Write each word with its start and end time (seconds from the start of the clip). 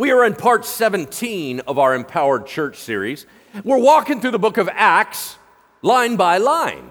We 0.00 0.12
are 0.12 0.24
in 0.24 0.34
part 0.34 0.64
17 0.64 1.60
of 1.60 1.78
our 1.78 1.94
Empowered 1.94 2.46
Church 2.46 2.78
series. 2.78 3.26
We're 3.62 3.76
walking 3.76 4.22
through 4.22 4.30
the 4.30 4.38
book 4.38 4.56
of 4.56 4.66
Acts 4.72 5.36
line 5.82 6.16
by 6.16 6.38
line. 6.38 6.88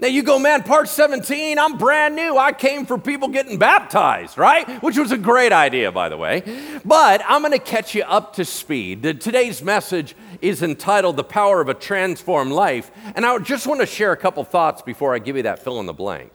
Now 0.00 0.08
you 0.08 0.22
go, 0.22 0.38
man, 0.38 0.62
part 0.62 0.88
17, 0.88 1.58
I'm 1.58 1.76
brand 1.76 2.16
new. 2.16 2.38
I 2.38 2.52
came 2.52 2.86
for 2.86 2.96
people 2.96 3.28
getting 3.28 3.58
baptized, 3.58 4.38
right? 4.38 4.82
Which 4.82 4.96
was 4.96 5.12
a 5.12 5.18
great 5.18 5.52
idea, 5.52 5.92
by 5.92 6.08
the 6.08 6.16
way. 6.16 6.42
But 6.86 7.20
I'm 7.28 7.42
going 7.42 7.52
to 7.52 7.58
catch 7.58 7.94
you 7.94 8.04
up 8.04 8.32
to 8.36 8.46
speed. 8.46 9.02
Today's 9.02 9.62
message 9.62 10.16
is 10.40 10.62
entitled 10.62 11.18
The 11.18 11.24
Power 11.24 11.60
of 11.60 11.68
a 11.68 11.74
Transformed 11.74 12.52
Life. 12.52 12.90
And 13.14 13.26
I 13.26 13.36
just 13.40 13.66
want 13.66 13.80
to 13.80 13.86
share 13.86 14.12
a 14.12 14.16
couple 14.16 14.42
thoughts 14.42 14.80
before 14.80 15.14
I 15.14 15.18
give 15.18 15.36
you 15.36 15.42
that 15.42 15.62
fill 15.62 15.80
in 15.80 15.84
the 15.84 15.92
blank. 15.92 16.32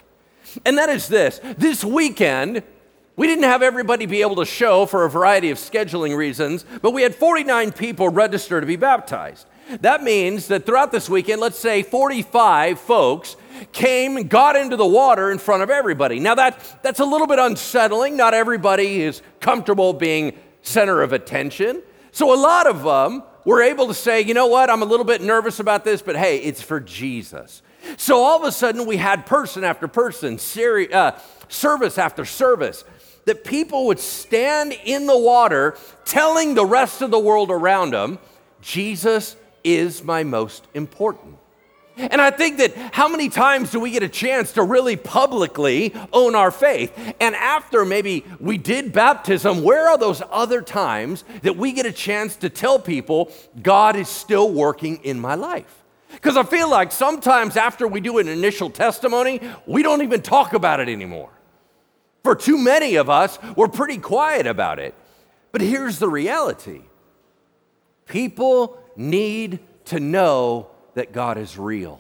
And 0.64 0.78
that 0.78 0.90
is 0.90 1.08
this 1.08 1.42
this 1.58 1.84
weekend, 1.84 2.62
we 3.16 3.28
didn't 3.28 3.44
have 3.44 3.62
everybody 3.62 4.06
be 4.06 4.22
able 4.22 4.38
to 4.38 4.46
show 4.46 4.86
for 4.86 5.06
a 5.06 5.10
variety 5.10 5.50
of 5.52 5.58
scheduling 5.58 6.16
reasons, 6.18 6.66
but 6.82 6.92
we 6.92 7.04
had 7.04 7.14
49 7.14 7.72
people 7.72 8.10
register 8.10 8.60
to 8.60 8.66
be 8.68 8.76
baptized. 8.76 9.48
That 9.82 10.04
means 10.04 10.48
that 10.48 10.66
throughout 10.66 10.92
this 10.92 11.10
weekend, 11.10 11.40
let's 11.40 11.58
say 11.58 11.84
45 11.84 12.80
folks 12.80 13.38
came, 13.72 14.18
and 14.18 14.30
got 14.30 14.56
into 14.56 14.76
the 14.76 14.86
water 14.86 15.32
in 15.32 15.38
front 15.38 15.64
of 15.64 15.70
everybody. 15.70 16.20
Now, 16.20 16.36
that, 16.36 16.80
that's 16.82 17.00
a 17.00 17.06
little 17.06 17.28
bit 17.28 17.40
unsettling. 17.40 18.18
Not 18.18 18.34
everybody 18.34 19.02
is 19.02 19.22
comfortable 19.40 19.94
being 19.94 20.34
center 20.62 21.02
of 21.02 21.14
attention. 21.14 21.82
So, 22.12 22.34
a 22.34 22.40
lot 22.40 22.68
of 22.68 22.84
them 22.84 23.24
were 23.46 23.62
able 23.62 23.88
to 23.88 23.94
say, 23.94 24.22
you 24.22 24.34
know 24.34 24.48
what, 24.48 24.70
I'm 24.70 24.82
a 24.82 24.86
little 24.86 25.06
bit 25.06 25.22
nervous 25.22 25.60
about 25.60 25.84
this, 25.84 26.02
but 26.02 26.16
hey, 26.16 26.38
it's 26.38 26.62
for 26.62 26.80
Jesus. 26.80 27.62
So, 27.98 28.18
all 28.18 28.40
of 28.40 28.48
a 28.48 28.52
sudden, 28.52 28.86
we 28.86 28.98
had 28.98 29.26
person 29.26 29.64
after 29.64 29.88
person, 29.88 30.38
seri- 30.38 30.92
uh, 30.94 31.14
service 31.50 31.98
after 31.98 32.26
service, 32.26 32.84
that 33.26 33.44
people 33.44 33.88
would 33.88 34.00
stand 34.00 34.74
in 34.84 35.08
the 35.08 35.18
water 35.18 35.78
telling 36.06 36.56
the 36.56 36.66
rest 36.66 37.02
of 37.02 37.12
the 37.12 37.20
world 37.20 37.52
around 37.52 37.92
them, 37.92 38.20
Jesus 38.62 39.36
is 39.64 40.04
my 40.04 40.24
most 40.24 40.68
important. 40.74 41.38
And 41.96 42.20
I 42.20 42.32
think 42.32 42.58
that 42.58 42.76
how 42.94 43.08
many 43.08 43.30
times 43.30 43.70
do 43.70 43.80
we 43.80 43.92
get 43.92 44.02
a 44.02 44.10
chance 44.10 44.54
to 44.54 44.64
really 44.64 44.96
publicly 44.96 45.94
own 46.12 46.34
our 46.34 46.50
faith? 46.50 46.92
And 47.20 47.36
after 47.36 47.86
maybe 47.86 48.26
we 48.40 48.58
did 48.58 48.92
baptism, 48.92 49.64
where 49.64 49.88
are 49.90 49.98
those 49.98 50.22
other 50.32 50.62
times 50.62 51.24
that 51.44 51.56
we 51.56 51.72
get 51.72 51.86
a 51.86 51.92
chance 51.92 52.36
to 52.38 52.50
tell 52.50 52.80
people 52.80 53.32
God 53.62 53.96
is 53.96 54.10
still 54.10 54.52
working 54.52 54.98
in 55.04 55.20
my 55.20 55.36
life? 55.36 55.84
Because 56.12 56.38
I 56.38 56.44
feel 56.44 56.70
like 56.70 56.92
sometimes 56.92 57.58
after 57.58 57.88
we 57.88 58.00
do 58.00 58.18
an 58.18 58.28
initial 58.28 58.70
testimony, 58.70 59.40
we 59.68 59.84
don't 59.84 60.02
even 60.02 60.22
talk 60.22 60.54
about 60.54 60.80
it 60.80 60.90
anymore. 60.90 61.30
For 62.24 62.36
too 62.36 62.58
many 62.58 62.96
of 62.96 63.10
us, 63.10 63.38
we're 63.56 63.68
pretty 63.68 63.98
quiet 63.98 64.48
about 64.48 64.80
it. 64.80 64.96
But 65.52 65.62
here's 65.62 66.00
the 66.00 66.10
reality 66.10 66.82
people 68.08 68.78
need 68.96 69.60
to 69.86 70.00
know 70.00 70.70
that 70.94 71.12
God 71.12 71.38
is 71.38 71.58
real. 71.58 72.00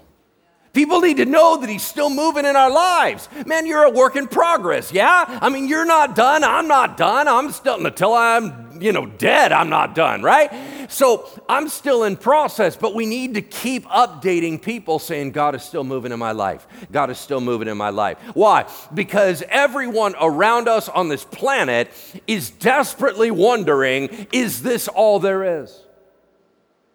People 0.71 1.01
need 1.01 1.17
to 1.17 1.25
know 1.25 1.57
that 1.57 1.69
He's 1.69 1.83
still 1.83 2.09
moving 2.09 2.45
in 2.45 2.55
our 2.55 2.71
lives. 2.71 3.29
Man, 3.45 3.67
you're 3.67 3.83
a 3.83 3.91
work 3.91 4.15
in 4.15 4.27
progress, 4.27 4.91
yeah? 4.91 5.39
I 5.41 5.49
mean, 5.49 5.67
you're 5.67 5.85
not 5.85 6.15
done. 6.15 6.43
I'm 6.43 6.67
not 6.67 6.97
done. 6.97 7.27
I'm 7.27 7.51
still, 7.51 7.85
until 7.85 8.13
I'm, 8.13 8.62
you 8.79 8.91
know, 8.91 9.05
dead, 9.05 9.51
I'm 9.51 9.69
not 9.69 9.95
done, 9.95 10.21
right? 10.21 10.51
So 10.89 11.29
I'm 11.47 11.69
still 11.69 12.03
in 12.03 12.17
process, 12.17 12.75
but 12.75 12.93
we 12.93 13.05
need 13.05 13.33
to 13.35 13.41
keep 13.41 13.85
updating 13.85 14.61
people 14.61 14.99
saying, 14.99 15.31
God 15.31 15.55
is 15.55 15.63
still 15.63 15.83
moving 15.83 16.11
in 16.11 16.19
my 16.19 16.31
life. 16.31 16.67
God 16.91 17.09
is 17.09 17.17
still 17.17 17.41
moving 17.41 17.67
in 17.67 17.77
my 17.77 17.89
life. 17.89 18.17
Why? 18.33 18.65
Because 18.93 19.43
everyone 19.49 20.15
around 20.19 20.67
us 20.67 20.89
on 20.89 21.09
this 21.09 21.23
planet 21.23 21.89
is 22.27 22.49
desperately 22.49 23.31
wondering, 23.31 24.27
is 24.31 24.61
this 24.61 24.87
all 24.87 25.19
there 25.19 25.61
is? 25.61 25.85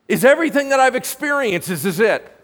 Is 0.06 0.24
everything 0.24 0.70
that 0.70 0.80
I've 0.80 0.96
experienced, 0.96 1.68
is 1.68 1.82
this 1.82 1.98
it? 1.98 2.34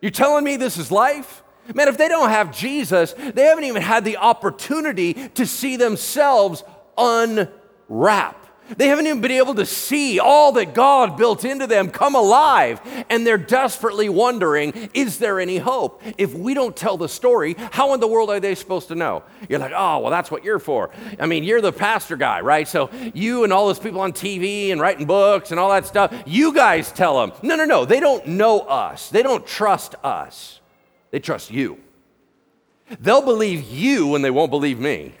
You're 0.00 0.10
telling 0.10 0.44
me 0.44 0.56
this 0.56 0.76
is 0.76 0.90
life? 0.90 1.42
Man, 1.72 1.88
if 1.88 1.96
they 1.96 2.08
don't 2.08 2.28
have 2.28 2.54
Jesus, 2.54 3.14
they 3.14 3.44
haven't 3.44 3.64
even 3.64 3.82
had 3.82 4.04
the 4.04 4.18
opportunity 4.18 5.14
to 5.30 5.46
see 5.46 5.76
themselves 5.76 6.62
unwrap. 6.98 8.43
They 8.76 8.88
haven't 8.88 9.06
even 9.06 9.20
been 9.20 9.30
able 9.30 9.54
to 9.56 9.66
see 9.66 10.18
all 10.18 10.52
that 10.52 10.74
God 10.74 11.16
built 11.16 11.44
into 11.44 11.66
them 11.66 11.90
come 11.90 12.14
alive. 12.14 12.80
And 13.10 13.26
they're 13.26 13.36
desperately 13.36 14.08
wondering, 14.08 14.90
is 14.94 15.18
there 15.18 15.38
any 15.38 15.58
hope? 15.58 16.02
If 16.16 16.34
we 16.34 16.54
don't 16.54 16.74
tell 16.74 16.96
the 16.96 17.08
story, 17.08 17.56
how 17.58 17.92
in 17.94 18.00
the 18.00 18.08
world 18.08 18.30
are 18.30 18.40
they 18.40 18.54
supposed 18.54 18.88
to 18.88 18.94
know? 18.94 19.22
You're 19.48 19.58
like, 19.58 19.72
oh, 19.74 19.98
well, 20.00 20.10
that's 20.10 20.30
what 20.30 20.44
you're 20.44 20.58
for. 20.58 20.90
I 21.20 21.26
mean, 21.26 21.44
you're 21.44 21.60
the 21.60 21.72
pastor 21.72 22.16
guy, 22.16 22.40
right? 22.40 22.66
So 22.66 22.90
you 23.12 23.44
and 23.44 23.52
all 23.52 23.66
those 23.66 23.78
people 23.78 24.00
on 24.00 24.12
TV 24.12 24.72
and 24.72 24.80
writing 24.80 25.06
books 25.06 25.50
and 25.50 25.60
all 25.60 25.70
that 25.70 25.86
stuff, 25.86 26.14
you 26.26 26.54
guys 26.54 26.90
tell 26.90 27.20
them. 27.20 27.36
No, 27.42 27.56
no, 27.56 27.64
no. 27.64 27.84
They 27.84 28.00
don't 28.00 28.26
know 28.26 28.60
us, 28.60 29.10
they 29.10 29.22
don't 29.22 29.46
trust 29.46 29.94
us. 30.02 30.60
They 31.10 31.20
trust 31.20 31.50
you. 31.50 31.78
They'll 32.98 33.22
believe 33.22 33.62
you 33.70 34.08
when 34.08 34.22
they 34.22 34.30
won't 34.30 34.50
believe 34.50 34.80
me. 34.80 35.14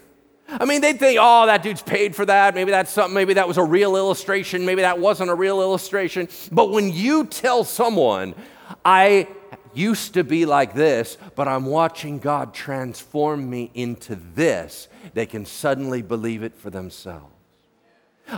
I 0.48 0.66
mean, 0.66 0.80
they'd 0.80 0.98
think, 0.98 1.18
oh, 1.20 1.46
that 1.46 1.62
dude's 1.62 1.82
paid 1.82 2.14
for 2.14 2.26
that. 2.26 2.54
Maybe 2.54 2.70
that's 2.70 2.92
something. 2.92 3.14
Maybe 3.14 3.34
that 3.34 3.48
was 3.48 3.56
a 3.56 3.64
real 3.64 3.96
illustration. 3.96 4.64
Maybe 4.64 4.82
that 4.82 4.98
wasn't 4.98 5.30
a 5.30 5.34
real 5.34 5.60
illustration. 5.60 6.28
But 6.52 6.70
when 6.70 6.92
you 6.92 7.24
tell 7.24 7.64
someone, 7.64 8.34
I 8.84 9.28
used 9.72 10.14
to 10.14 10.24
be 10.24 10.46
like 10.46 10.74
this, 10.74 11.18
but 11.34 11.48
I'm 11.48 11.66
watching 11.66 12.18
God 12.18 12.54
transform 12.54 13.48
me 13.48 13.70
into 13.74 14.16
this, 14.34 14.88
they 15.14 15.26
can 15.26 15.44
suddenly 15.44 16.02
believe 16.02 16.42
it 16.42 16.54
for 16.54 16.70
themselves. 16.70 17.32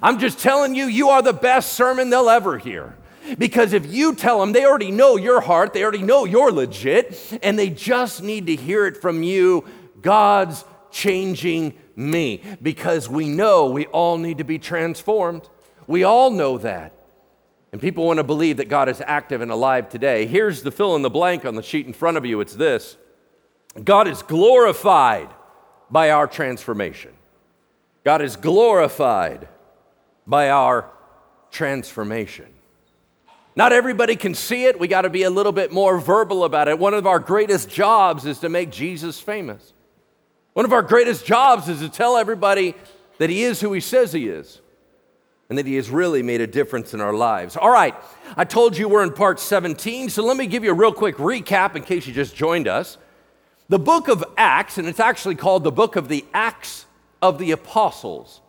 I'm 0.03 0.19
just 0.19 0.41
telling 0.41 0.75
you, 0.75 0.87
you 0.87 1.11
are 1.11 1.23
the 1.23 1.33
best 1.33 1.75
sermon 1.75 2.11
they'll 2.11 2.29
ever 2.29 2.59
hear. 2.59 2.97
Because 3.39 3.73
if 3.73 3.93
you 3.93 4.15
tell 4.15 4.41
them, 4.41 4.53
they 4.53 4.65
already 4.65 4.91
know 4.91 5.17
your 5.17 5.41
heart, 5.41 5.73
they 5.73 5.83
already 5.83 6.03
know 6.03 6.25
you're 6.25 6.53
legit, 6.53 7.39
and 7.43 7.59
they 7.59 7.71
just 7.71 8.23
need 8.23 8.47
to 8.47 8.57
hear 8.57 8.87
it 8.87 8.97
from 8.97 9.23
you 9.23 9.65
God's 10.01 10.65
changing 10.91 11.75
me 11.97 12.43
because 12.63 13.09
we 13.09 13.29
know 13.29 13.67
we 13.67 13.87
all 13.87 14.19
need 14.19 14.39
to 14.39 14.45
be 14.45 14.59
transformed. 14.59 15.49
We 15.87 16.05
all 16.05 16.31
know 16.31 16.59
that. 16.59 16.93
And 17.73 17.81
people 17.81 18.07
want 18.07 18.19
to 18.19 18.25
believe 18.25 18.59
that 18.59 18.69
God 18.69 18.89
is 18.89 19.03
active 19.05 19.41
and 19.41 19.51
alive 19.51 19.89
today. 19.89 20.27
Here's 20.27 20.63
the 20.63 20.71
fill 20.71 20.95
in 20.95 21.03
the 21.03 21.11
blank 21.11 21.45
on 21.45 21.57
the 21.57 21.63
sheet 21.63 21.87
in 21.87 21.93
front 21.93 22.17
of 22.17 22.25
you 22.25 22.41
it's 22.41 22.55
this 22.55 22.97
God 23.83 24.07
is 24.09 24.23
glorified 24.23 25.29
by 25.91 26.11
our 26.11 26.27
transformation. 26.27 27.13
God 28.05 28.23
is 28.23 28.37
glorified 28.37 29.49
by 30.27 30.51
our 30.51 30.91
transformation. 31.51 32.47
Not 33.57 33.73
everybody 33.73 34.17
can 34.17 34.35
see 34.35 34.67
it. 34.67 34.79
We 34.79 34.87
got 34.87 35.03
to 35.03 35.11
be 35.11 35.23
a 35.23 35.31
little 35.31 35.53
bit 35.53 35.73
more 35.73 35.99
verbal 35.99 36.45
about 36.45 36.69
it. 36.69 36.79
One 36.79 36.95
of 36.95 37.07
our 37.07 37.19
greatest 37.19 37.71
jobs 37.71 38.27
is 38.27 38.39
to 38.41 38.49
make 38.49 38.71
Jesus 38.71 39.19
famous. 39.19 39.73
One 40.57 40.65
of 40.65 40.73
our 40.73 40.81
greatest 40.81 41.27
jobs 41.27 41.69
is 41.69 41.81
to 41.81 41.91
tell 41.91 42.17
everybody 42.17 42.75
that 43.19 43.29
He 43.29 43.43
is 43.43 43.61
who 43.61 43.75
He 43.75 43.81
says 43.81 44.15
He 44.15 44.27
is 44.27 44.63
and 45.51 45.59
that 45.59 45.67
He 45.67 45.77
has 45.77 45.91
really 45.91 46.23
made 46.23 46.41
a 46.41 46.47
difference 46.47 46.95
in 46.95 47.03
our 47.03 47.13
lives. 47.13 47.59
All 47.59 47.69
right, 47.69 47.95
I 48.39 48.47
told 48.47 48.75
you 48.75 48.89
we're 48.89 49.03
in 49.03 49.13
part 49.13 49.39
17, 49.39 50.09
so 50.09 50.25
let 50.25 50.39
me 50.39 50.47
give 50.47 50.65
you 50.65 50.71
a 50.71 50.75
real 50.75 50.95
quick 50.95 51.17
recap 51.17 51.77
in 51.77 51.83
case 51.83 52.07
you 52.07 52.15
just 52.15 52.35
joined 52.35 52.69
us. 52.69 52.97
The 53.69 53.79
book 53.79 54.09
of 54.09 54.25
Acts, 54.39 54.79
and 54.79 54.89
it's 54.89 54.99
actually 54.99 55.35
called 55.35 55.63
the 55.63 55.71
book 55.71 55.95
of 55.95 56.09
the 56.09 56.25
Acts 56.33 56.87
of 57.21 57.39
the 57.39 57.51
Apostles. 57.51 58.41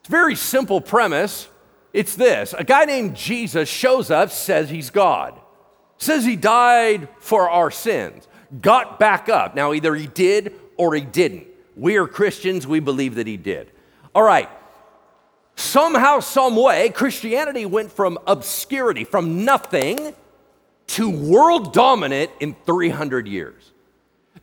It's 0.00 0.08
a 0.08 0.10
very 0.10 0.34
simple 0.34 0.80
premise. 0.80 1.48
It's 1.92 2.16
this 2.16 2.54
a 2.56 2.64
guy 2.64 2.86
named 2.86 3.16
Jesus 3.16 3.68
shows 3.68 4.10
up, 4.10 4.30
says 4.30 4.70
he's 4.70 4.88
God, 4.88 5.38
says 5.98 6.24
he 6.24 6.36
died 6.36 7.06
for 7.18 7.50
our 7.50 7.70
sins, 7.70 8.26
got 8.62 8.98
back 8.98 9.28
up. 9.28 9.54
Now, 9.54 9.74
either 9.74 9.94
he 9.94 10.06
did 10.06 10.54
or 10.78 10.94
he 10.94 11.02
didn't. 11.02 11.46
We 11.76 11.98
are 11.98 12.06
Christians, 12.06 12.66
we 12.66 12.80
believe 12.80 13.16
that 13.16 13.26
he 13.26 13.36
did. 13.36 13.70
All 14.14 14.22
right. 14.22 14.48
Somehow, 15.54 16.20
some 16.20 16.56
way, 16.56 16.88
Christianity 16.88 17.66
went 17.66 17.92
from 17.92 18.18
obscurity, 18.26 19.04
from 19.04 19.44
nothing 19.44 20.14
to 20.86 21.10
world 21.10 21.72
dominant 21.72 22.30
in 22.40 22.56
300 22.64 23.26
years. 23.26 23.72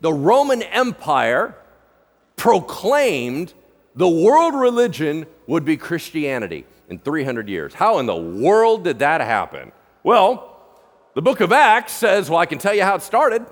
The 0.00 0.12
Roman 0.12 0.62
Empire 0.62 1.56
proclaimed 2.36 3.54
the 3.94 4.08
world 4.08 4.54
religion 4.54 5.26
would 5.46 5.64
be 5.64 5.76
Christianity 5.76 6.66
in 6.88 6.98
300 6.98 7.48
years. 7.48 7.74
How 7.74 7.98
in 7.98 8.06
the 8.06 8.14
world 8.14 8.84
did 8.84 8.98
that 8.98 9.20
happen? 9.22 9.72
Well, 10.02 10.52
the 11.14 11.22
book 11.22 11.40
of 11.40 11.50
Acts 11.50 11.94
says, 11.94 12.28
well, 12.28 12.38
I 12.38 12.46
can 12.46 12.58
tell 12.58 12.74
you 12.74 12.82
how 12.82 12.94
it 12.94 13.02
started. 13.02 13.46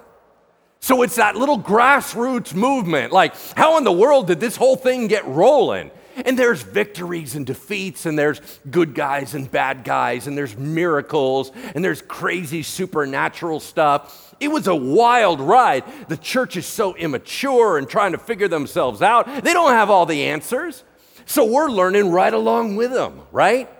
So 0.85 1.01
it's 1.01 1.17
that 1.17 1.35
little 1.35 1.59
grassroots 1.59 2.53
movement. 2.53 3.11
Like, 3.11 3.35
how 3.57 3.79
in 3.79 3.85
the 3.85 3.91
world 3.91 4.27
did 4.27 4.39
this 4.39 4.55
whole 4.55 4.77
thing 4.77 5.07
get 5.07 5.25
rolling? 5.27 5.91
And 6.27 6.39
there's 6.39 6.61
victories 6.61 7.37
and 7.37 7.47
defeats, 7.47 8.05
and 8.05 8.19
there's 8.19 8.43
good 8.71 8.95
guys 8.95 9.33
and 9.33 9.51
bad 9.51 9.83
guys, 9.83 10.27
and 10.27 10.37
there's 10.37 10.59
miracles, 10.59 11.53
and 11.75 11.83
there's 11.83 12.03
crazy 12.03 12.63
supernatural 12.63 13.61
stuff. 13.61 14.35
It 14.41 14.49
was 14.49 14.67
a 14.67 14.75
wild 14.75 15.41
ride. 15.41 15.85
The 16.09 16.19
church 16.19 16.55
is 16.59 16.67
so 16.67 16.95
immature 16.95 17.79
and 17.79 17.89
trying 17.89 18.13
to 18.13 18.19
figure 18.19 18.49
themselves 18.49 19.01
out. 19.01 19.43
They 19.43 19.55
don't 19.55 19.73
have 19.73 19.89
all 19.89 20.05
the 20.05 20.25
answers. 20.25 20.85
So 21.25 21.47
we're 21.47 21.71
learning 21.71 22.11
right 22.11 22.35
along 22.35 22.77
with 22.77 22.91
them, 22.93 23.23
right? 23.33 23.71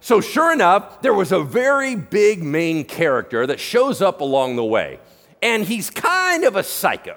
So, 0.00 0.20
sure 0.20 0.52
enough, 0.52 1.02
there 1.02 1.14
was 1.14 1.32
a 1.32 1.42
very 1.42 1.96
big 1.96 2.40
main 2.40 2.84
character 2.84 3.48
that 3.48 3.58
shows 3.58 4.00
up 4.00 4.20
along 4.20 4.54
the 4.54 4.64
way, 4.64 5.00
and 5.42 5.64
he's 5.64 5.90
kind 5.90 6.44
of 6.44 6.56
a 6.56 6.62
psycho. 6.62 7.16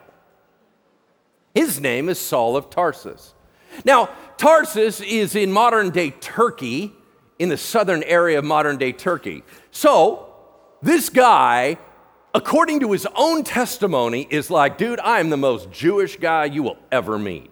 His 1.53 1.79
name 1.79 2.09
is 2.09 2.19
Saul 2.19 2.57
of 2.57 2.69
Tarsus. 2.69 3.33
Now, 3.85 4.09
Tarsus 4.37 4.99
is 4.99 5.35
in 5.35 5.51
modern 5.51 5.91
day 5.91 6.09
Turkey, 6.09 6.93
in 7.39 7.49
the 7.49 7.57
southern 7.57 8.03
area 8.03 8.39
of 8.39 8.45
modern 8.45 8.77
day 8.77 8.91
Turkey. 8.91 9.43
So, 9.71 10.33
this 10.81 11.09
guy, 11.09 11.77
according 12.33 12.81
to 12.81 12.91
his 12.91 13.07
own 13.15 13.43
testimony, 13.43 14.27
is 14.29 14.49
like, 14.49 14.77
dude, 14.77 14.99
I 14.99 15.19
am 15.19 15.29
the 15.29 15.37
most 15.37 15.71
Jewish 15.71 16.17
guy 16.17 16.45
you 16.45 16.63
will 16.63 16.77
ever 16.91 17.17
meet. 17.17 17.51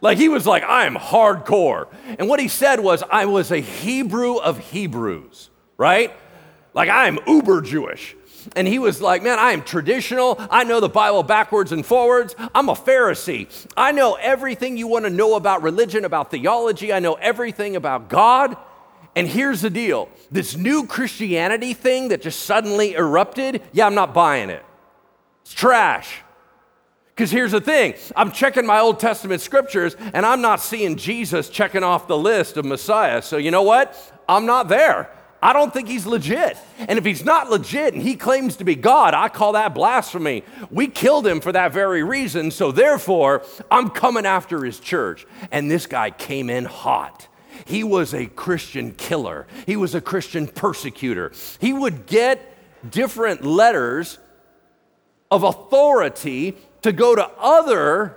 Like 0.00 0.18
he 0.18 0.28
was 0.28 0.46
like, 0.46 0.62
I 0.62 0.86
am 0.86 0.94
hardcore. 0.94 1.88
And 2.18 2.28
what 2.28 2.38
he 2.38 2.48
said 2.48 2.80
was, 2.80 3.02
I 3.10 3.26
was 3.26 3.50
a 3.50 3.58
Hebrew 3.58 4.36
of 4.36 4.58
Hebrews, 4.58 5.50
right? 5.76 6.12
Like 6.74 6.88
I 6.88 7.08
am 7.08 7.18
uber 7.26 7.62
Jewish. 7.62 8.14
And 8.54 8.68
he 8.68 8.78
was 8.78 9.00
like, 9.00 9.22
Man, 9.22 9.38
I 9.38 9.52
am 9.52 9.62
traditional. 9.62 10.36
I 10.50 10.64
know 10.64 10.80
the 10.80 10.88
Bible 10.88 11.22
backwards 11.22 11.72
and 11.72 11.84
forwards. 11.84 12.34
I'm 12.54 12.68
a 12.68 12.74
Pharisee. 12.74 13.48
I 13.76 13.92
know 13.92 14.14
everything 14.14 14.76
you 14.76 14.86
want 14.86 15.04
to 15.04 15.10
know 15.10 15.34
about 15.34 15.62
religion, 15.62 16.04
about 16.04 16.30
theology. 16.30 16.92
I 16.92 16.98
know 16.98 17.14
everything 17.14 17.76
about 17.76 18.08
God. 18.08 18.56
And 19.16 19.26
here's 19.26 19.62
the 19.62 19.70
deal 19.70 20.08
this 20.30 20.56
new 20.56 20.86
Christianity 20.86 21.72
thing 21.72 22.08
that 22.08 22.22
just 22.22 22.40
suddenly 22.40 22.94
erupted, 22.94 23.62
yeah, 23.72 23.86
I'm 23.86 23.94
not 23.94 24.12
buying 24.12 24.50
it. 24.50 24.64
It's 25.42 25.54
trash. 25.54 26.22
Because 27.16 27.30
here's 27.30 27.52
the 27.52 27.62
thing 27.62 27.94
I'm 28.14 28.30
checking 28.30 28.66
my 28.66 28.78
Old 28.78 29.00
Testament 29.00 29.40
scriptures 29.40 29.96
and 30.12 30.26
I'm 30.26 30.42
not 30.42 30.60
seeing 30.60 30.96
Jesus 30.96 31.48
checking 31.48 31.82
off 31.82 32.06
the 32.06 32.18
list 32.18 32.58
of 32.58 32.66
Messiah. 32.66 33.22
So 33.22 33.38
you 33.38 33.50
know 33.50 33.62
what? 33.62 33.96
I'm 34.28 34.44
not 34.44 34.68
there. 34.68 35.10
I 35.42 35.52
don't 35.52 35.72
think 35.72 35.88
he's 35.88 36.06
legit. 36.06 36.56
And 36.78 36.98
if 36.98 37.04
he's 37.04 37.24
not 37.24 37.50
legit 37.50 37.94
and 37.94 38.02
he 38.02 38.16
claims 38.16 38.56
to 38.56 38.64
be 38.64 38.74
God, 38.74 39.14
I 39.14 39.28
call 39.28 39.52
that 39.52 39.74
blasphemy. 39.74 40.44
We 40.70 40.88
killed 40.88 41.26
him 41.26 41.40
for 41.40 41.52
that 41.52 41.72
very 41.72 42.02
reason. 42.02 42.50
So 42.50 42.72
therefore, 42.72 43.44
I'm 43.70 43.90
coming 43.90 44.26
after 44.26 44.64
his 44.64 44.80
church. 44.80 45.26
And 45.50 45.70
this 45.70 45.86
guy 45.86 46.10
came 46.10 46.50
in 46.50 46.64
hot. 46.64 47.28
He 47.64 47.84
was 47.84 48.12
a 48.14 48.26
Christian 48.26 48.92
killer, 48.92 49.46
he 49.66 49.76
was 49.76 49.94
a 49.94 50.00
Christian 50.00 50.46
persecutor. 50.46 51.32
He 51.60 51.72
would 51.72 52.06
get 52.06 52.52
different 52.90 53.44
letters 53.44 54.18
of 55.30 55.42
authority 55.42 56.56
to 56.82 56.92
go 56.92 57.14
to 57.14 57.28
other, 57.38 58.16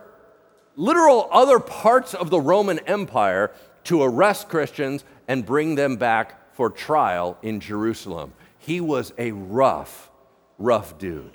literal 0.75 1.27
other 1.31 1.60
parts 1.60 2.13
of 2.13 2.30
the 2.30 2.39
Roman 2.39 2.80
Empire 2.80 3.51
to 3.86 4.04
arrest 4.04 4.50
Christians 4.50 5.04
and 5.27 5.45
bring 5.45 5.75
them 5.75 5.95
back 5.95 6.39
for 6.60 6.70
trial 6.70 7.38
in 7.42 7.62
Jerusalem. 7.62 8.34
He 8.58 8.82
was 8.82 9.14
a 9.18 9.32
rough, 9.32 10.12
rough 10.58 10.98
dude. 10.98 11.32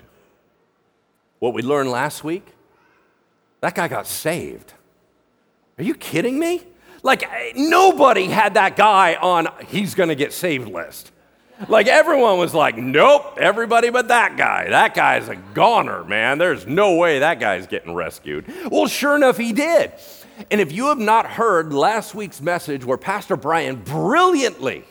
What 1.39 1.55
we 1.55 1.63
learned 1.63 1.89
last 1.89 2.23
week, 2.23 2.45
that 3.59 3.73
guy 3.73 3.87
got 3.87 4.05
saved. 4.05 4.73
Are 5.79 5.83
you 5.83 5.95
kidding 5.95 6.37
me? 6.37 6.61
Like, 7.01 7.27
nobody 7.55 8.25
had 8.27 8.53
that 8.53 8.75
guy 8.75 9.15
on 9.15 9.47
he's 9.67 9.95
gonna 9.95 10.13
get 10.13 10.31
saved 10.31 10.67
list. 10.67 11.11
Like 11.69 11.87
everyone 11.87 12.37
was 12.37 12.53
like, 12.53 12.77
nope, 12.77 13.39
everybody 13.41 13.89
but 13.89 14.09
that 14.09 14.37
guy. 14.37 14.69
That 14.69 14.93
guy's 14.93 15.27
a 15.27 15.37
goner, 15.55 16.03
man. 16.03 16.37
There's 16.37 16.67
no 16.67 16.97
way 16.97 17.17
that 17.17 17.39
guy's 17.39 17.65
getting 17.65 17.95
rescued. 17.95 18.45
Well, 18.69 18.85
sure 18.85 19.15
enough, 19.15 19.37
he 19.37 19.53
did. 19.53 19.91
And 20.51 20.61
if 20.61 20.71
you 20.71 20.89
have 20.89 20.99
not 20.99 21.25
heard 21.25 21.73
last 21.73 22.13
week's 22.13 22.41
message 22.41 22.85
where 22.85 22.99
Pastor 22.99 23.35
Brian 23.35 23.77
brilliantly 23.77 24.85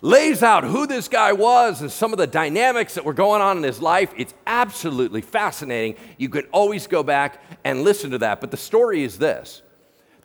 lays 0.00 0.42
out 0.42 0.64
who 0.64 0.86
this 0.86 1.08
guy 1.08 1.32
was 1.32 1.80
and 1.80 1.90
some 1.90 2.12
of 2.12 2.18
the 2.18 2.26
dynamics 2.26 2.94
that 2.94 3.04
were 3.04 3.12
going 3.12 3.42
on 3.42 3.58
in 3.58 3.62
his 3.62 3.80
life, 3.80 4.12
it's 4.16 4.34
absolutely 4.46 5.20
fascinating. 5.20 5.96
You 6.16 6.28
can 6.28 6.44
always 6.52 6.86
go 6.86 7.02
back 7.02 7.42
and 7.64 7.82
listen 7.82 8.10
to 8.12 8.18
that. 8.18 8.40
But 8.40 8.50
the 8.50 8.56
story 8.56 9.04
is 9.04 9.18
this 9.18 9.62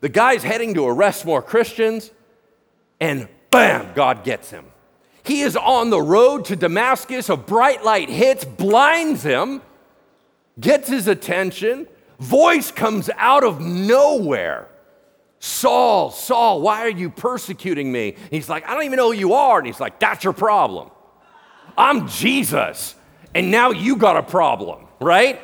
the 0.00 0.08
guy's 0.08 0.42
heading 0.42 0.74
to 0.74 0.86
arrest 0.86 1.26
more 1.26 1.42
Christians, 1.42 2.10
and 3.00 3.28
bam, 3.50 3.92
God 3.94 4.24
gets 4.24 4.50
him. 4.50 4.64
He 5.24 5.42
is 5.42 5.56
on 5.56 5.90
the 5.90 6.00
road 6.00 6.46
to 6.46 6.56
Damascus. 6.56 7.28
A 7.28 7.36
bright 7.36 7.84
light 7.84 8.08
hits, 8.08 8.44
blinds 8.44 9.22
him, 9.22 9.60
gets 10.58 10.88
his 10.88 11.06
attention. 11.06 11.86
Voice 12.18 12.70
comes 12.70 13.10
out 13.16 13.44
of 13.44 13.60
nowhere. 13.60 14.68
Saul, 15.40 16.10
Saul, 16.10 16.60
why 16.60 16.80
are 16.80 16.90
you 16.90 17.10
persecuting 17.10 17.92
me? 17.92 18.16
he's 18.30 18.48
like, 18.48 18.68
I 18.68 18.74
don't 18.74 18.84
even 18.84 18.96
know 18.96 19.12
who 19.12 19.18
you 19.18 19.34
are. 19.34 19.58
And 19.58 19.66
he's 19.66 19.80
like, 19.80 20.00
That's 20.00 20.24
your 20.24 20.32
problem. 20.32 20.90
I'm 21.76 22.08
Jesus. 22.08 22.94
And 23.34 23.50
now 23.50 23.70
you 23.70 23.96
got 23.96 24.16
a 24.16 24.22
problem, 24.22 24.86
right? 25.00 25.40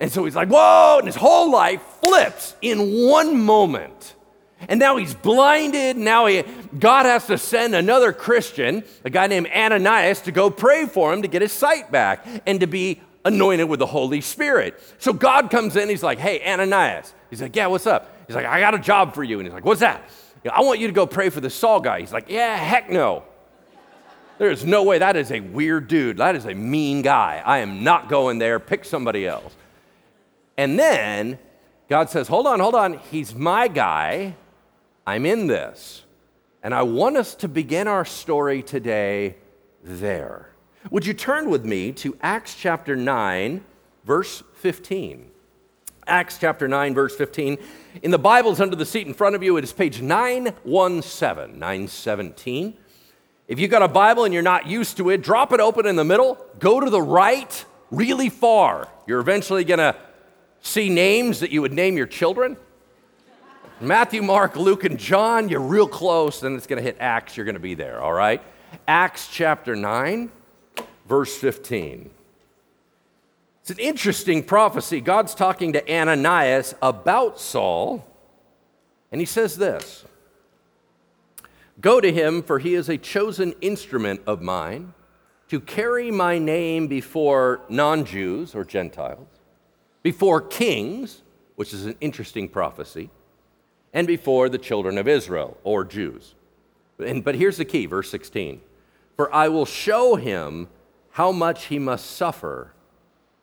And 0.00 0.10
so 0.10 0.24
he's 0.24 0.34
like, 0.34 0.48
Whoa. 0.48 0.96
And 0.98 1.06
his 1.06 1.16
whole 1.16 1.50
life 1.50 1.80
flips 2.00 2.56
in 2.60 3.08
one 3.08 3.40
moment. 3.40 4.14
And 4.68 4.80
now 4.80 4.96
he's 4.96 5.14
blinded. 5.14 5.96
Now 5.96 6.26
he, 6.26 6.42
God 6.78 7.04
has 7.06 7.26
to 7.26 7.38
send 7.38 7.74
another 7.74 8.12
Christian, 8.12 8.82
a 9.04 9.10
guy 9.10 9.26
named 9.26 9.48
Ananias, 9.54 10.22
to 10.22 10.32
go 10.32 10.50
pray 10.50 10.86
for 10.86 11.12
him 11.12 11.22
to 11.22 11.28
get 11.28 11.42
his 11.42 11.52
sight 11.52 11.92
back 11.92 12.26
and 12.46 12.58
to 12.60 12.66
be 12.66 13.00
anointed 13.24 13.68
with 13.68 13.80
the 13.80 13.86
Holy 13.86 14.20
Spirit. 14.20 14.82
So 14.98 15.12
God 15.12 15.50
comes 15.50 15.76
in. 15.76 15.88
He's 15.88 16.02
like, 16.02 16.18
Hey, 16.18 16.44
Ananias. 16.44 17.14
He's 17.30 17.42
like, 17.42 17.54
Yeah, 17.54 17.68
what's 17.68 17.86
up? 17.86 18.15
He's 18.26 18.36
like, 18.36 18.46
I 18.46 18.60
got 18.60 18.74
a 18.74 18.78
job 18.78 19.14
for 19.14 19.22
you. 19.22 19.38
And 19.38 19.46
he's 19.46 19.54
like, 19.54 19.64
What's 19.64 19.80
that? 19.80 20.08
I 20.50 20.62
want 20.62 20.78
you 20.78 20.86
to 20.86 20.92
go 20.92 21.06
pray 21.06 21.30
for 21.30 21.40
the 21.40 21.50
Saul 21.50 21.80
guy. 21.80 22.00
He's 22.00 22.12
like, 22.12 22.28
Yeah, 22.28 22.56
heck 22.56 22.90
no. 22.90 23.24
There's 24.38 24.64
no 24.64 24.82
way. 24.82 24.98
That 24.98 25.16
is 25.16 25.32
a 25.32 25.40
weird 25.40 25.88
dude. 25.88 26.18
That 26.18 26.36
is 26.36 26.44
a 26.44 26.54
mean 26.54 27.02
guy. 27.02 27.42
I 27.44 27.58
am 27.58 27.82
not 27.82 28.08
going 28.08 28.38
there. 28.38 28.60
Pick 28.60 28.84
somebody 28.84 29.26
else. 29.26 29.54
And 30.58 30.78
then 30.78 31.38
God 31.88 32.10
says, 32.10 32.28
Hold 32.28 32.46
on, 32.46 32.60
hold 32.60 32.74
on. 32.74 32.98
He's 33.10 33.34
my 33.34 33.68
guy. 33.68 34.36
I'm 35.06 35.24
in 35.24 35.46
this. 35.46 36.02
And 36.62 36.74
I 36.74 36.82
want 36.82 37.16
us 37.16 37.34
to 37.36 37.48
begin 37.48 37.86
our 37.86 38.04
story 38.04 38.62
today 38.62 39.36
there. 39.84 40.50
Would 40.90 41.06
you 41.06 41.14
turn 41.14 41.48
with 41.48 41.64
me 41.64 41.92
to 41.92 42.16
Acts 42.20 42.54
chapter 42.54 42.96
9, 42.96 43.64
verse 44.04 44.42
15? 44.54 45.30
Acts 46.06 46.38
chapter 46.38 46.68
9, 46.68 46.94
verse 46.94 47.16
15. 47.16 47.58
In 48.02 48.10
the 48.12 48.18
Bibles 48.18 48.60
under 48.60 48.76
the 48.76 48.86
seat 48.86 49.08
in 49.08 49.14
front 49.14 49.34
of 49.34 49.42
you, 49.42 49.56
it 49.56 49.64
is 49.64 49.72
page 49.72 50.00
917, 50.00 51.58
917. 51.58 52.76
If 53.48 53.58
you've 53.58 53.70
got 53.70 53.82
a 53.82 53.88
Bible 53.88 54.24
and 54.24 54.32
you're 54.32 54.42
not 54.42 54.66
used 54.66 54.96
to 54.98 55.10
it, 55.10 55.22
drop 55.22 55.52
it 55.52 55.58
open 55.58 55.84
in 55.84 55.96
the 55.96 56.04
middle, 56.04 56.38
go 56.60 56.78
to 56.78 56.88
the 56.88 57.02
right 57.02 57.64
really 57.90 58.28
far. 58.28 58.88
You're 59.06 59.20
eventually 59.20 59.64
going 59.64 59.78
to 59.78 59.96
see 60.60 60.88
names 60.88 61.40
that 61.40 61.50
you 61.50 61.60
would 61.62 61.72
name 61.72 61.96
your 61.96 62.06
children. 62.06 62.56
Matthew, 63.80 64.22
Mark, 64.22 64.56
Luke, 64.56 64.84
and 64.84 64.98
John, 64.98 65.48
you're 65.48 65.60
real 65.60 65.88
close. 65.88 66.40
Then 66.40 66.54
it's 66.54 66.66
going 66.68 66.78
to 66.78 66.82
hit 66.82 66.96
Acts, 67.00 67.36
you're 67.36 67.44
going 67.44 67.56
to 67.56 67.60
be 67.60 67.74
there, 67.74 68.00
all 68.00 68.12
right? 68.12 68.42
Acts 68.86 69.28
chapter 69.28 69.74
9, 69.74 70.30
verse 71.08 71.36
15. 71.36 72.10
It's 73.66 73.80
an 73.80 73.84
interesting 73.84 74.44
prophecy. 74.44 75.00
God's 75.00 75.34
talking 75.34 75.72
to 75.72 75.92
Ananias 75.92 76.76
about 76.80 77.40
Saul, 77.40 78.06
and 79.10 79.20
he 79.20 79.24
says 79.24 79.56
this 79.56 80.04
Go 81.80 82.00
to 82.00 82.12
him, 82.12 82.44
for 82.44 82.60
he 82.60 82.74
is 82.74 82.88
a 82.88 82.96
chosen 82.96 83.56
instrument 83.60 84.20
of 84.24 84.40
mine 84.40 84.94
to 85.48 85.58
carry 85.58 86.12
my 86.12 86.38
name 86.38 86.86
before 86.86 87.60
non 87.68 88.04
Jews 88.04 88.54
or 88.54 88.64
Gentiles, 88.64 89.26
before 90.04 90.42
kings, 90.42 91.22
which 91.56 91.74
is 91.74 91.86
an 91.86 91.96
interesting 92.00 92.48
prophecy 92.48 93.10
and 93.92 94.06
before 94.06 94.48
the 94.48 94.58
children 94.58 94.96
of 94.96 95.08
Israel, 95.08 95.58
or 95.64 95.84
Jews. 95.84 96.36
And, 97.04 97.24
but 97.24 97.34
here's 97.34 97.56
the 97.56 97.64
key, 97.64 97.86
verse 97.86 98.08
16 98.12 98.60
For 99.16 99.34
I 99.34 99.48
will 99.48 99.66
show 99.66 100.14
him 100.14 100.68
how 101.10 101.32
much 101.32 101.64
he 101.64 101.80
must 101.80 102.12
suffer 102.12 102.70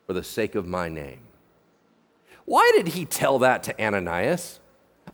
for 0.06 0.12
the 0.12 0.22
sake 0.22 0.54
of 0.54 0.66
my 0.66 0.88
name. 0.88 1.20
Why 2.44 2.72
did 2.76 2.88
he 2.88 3.04
tell 3.04 3.38
that 3.40 3.62
to 3.64 3.82
Ananias? 3.82 4.60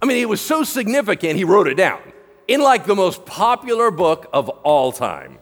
I 0.03 0.07
mean, 0.07 0.17
it 0.17 0.29
was 0.29 0.41
so 0.41 0.65
significant, 0.65 1.37
he 1.37 1.45
wrote 1.45 1.69
it 1.69 1.77
down 1.77 2.01
in 2.49 2.61
like 2.61 2.85
the 2.85 2.97
most 2.97 3.25
popular 3.27 3.91
book 3.91 4.29
of 4.33 4.49
all 4.49 4.91
time. 4.91 5.39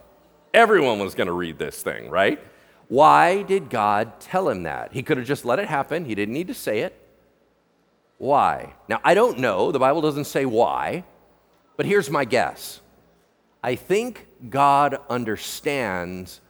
Everyone 0.53 0.99
was 0.99 1.15
going 1.15 1.27
to 1.27 1.33
read 1.33 1.57
this 1.57 1.81
thing, 1.81 2.09
right? 2.09 2.39
Why 2.87 3.43
did 3.43 3.69
God 3.69 4.19
tell 4.19 4.49
him 4.49 4.63
that? 4.63 4.93
He 4.93 5.03
could 5.03 5.17
have 5.17 5.25
just 5.25 5.45
let 5.45 5.59
it 5.59 5.67
happen, 5.67 6.05
he 6.05 6.15
didn't 6.15 6.33
need 6.33 6.47
to 6.47 6.53
say 6.53 6.79
it. 6.79 6.95
Why? 8.19 8.73
Now, 8.87 8.99
I 9.03 9.13
don't 9.13 9.39
know. 9.39 9.71
The 9.71 9.79
Bible 9.79 10.01
doesn't 10.01 10.25
say 10.25 10.45
why, 10.45 11.05
but 11.77 11.85
here's 11.85 12.09
my 12.09 12.25
guess. 12.25 12.81
I 13.63 13.75
think 13.75 14.27
God 14.49 14.99
understands 15.09 16.41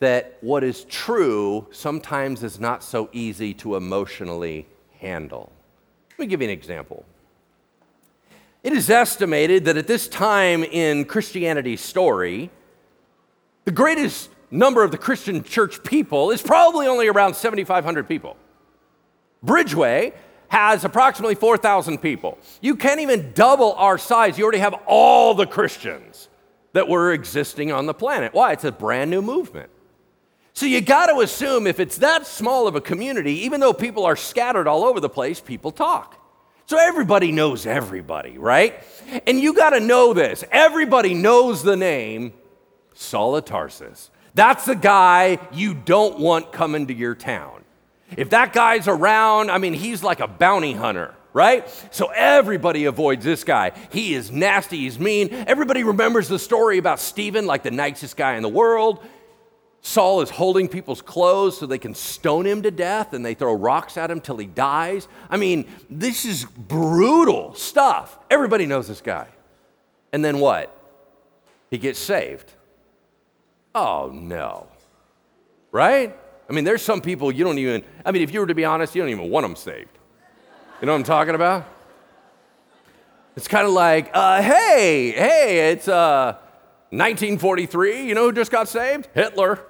that 0.00 0.38
what 0.40 0.64
is 0.64 0.84
true 0.84 1.66
sometimes 1.70 2.42
is 2.42 2.60
not 2.60 2.82
so 2.82 3.08
easy 3.12 3.54
to 3.54 3.76
emotionally 3.76 4.66
handle. 4.98 5.52
Let 6.10 6.18
me 6.18 6.26
give 6.26 6.40
you 6.42 6.48
an 6.48 6.52
example. 6.52 7.04
It 8.62 8.72
is 8.72 8.88
estimated 8.88 9.66
that 9.66 9.76
at 9.76 9.86
this 9.86 10.08
time 10.08 10.64
in 10.64 11.04
Christianity's 11.04 11.80
story, 11.80 12.50
the 13.64 13.72
greatest 13.72 14.30
number 14.50 14.82
of 14.82 14.90
the 14.90 14.98
Christian 14.98 15.42
church 15.42 15.82
people 15.84 16.30
is 16.30 16.40
probably 16.40 16.86
only 16.86 17.08
around 17.08 17.34
7,500 17.34 18.08
people. 18.08 18.36
Bridgeway 19.44 20.14
has 20.48 20.84
approximately 20.84 21.34
4,000 21.34 21.98
people. 21.98 22.38
You 22.60 22.76
can't 22.76 23.00
even 23.00 23.32
double 23.34 23.72
our 23.74 23.98
size. 23.98 24.38
You 24.38 24.44
already 24.44 24.58
have 24.58 24.74
all 24.86 25.34
the 25.34 25.46
Christians 25.46 26.28
that 26.72 26.88
were 26.88 27.12
existing 27.12 27.72
on 27.72 27.86
the 27.86 27.94
planet. 27.94 28.32
Why? 28.32 28.52
It's 28.52 28.64
a 28.64 28.72
brand 28.72 29.10
new 29.10 29.20
movement. 29.20 29.70
So 30.54 30.66
you 30.66 30.80
got 30.80 31.06
to 31.06 31.18
assume 31.18 31.66
if 31.66 31.80
it's 31.80 31.98
that 31.98 32.28
small 32.28 32.68
of 32.68 32.76
a 32.76 32.80
community, 32.80 33.40
even 33.40 33.60
though 33.60 33.72
people 33.72 34.04
are 34.04 34.14
scattered 34.14 34.68
all 34.68 34.84
over 34.84 35.00
the 35.00 35.08
place, 35.08 35.40
people 35.40 35.72
talk. 35.72 36.20
So 36.66 36.78
everybody 36.78 37.32
knows 37.32 37.66
everybody, 37.66 38.38
right? 38.38 38.82
And 39.26 39.38
you 39.40 39.52
got 39.52 39.70
to 39.70 39.80
know 39.80 40.14
this. 40.14 40.44
Everybody 40.52 41.12
knows 41.12 41.64
the 41.64 41.76
name 41.76 42.32
Saul 42.94 43.36
of 43.36 43.44
Tarsus. 43.44 44.10
That's 44.34 44.64
the 44.64 44.76
guy 44.76 45.38
you 45.52 45.74
don't 45.74 46.20
want 46.20 46.52
coming 46.52 46.86
to 46.86 46.94
your 46.94 47.16
town. 47.16 47.64
If 48.16 48.30
that 48.30 48.52
guy's 48.52 48.86
around, 48.86 49.50
I 49.50 49.58
mean, 49.58 49.74
he's 49.74 50.04
like 50.04 50.20
a 50.20 50.28
bounty 50.28 50.72
hunter, 50.72 51.14
right? 51.32 51.68
So 51.90 52.12
everybody 52.14 52.84
avoids 52.84 53.24
this 53.24 53.42
guy. 53.42 53.72
He 53.90 54.14
is 54.14 54.30
nasty, 54.30 54.78
he's 54.78 55.00
mean. 55.00 55.32
Everybody 55.32 55.82
remembers 55.82 56.28
the 56.28 56.38
story 56.38 56.78
about 56.78 57.00
Stephen, 57.00 57.44
like 57.44 57.64
the 57.64 57.72
nicest 57.72 58.16
guy 58.16 58.36
in 58.36 58.42
the 58.42 58.48
world. 58.48 59.04
Saul 59.86 60.22
is 60.22 60.30
holding 60.30 60.66
people's 60.66 61.02
clothes 61.02 61.58
so 61.58 61.66
they 61.66 61.76
can 61.76 61.94
stone 61.94 62.46
him 62.46 62.62
to 62.62 62.70
death 62.70 63.12
and 63.12 63.22
they 63.22 63.34
throw 63.34 63.52
rocks 63.52 63.98
at 63.98 64.10
him 64.10 64.18
till 64.18 64.38
he 64.38 64.46
dies. 64.46 65.08
I 65.28 65.36
mean, 65.36 65.66
this 65.90 66.24
is 66.24 66.46
brutal 66.46 67.54
stuff. 67.54 68.18
Everybody 68.30 68.64
knows 68.64 68.88
this 68.88 69.02
guy. 69.02 69.28
And 70.10 70.24
then 70.24 70.40
what? 70.40 70.74
He 71.70 71.76
gets 71.76 71.98
saved. 71.98 72.50
Oh, 73.74 74.10
no. 74.10 74.68
Right? 75.70 76.16
I 76.48 76.52
mean, 76.54 76.64
there's 76.64 76.80
some 76.80 77.02
people 77.02 77.30
you 77.30 77.44
don't 77.44 77.58
even, 77.58 77.84
I 78.06 78.10
mean, 78.10 78.22
if 78.22 78.32
you 78.32 78.40
were 78.40 78.46
to 78.46 78.54
be 78.54 78.64
honest, 78.64 78.94
you 78.94 79.02
don't 79.02 79.10
even 79.10 79.28
want 79.28 79.44
them 79.44 79.54
saved. 79.54 79.98
You 80.80 80.86
know 80.86 80.92
what 80.92 81.00
I'm 81.00 81.04
talking 81.04 81.34
about? 81.34 81.68
It's 83.36 83.48
kind 83.48 83.66
of 83.66 83.74
like, 83.74 84.10
uh, 84.14 84.40
hey, 84.40 85.12
hey, 85.14 85.72
it's 85.72 85.88
uh, 85.88 86.38
1943. 86.88 88.06
You 88.06 88.14
know 88.14 88.24
who 88.24 88.32
just 88.32 88.50
got 88.50 88.66
saved? 88.66 89.08
Hitler. 89.12 89.60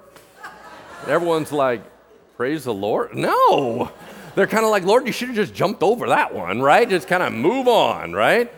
Everyone's 1.07 1.51
like, 1.51 1.81
praise 2.35 2.63
the 2.63 2.73
Lord. 2.73 3.15
No. 3.15 3.91
They're 4.35 4.47
kind 4.47 4.65
of 4.65 4.71
like, 4.71 4.83
Lord, 4.83 5.05
you 5.05 5.13
should 5.13 5.29
have 5.29 5.37
just 5.37 5.53
jumped 5.53 5.81
over 5.81 6.07
that 6.09 6.33
one, 6.33 6.61
right? 6.61 6.89
Just 6.89 7.07
kind 7.07 7.23
of 7.23 7.31
move 7.31 7.67
on, 7.67 8.13
right? 8.13 8.51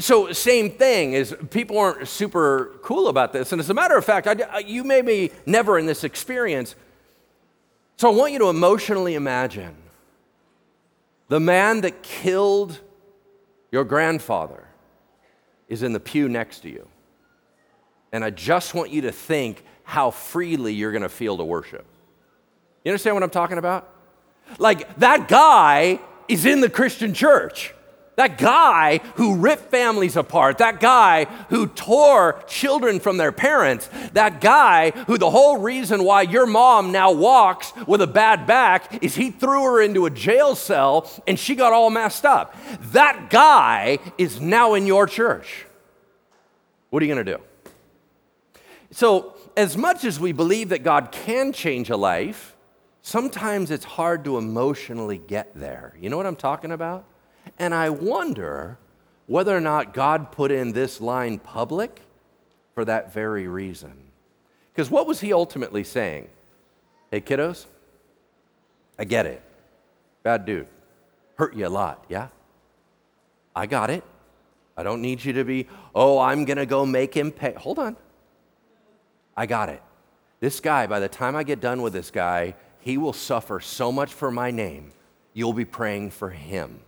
so 0.00 0.32
same 0.32 0.70
thing 0.70 1.12
is 1.12 1.34
people 1.50 1.78
aren't 1.78 2.06
super 2.06 2.78
cool 2.82 3.08
about 3.08 3.32
this 3.32 3.52
and 3.52 3.60
as 3.60 3.70
a 3.70 3.74
matter 3.74 3.96
of 3.96 4.04
fact 4.04 4.26
I, 4.26 4.32
uh, 4.32 4.58
you 4.58 4.84
may 4.84 5.02
be 5.02 5.32
never 5.46 5.78
in 5.78 5.86
this 5.86 6.04
experience 6.04 6.74
so 7.96 8.10
i 8.10 8.14
want 8.14 8.32
you 8.32 8.38
to 8.40 8.48
emotionally 8.48 9.14
imagine 9.14 9.74
the 11.28 11.40
man 11.40 11.80
that 11.82 12.02
killed 12.02 12.80
your 13.70 13.84
grandfather 13.84 14.66
is 15.68 15.82
in 15.82 15.92
the 15.92 16.00
pew 16.00 16.28
next 16.28 16.60
to 16.60 16.70
you 16.70 16.88
and 18.12 18.24
i 18.24 18.30
just 18.30 18.74
want 18.74 18.90
you 18.90 19.02
to 19.02 19.12
think 19.12 19.64
how 19.88 20.10
freely 20.10 20.74
you're 20.74 20.92
going 20.92 21.02
to 21.02 21.08
feel 21.08 21.38
to 21.38 21.44
worship 21.44 21.86
you 22.84 22.90
understand 22.90 23.16
what 23.16 23.22
i'm 23.22 23.30
talking 23.30 23.56
about 23.56 23.88
like 24.58 24.94
that 24.96 25.28
guy 25.28 25.98
is 26.28 26.44
in 26.44 26.60
the 26.60 26.68
christian 26.68 27.14
church 27.14 27.72
that 28.18 28.36
guy 28.36 28.98
who 29.14 29.36
ripped 29.36 29.70
families 29.70 30.16
apart, 30.16 30.58
that 30.58 30.80
guy 30.80 31.26
who 31.50 31.68
tore 31.68 32.42
children 32.48 32.98
from 32.98 33.16
their 33.16 33.30
parents, 33.30 33.88
that 34.12 34.40
guy 34.40 34.90
who 34.90 35.18
the 35.18 35.30
whole 35.30 35.58
reason 35.58 36.02
why 36.02 36.22
your 36.22 36.44
mom 36.44 36.90
now 36.90 37.12
walks 37.12 37.72
with 37.86 38.02
a 38.02 38.08
bad 38.08 38.44
back 38.44 39.04
is 39.04 39.14
he 39.14 39.30
threw 39.30 39.62
her 39.62 39.80
into 39.80 40.04
a 40.04 40.10
jail 40.10 40.56
cell 40.56 41.08
and 41.28 41.38
she 41.38 41.54
got 41.54 41.72
all 41.72 41.90
messed 41.90 42.24
up. 42.24 42.56
That 42.90 43.30
guy 43.30 44.00
is 44.18 44.40
now 44.40 44.74
in 44.74 44.84
your 44.88 45.06
church. 45.06 45.66
What 46.90 47.00
are 47.00 47.06
you 47.06 47.14
going 47.14 47.24
to 47.24 47.36
do? 47.36 47.42
So, 48.90 49.36
as 49.58 49.76
much 49.76 50.04
as 50.04 50.20
we 50.20 50.30
believe 50.30 50.68
that 50.68 50.84
God 50.84 51.10
can 51.10 51.52
change 51.52 51.90
a 51.90 51.96
life, 51.96 52.54
sometimes 53.02 53.72
it's 53.72 53.84
hard 53.84 54.22
to 54.24 54.38
emotionally 54.38 55.18
get 55.18 55.52
there. 55.52 55.94
You 56.00 56.10
know 56.10 56.16
what 56.16 56.26
I'm 56.26 56.36
talking 56.36 56.70
about? 56.70 57.04
And 57.58 57.74
I 57.74 57.90
wonder 57.90 58.78
whether 59.26 59.54
or 59.54 59.60
not 59.60 59.92
God 59.92 60.30
put 60.30 60.52
in 60.52 60.70
this 60.70 61.00
line 61.00 61.40
public 61.40 62.02
for 62.72 62.84
that 62.84 63.12
very 63.12 63.48
reason. 63.48 63.94
Because 64.72 64.92
what 64.92 65.08
was 65.08 65.18
he 65.18 65.32
ultimately 65.32 65.82
saying? 65.82 66.28
Hey, 67.10 67.20
kiddos, 67.20 67.66
I 68.96 69.06
get 69.06 69.26
it. 69.26 69.42
Bad 70.22 70.46
dude. 70.46 70.68
Hurt 71.34 71.56
you 71.56 71.66
a 71.66 71.68
lot, 71.68 72.04
yeah? 72.08 72.28
I 73.56 73.66
got 73.66 73.90
it. 73.90 74.04
I 74.76 74.84
don't 74.84 75.02
need 75.02 75.24
you 75.24 75.32
to 75.32 75.42
be, 75.42 75.66
oh, 75.96 76.20
I'm 76.20 76.44
going 76.44 76.58
to 76.58 76.66
go 76.66 76.86
make 76.86 77.12
him 77.12 77.32
pay. 77.32 77.54
Hold 77.54 77.80
on. 77.80 77.96
I 79.38 79.46
got 79.46 79.68
it. 79.68 79.80
This 80.40 80.58
guy, 80.58 80.88
by 80.88 80.98
the 80.98 81.08
time 81.08 81.36
I 81.36 81.44
get 81.44 81.60
done 81.60 81.80
with 81.80 81.92
this 81.92 82.10
guy, 82.10 82.56
he 82.80 82.98
will 82.98 83.12
suffer 83.12 83.60
so 83.60 83.92
much 83.92 84.12
for 84.12 84.32
my 84.32 84.50
name, 84.50 84.90
you'll 85.32 85.52
be 85.52 85.64
praying 85.64 86.10
for 86.10 86.30
him. 86.30 86.80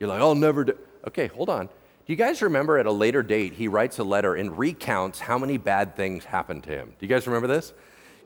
You're 0.00 0.08
like, 0.08 0.20
I'll 0.20 0.34
never 0.34 0.64
do. 0.64 0.76
Okay, 1.06 1.28
hold 1.28 1.48
on. 1.48 1.66
Do 1.66 2.12
you 2.12 2.16
guys 2.16 2.42
remember 2.42 2.78
at 2.78 2.86
a 2.86 2.92
later 2.92 3.22
date, 3.22 3.52
he 3.52 3.68
writes 3.68 4.00
a 4.00 4.04
letter 4.04 4.34
and 4.34 4.58
recounts 4.58 5.20
how 5.20 5.38
many 5.38 5.56
bad 5.56 5.94
things 5.94 6.24
happened 6.24 6.64
to 6.64 6.70
him? 6.70 6.88
Do 6.98 7.06
you 7.06 7.08
guys 7.08 7.28
remember 7.28 7.46
this? 7.46 7.72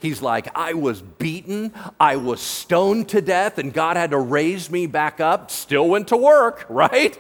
He's 0.01 0.23
like, 0.23 0.49
I 0.57 0.73
was 0.73 1.03
beaten, 1.03 1.75
I 2.01 2.17
was 2.17 2.41
stoned 2.41 3.11
to 3.11 3.21
death, 3.21 3.59
and 3.59 3.71
God 3.71 3.99
had 3.99 4.13
to 4.13 4.19
raise 4.19 4.71
me 4.71 4.87
back 4.87 5.21
up. 5.21 5.51
Still 5.51 5.89
went 5.91 6.09
to 6.09 6.17
work, 6.17 6.65
right? 6.71 7.19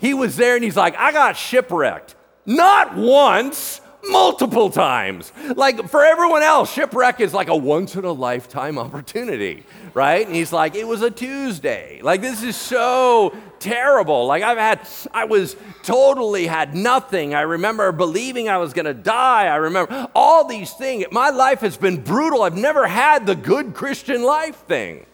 He 0.00 0.12
was 0.12 0.36
there 0.36 0.54
and 0.54 0.62
he's 0.62 0.76
like, 0.76 0.96
I 0.96 1.12
got 1.12 1.38
shipwrecked. 1.38 2.14
Not 2.44 2.94
once, 2.94 3.80
multiple 4.04 4.70
times. 4.70 5.32
Like 5.56 5.88
for 5.88 6.04
everyone 6.04 6.42
else, 6.42 6.72
shipwreck 6.72 7.20
is 7.20 7.34
like 7.34 7.48
a 7.48 7.56
once 7.56 7.96
in 7.96 8.04
a 8.04 8.12
lifetime 8.12 8.78
opportunity, 8.78 9.64
right? 9.94 10.26
And 10.26 10.34
he's 10.34 10.52
like, 10.52 10.74
it 10.74 10.86
was 10.86 11.02
a 11.02 11.10
Tuesday. 11.10 12.00
Like 12.02 12.20
this 12.20 12.42
is 12.42 12.56
so 12.56 13.34
terrible. 13.58 14.26
Like 14.26 14.42
I've 14.42 14.58
had, 14.58 14.88
I 15.12 15.24
was 15.24 15.56
totally 15.82 16.46
had 16.46 16.74
nothing. 16.74 17.34
I 17.34 17.42
remember 17.42 17.92
believing 17.92 18.48
I 18.48 18.58
was 18.58 18.72
going 18.72 18.86
to 18.86 18.94
die. 18.94 19.46
I 19.46 19.56
remember 19.56 20.08
all 20.14 20.46
these 20.46 20.72
things. 20.72 21.04
My 21.12 21.30
life 21.30 21.60
has 21.60 21.76
been 21.76 22.02
brutal. 22.02 22.42
I've 22.42 22.56
never 22.56 22.86
had 22.86 23.26
the 23.26 23.36
good 23.36 23.74
Christian 23.74 24.22
life 24.22 24.56
thing. 24.66 25.06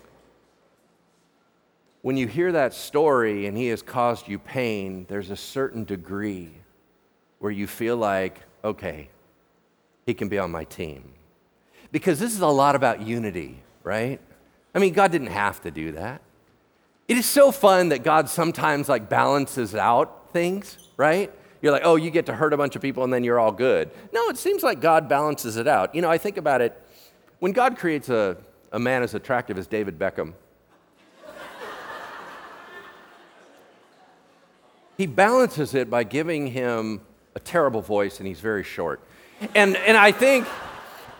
When 2.02 2.16
you 2.16 2.28
hear 2.28 2.52
that 2.52 2.73
story 2.73 3.47
and 3.47 3.57
he 3.57 3.66
has 3.66 3.83
caused 3.83 4.28
you 4.28 4.38
pain, 4.38 5.07
there's 5.09 5.31
a 5.31 5.37
certain 5.37 5.83
degree 5.83 6.52
where 7.40 7.50
you 7.50 7.66
feel 7.66 7.97
like, 7.97 8.43
okay, 8.66 9.08
he 10.04 10.14
can 10.14 10.28
be 10.28 10.38
on 10.38 10.50
my 10.50 10.64
team. 10.64 11.12
Because 11.92 12.18
this 12.18 12.35
is 12.35 12.40
a 12.40 12.49
lot 12.49 12.75
about 12.75 13.00
unity, 13.00 13.62
right? 13.85 14.20
I 14.75 14.78
mean, 14.78 14.92
God 14.92 15.12
didn't 15.12 15.28
have 15.28 15.62
to 15.62 15.70
do 15.70 15.92
that. 15.92 16.20
It 17.08 17.16
is 17.16 17.26
so 17.26 17.52
fun 17.52 17.90
that 17.90 18.02
God 18.02 18.28
sometimes 18.28 18.88
like 18.88 19.08
balances 19.08 19.75
out 19.75 20.32
things, 20.32 20.76
right? 20.96 21.32
You're 21.62 21.73
like, 21.73 21.82
oh, 21.85 21.96
you 21.96 22.11
get 22.11 22.26
to 22.26 22.35
hurt 22.35 22.52
a 22.52 22.56
bunch 22.56 22.75
of 22.75 22.82
people 22.82 23.04
and 23.04 23.12
then 23.12 23.23
you're 23.23 23.38
all 23.38 23.52
good. 23.52 23.90
No, 24.12 24.28
it 24.28 24.37
seems 24.37 24.64
like 24.64 24.80
God 24.80 25.08
balances 25.08 25.56
it 25.56 25.68
out. 25.68 25.94
You 25.94 26.02
know, 26.02 26.11
I 26.11 26.18
think 26.18 26.37
about 26.37 26.61
it. 26.61 26.80
When 27.38 27.52
God 27.52 27.78
creates 27.78 28.08
a, 28.08 28.37
a 28.73 28.78
man 28.78 29.04
as 29.04 29.14
attractive 29.14 29.56
as 29.56 29.68
David 29.68 29.99
Beckham, 29.99 30.35
he 34.99 35.06
balances 35.06 35.75
it 35.75 35.88
by 35.88 36.02
giving 36.02 36.49
him 36.49 37.00
a 37.37 37.38
terrible 37.38 37.83
voice 37.83 38.19
and 38.19 38.26
he's 38.26 38.40
very 38.40 38.64
short. 38.64 38.99
And, 39.55 39.76
and 39.76 39.97
I 39.97 40.11
think, 40.11 40.49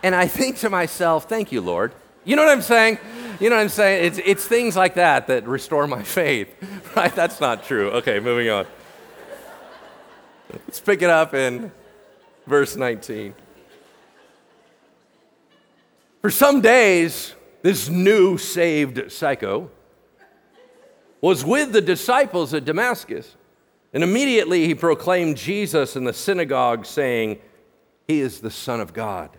and 0.01 0.15
I 0.15 0.27
think 0.27 0.57
to 0.57 0.69
myself, 0.69 1.29
thank 1.29 1.51
you, 1.51 1.61
Lord. 1.61 1.93
You 2.25 2.35
know 2.35 2.43
what 2.43 2.51
I'm 2.51 2.63
saying? 2.63 2.97
You 3.39 3.51
know 3.51 3.55
what 3.55 3.61
I'm 3.61 3.69
saying? 3.69 4.05
It's, 4.05 4.19
it's 4.25 4.45
things 4.45 4.75
like 4.75 4.95
that 4.95 5.27
that 5.27 5.47
restore 5.47 5.85
my 5.85 6.01
faith, 6.19 6.51
right? 6.95 7.13
That's 7.13 7.39
not 7.39 7.63
true. 7.63 7.91
Okay, 7.91 8.19
moving 8.19 8.49
on. 8.49 8.65
Let's 10.51 10.79
pick 10.79 11.03
it 11.03 11.09
up 11.09 11.35
in 11.35 11.71
verse 12.47 12.75
19. 12.75 13.35
For 16.23 16.31
some 16.31 16.61
days, 16.61 17.35
this 17.61 17.89
new 17.89 18.39
saved 18.39 19.11
psycho 19.11 19.69
was 21.21 21.45
with 21.45 21.73
the 21.73 21.81
disciples 21.81 22.55
at 22.55 22.65
Damascus. 22.65 23.35
And 23.93 24.03
immediately 24.03 24.67
he 24.67 24.75
proclaimed 24.75 25.37
Jesus 25.37 25.95
in 25.95 26.03
the 26.03 26.13
synagogue, 26.13 26.85
saying, 26.85 27.39
He 28.07 28.19
is 28.19 28.39
the 28.41 28.51
Son 28.51 28.79
of 28.79 28.93
God. 28.93 29.37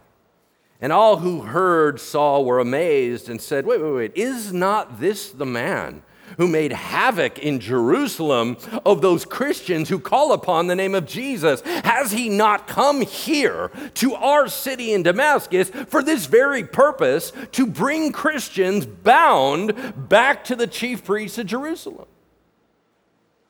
And 0.80 0.92
all 0.92 1.18
who 1.18 1.42
heard 1.42 2.00
Saul 2.00 2.44
were 2.44 2.60
amazed 2.60 3.28
and 3.28 3.40
said, 3.40 3.66
Wait, 3.66 3.80
wait, 3.80 3.92
wait, 3.92 4.12
is 4.14 4.52
not 4.52 5.00
this 5.00 5.30
the 5.30 5.46
man 5.46 6.02
who 6.36 6.46
made 6.46 6.72
havoc 6.72 7.38
in 7.38 7.58
Jerusalem 7.58 8.56
of 8.84 9.00
those 9.00 9.24
Christians 9.24 9.88
who 9.88 9.98
call 9.98 10.32
upon 10.32 10.66
the 10.66 10.76
name 10.76 10.94
of 10.94 11.06
Jesus? 11.06 11.62
Has 11.62 12.12
he 12.12 12.28
not 12.28 12.66
come 12.66 13.00
here 13.00 13.70
to 13.94 14.14
our 14.14 14.48
city 14.48 14.92
in 14.92 15.02
Damascus 15.02 15.70
for 15.70 16.02
this 16.02 16.26
very 16.26 16.64
purpose 16.64 17.32
to 17.52 17.66
bring 17.66 18.12
Christians 18.12 18.86
bound 18.86 20.08
back 20.08 20.44
to 20.44 20.56
the 20.56 20.66
chief 20.66 21.04
priests 21.04 21.38
of 21.38 21.46
Jerusalem? 21.46 22.06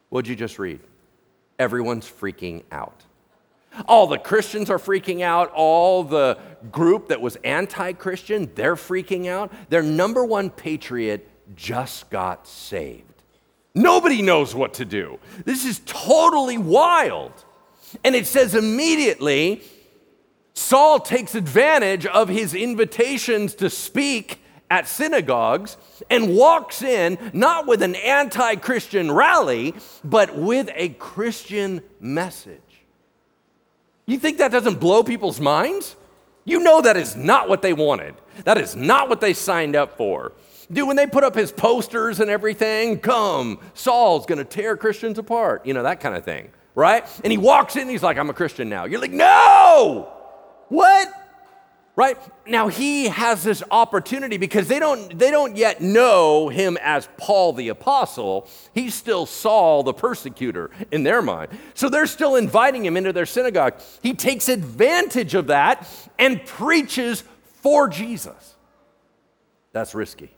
What'd 0.09 0.29
you 0.29 0.37
just 0.37 0.59
read? 0.59 0.81
Everyone's 1.59 2.09
freaking 2.09 2.62
out. 2.73 3.05
All 3.87 4.07
the 4.07 4.19
Christians 4.19 4.71
are 4.71 4.79
freaking 4.79 5.23
out. 5.23 5.53
All 5.53 6.03
the 6.03 6.38
group 6.73 7.09
that 7.09 7.21
was 7.21 7.37
anti 7.45 7.93
Christian, 7.93 8.50
they're 8.55 8.77
freaking 8.77 9.27
out. 9.29 9.53
Their 9.69 9.83
number 9.83 10.25
one 10.25 10.50
patriot 10.50 11.29
just 11.55 12.11
got 12.11 12.47
saved. 12.47 13.05
Nobody 13.75 14.23
knows 14.23 14.55
what 14.55 14.75
to 14.75 14.85
do. 14.85 15.19
This 15.45 15.65
is 15.65 15.81
totally 15.85 16.59
wild. 16.59 17.33
And 18.05 18.15
it 18.15 18.27
says 18.27 18.55
immediately, 18.55 19.62
Saul 20.55 20.99
takes 20.99 21.35
advantage 21.35 22.05
of 22.05 22.29
his 22.29 22.55
invitations 22.55 23.55
to 23.57 23.71
speak 23.71 24.43
at 24.71 24.87
synagogues 24.89 25.77
and 26.11 26.35
walks 26.37 26.83
in 26.83 27.19
not 27.33 27.67
with 27.67 27.83
an 27.83 27.95
anti 27.95 28.57
Christian 28.57 29.11
rally, 29.11 29.75
but 30.05 30.37
with 30.37 30.71
a 30.75 30.91
Christian 30.91 31.83
message. 32.01 32.61
You 34.07 34.19
think 34.19 34.39
that 34.39 34.51
doesn't 34.51 34.81
blow 34.81 35.03
people's 35.03 35.41
minds? 35.41 35.97
You 36.45 36.61
know 36.61 36.81
that 36.81 36.97
is 36.97 37.15
not 37.15 37.49
what 37.49 37.61
they 37.61 37.75
wanted. 37.75 38.15
That 38.45 38.57
is 38.57 38.75
not 38.75 39.11
what 39.11 39.21
they 39.21 39.35
signed 39.35 39.77
up 39.77 39.99
for. 39.99 40.33
Dude, 40.73 40.87
when 40.87 40.97
they 40.97 41.07
put 41.07 41.25
up 41.25 41.35
his 41.35 41.53
posters 41.53 42.21
and 42.21 42.31
everything, 42.31 43.01
come, 43.01 43.59
Saul's 43.75 44.27
gonna 44.27 44.45
tear 44.45 44.77
Christians 44.77 45.19
apart, 45.19 45.67
you 45.67 45.75
know, 45.75 45.83
that 45.83 46.01
kind 46.01 46.15
of 46.15 46.25
thing, 46.25 46.51
right? 46.75 47.05
And 47.23 47.31
he 47.31 47.39
walks 47.39 47.77
in, 47.77 47.89
he's 47.89 48.03
like, 48.03 48.19
I'm 48.19 48.31
a 48.31 48.35
Christian 48.35 48.69
now. 48.69 48.85
You're 48.85 49.01
like, 49.01 49.13
no! 49.13 50.13
What? 50.69 51.28
Right? 51.99 52.17
Now 52.47 52.69
he 52.69 53.09
has 53.09 53.43
this 53.43 53.61
opportunity 53.73 54.37
because 54.37 54.69
they 54.69 54.78
don't 54.78 55.19
they 55.19 55.33
don't 55.33 55.57
yet 55.57 55.81
know 55.81 56.49
him 56.49 56.78
as 56.81 57.09
paul 57.19 57.52
the 57.52 57.71
apostle. 57.71 58.47
He's 58.73 58.95
still 58.95 59.26
saul 59.26 59.83
the 59.83 59.93
persecutor 59.93 60.71
in 60.93 61.02
their 61.02 61.21
mind. 61.21 61.50
So 61.75 61.88
they're 61.88 62.07
still 62.07 62.37
inviting 62.37 62.87
him 62.87 62.97
into 62.97 63.12
their 63.12 63.26
synagogue. 63.26 63.81
He 64.00 64.14
takes 64.14 64.49
advantage 64.49 65.35
of 65.35 65.49
that 65.49 65.88
and 66.21 66.45
preaches 66.47 67.25
for 67.62 67.88
jesus. 67.88 68.55
That's 69.73 69.93
risky. 69.93 70.33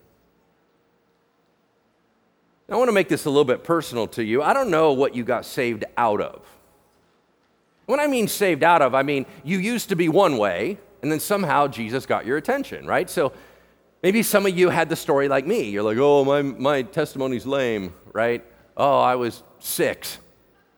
I 2.71 2.77
want 2.77 2.89
to 2.89 2.93
make 2.93 3.09
this 3.09 3.27
a 3.27 3.31
little 3.31 3.45
bit 3.45 3.65
personal 3.65 4.07
to 4.09 4.25
you. 4.25 4.43
I 4.43 4.55
don't 4.55 4.71
know 4.71 4.95
what 4.95 5.15
you 5.15 5.25
got 5.25 5.45
saved 5.45 5.85
out 5.99 6.23
of. 6.23 6.41
When 7.85 8.01
i 8.01 8.07
mean 8.07 8.29
saved 8.29 8.65
out 8.65 8.81
of 8.81 8.95
i 8.95 9.03
mean 9.03 9.27
you 9.45 9.59
used 9.59 9.91
to 9.91 9.97
be 9.97 10.09
one 10.09 10.39
way 10.39 10.79
and 11.03 11.11
then 11.11 11.21
somehow 11.21 11.67
Jesus 11.67 12.07
got 12.07 12.27
your 12.27 12.37
attention, 12.37 12.87
right? 12.87 13.09
So 13.09 13.33
maybe 14.03 14.23
some 14.23 14.47
of 14.47 14.57
you 14.57 14.69
had 14.71 14.89
the 14.89 14.97
story 14.97 15.29
like 15.29 15.47
me. 15.47 15.71
You're 15.71 15.83
like, 15.83 15.99
oh, 15.99 16.25
my, 16.25 16.43
my 16.43 16.83
testimony's 16.83 17.47
lame, 17.47 17.95
right? 18.13 18.45
Oh, 18.77 19.01
I 19.01 19.17
was 19.17 19.43
six. 19.59 20.19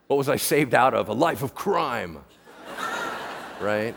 What 0.07 0.17
was 0.17 0.29
I 0.29 0.35
saved 0.35 0.73
out 0.73 0.93
of? 0.93 1.09
A 1.09 1.13
life 1.13 1.43
of 1.43 1.55
crime, 1.55 2.19
right? 3.61 3.95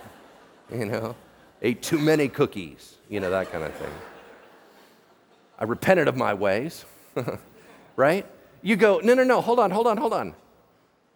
You 0.73 0.87
know, 0.87 1.16
ate 1.62 1.83
too 1.83 1.99
many 1.99 2.28
cookies, 2.28 2.97
you 3.09 3.21
know, 3.21 3.30
that 3.30 3.50
kind 3.52 3.64
of 3.64 3.75
thing. 3.75 3.92
I 5.59 5.64
repented 5.64 6.09
of 6.09 6.16
my 6.16 6.35
ways, 6.35 6.85
right? 7.97 8.26
You 8.62 8.76
go, 8.76 9.00
no, 9.02 9.14
no, 9.14 9.25
no, 9.25 9.40
hold 9.40 9.59
on, 9.59 9.71
hold 9.71 9.87
on, 9.87 9.97
hold 9.97 10.12
on. 10.12 10.35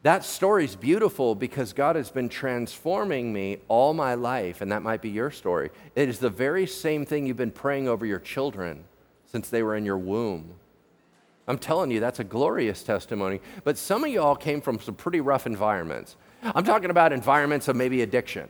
That 0.02 0.24
story's 0.24 0.76
beautiful 0.76 1.34
because 1.34 1.74
God 1.74 1.94
has 1.96 2.10
been 2.10 2.30
transforming 2.30 3.32
me 3.32 3.58
all 3.68 3.92
my 3.92 4.14
life, 4.14 4.62
and 4.62 4.72
that 4.72 4.82
might 4.82 5.02
be 5.02 5.10
your 5.10 5.30
story. 5.30 5.70
It 5.94 6.08
is 6.08 6.18
the 6.18 6.30
very 6.30 6.66
same 6.66 7.04
thing 7.04 7.26
you've 7.26 7.36
been 7.36 7.50
praying 7.50 7.86
over 7.86 8.06
your 8.06 8.18
children 8.18 8.84
since 9.26 9.50
they 9.50 9.62
were 9.62 9.76
in 9.76 9.84
your 9.84 9.98
womb. 9.98 10.54
I'm 11.46 11.58
telling 11.58 11.90
you, 11.90 12.00
that's 12.00 12.20
a 12.20 12.24
glorious 12.24 12.82
testimony. 12.82 13.40
But 13.62 13.76
some 13.76 14.04
of 14.04 14.10
y'all 14.10 14.36
came 14.36 14.60
from 14.60 14.80
some 14.80 14.94
pretty 14.94 15.20
rough 15.20 15.46
environments. 15.46 16.16
I'm 16.42 16.64
talking 16.64 16.90
about 16.90 17.12
environments 17.12 17.68
of 17.68 17.76
maybe 17.76 18.00
addiction. 18.00 18.48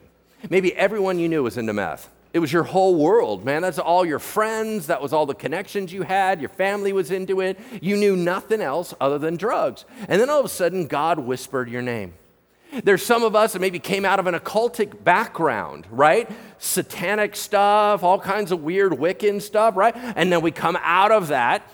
Maybe 0.49 0.75
everyone 0.77 1.19
you 1.19 1.29
knew 1.29 1.43
was 1.43 1.59
into 1.59 1.73
meth. 1.73 2.11
It 2.33 2.39
was 2.39 2.53
your 2.53 2.63
whole 2.63 2.95
world, 2.95 3.45
man. 3.45 3.63
That's 3.63 3.79
all 3.79 4.05
your 4.05 4.21
friends. 4.21 4.87
That 4.87 5.03
was 5.03 5.13
all 5.13 5.27
the 5.27 5.35
connections 5.35 5.93
you 5.93 6.03
had. 6.03 6.41
Your 6.41 6.49
family 6.49 6.93
was 6.93 7.11
into 7.11 7.41
it. 7.41 7.59
You 7.83 7.97
knew 7.97 8.15
nothing 8.15 8.61
else 8.61 8.95
other 9.01 9.19
than 9.19 9.37
drugs. 9.37 9.85
And 10.09 10.21
then 10.21 10.31
all 10.31 10.39
of 10.39 10.47
a 10.47 10.51
sudden, 10.51 10.87
God 10.87 11.19
whispered 11.19 11.69
your 11.69 11.83
name. 11.83 12.15
There's 12.85 13.05
some 13.05 13.25
of 13.25 13.35
us 13.35 13.55
that 13.55 13.59
maybe 13.59 13.81
came 13.81 14.05
out 14.05 14.21
of 14.21 14.29
an 14.29 14.35
occultic 14.35 15.03
background, 15.03 15.87
right? 15.91 16.31
Satanic 16.59 17.35
stuff, 17.35 18.05
all 18.05 18.21
kinds 18.21 18.53
of 18.53 18.63
weird 18.63 18.93
Wiccan 18.93 19.43
stuff, 19.43 19.77
right? 19.77 19.95
And 19.97 20.33
then 20.33 20.41
we 20.41 20.53
come 20.53 20.79
out 20.83 21.11
of 21.11 21.29
that 21.29 21.69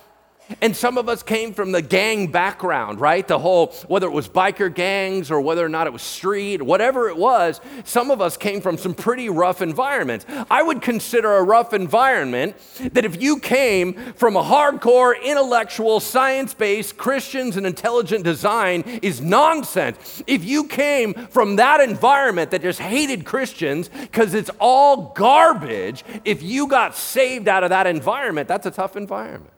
and 0.61 0.77
some 0.77 0.97
of 0.97 1.09
us 1.09 1.23
came 1.23 1.53
from 1.53 1.73
the 1.73 1.83
gang 1.83 2.29
background, 2.29 3.01
right? 3.01 3.27
The 3.27 3.39
whole, 3.39 3.69
whether 3.89 4.07
it 4.07 4.13
was 4.13 4.29
biker 4.29 4.73
gangs 4.73 5.31
or 5.31 5.41
whether 5.41 5.65
or 5.65 5.69
not 5.69 5.87
it 5.87 5.93
was 5.93 6.03
street, 6.03 6.63
whatever 6.63 7.09
it 7.09 7.17
was, 7.17 7.61
some 7.85 8.11
of 8.11 8.21
us 8.21 8.37
came 8.37 8.61
from 8.61 8.79
some 8.79 8.95
pretty 8.95 9.29
rough 9.29 9.61
environments. 9.61 10.25
I 10.51 10.63
would 10.63 10.83
consider 10.83 11.35
a 11.35 11.43
rough 11.43 11.73
environment 11.73 12.57
that 12.93 13.05
if 13.05 13.21
you 13.21 13.41
came 13.41 13.95
from 14.15 14.37
a 14.37 14.43
hardcore, 14.43 15.21
intellectual, 15.23 16.01
science 16.01 16.55
based 16.55 16.97
Christians 16.97 17.57
and 17.57 17.67
intelligent 17.67 18.25
design 18.25 18.83
is 19.03 19.21
nonsense. 19.21 20.23
If 20.27 20.45
you 20.45 20.65
came 20.65 21.15
from 21.15 21.57
that 21.57 21.81
environment 21.81 22.51
that 22.53 22.63
just 22.63 22.79
hated 22.79 23.25
Christians 23.25 23.89
because 23.89 24.35
it's 24.35 24.51
all 24.61 25.13
garbage, 25.15 26.05
if 26.25 26.43
you 26.43 26.69
got 26.69 26.97
saved 26.97 27.49
out 27.49 27.65
of 27.65 27.71
that 27.71 27.87
environment, 27.87 28.49
that's 28.49 28.67
a 28.67 28.71
tough 28.71 28.97
environment. 28.97 29.56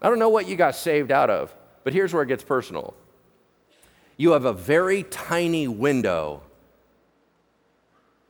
I 0.00 0.08
don't 0.08 0.18
know 0.18 0.28
what 0.28 0.48
you 0.48 0.56
got 0.56 0.74
saved 0.74 1.10
out 1.10 1.30
of, 1.30 1.54
but 1.84 1.92
here's 1.92 2.12
where 2.12 2.22
it 2.22 2.28
gets 2.28 2.44
personal. 2.44 2.94
You 4.16 4.32
have 4.32 4.44
a 4.44 4.52
very 4.52 5.04
tiny 5.04 5.68
window 5.68 6.42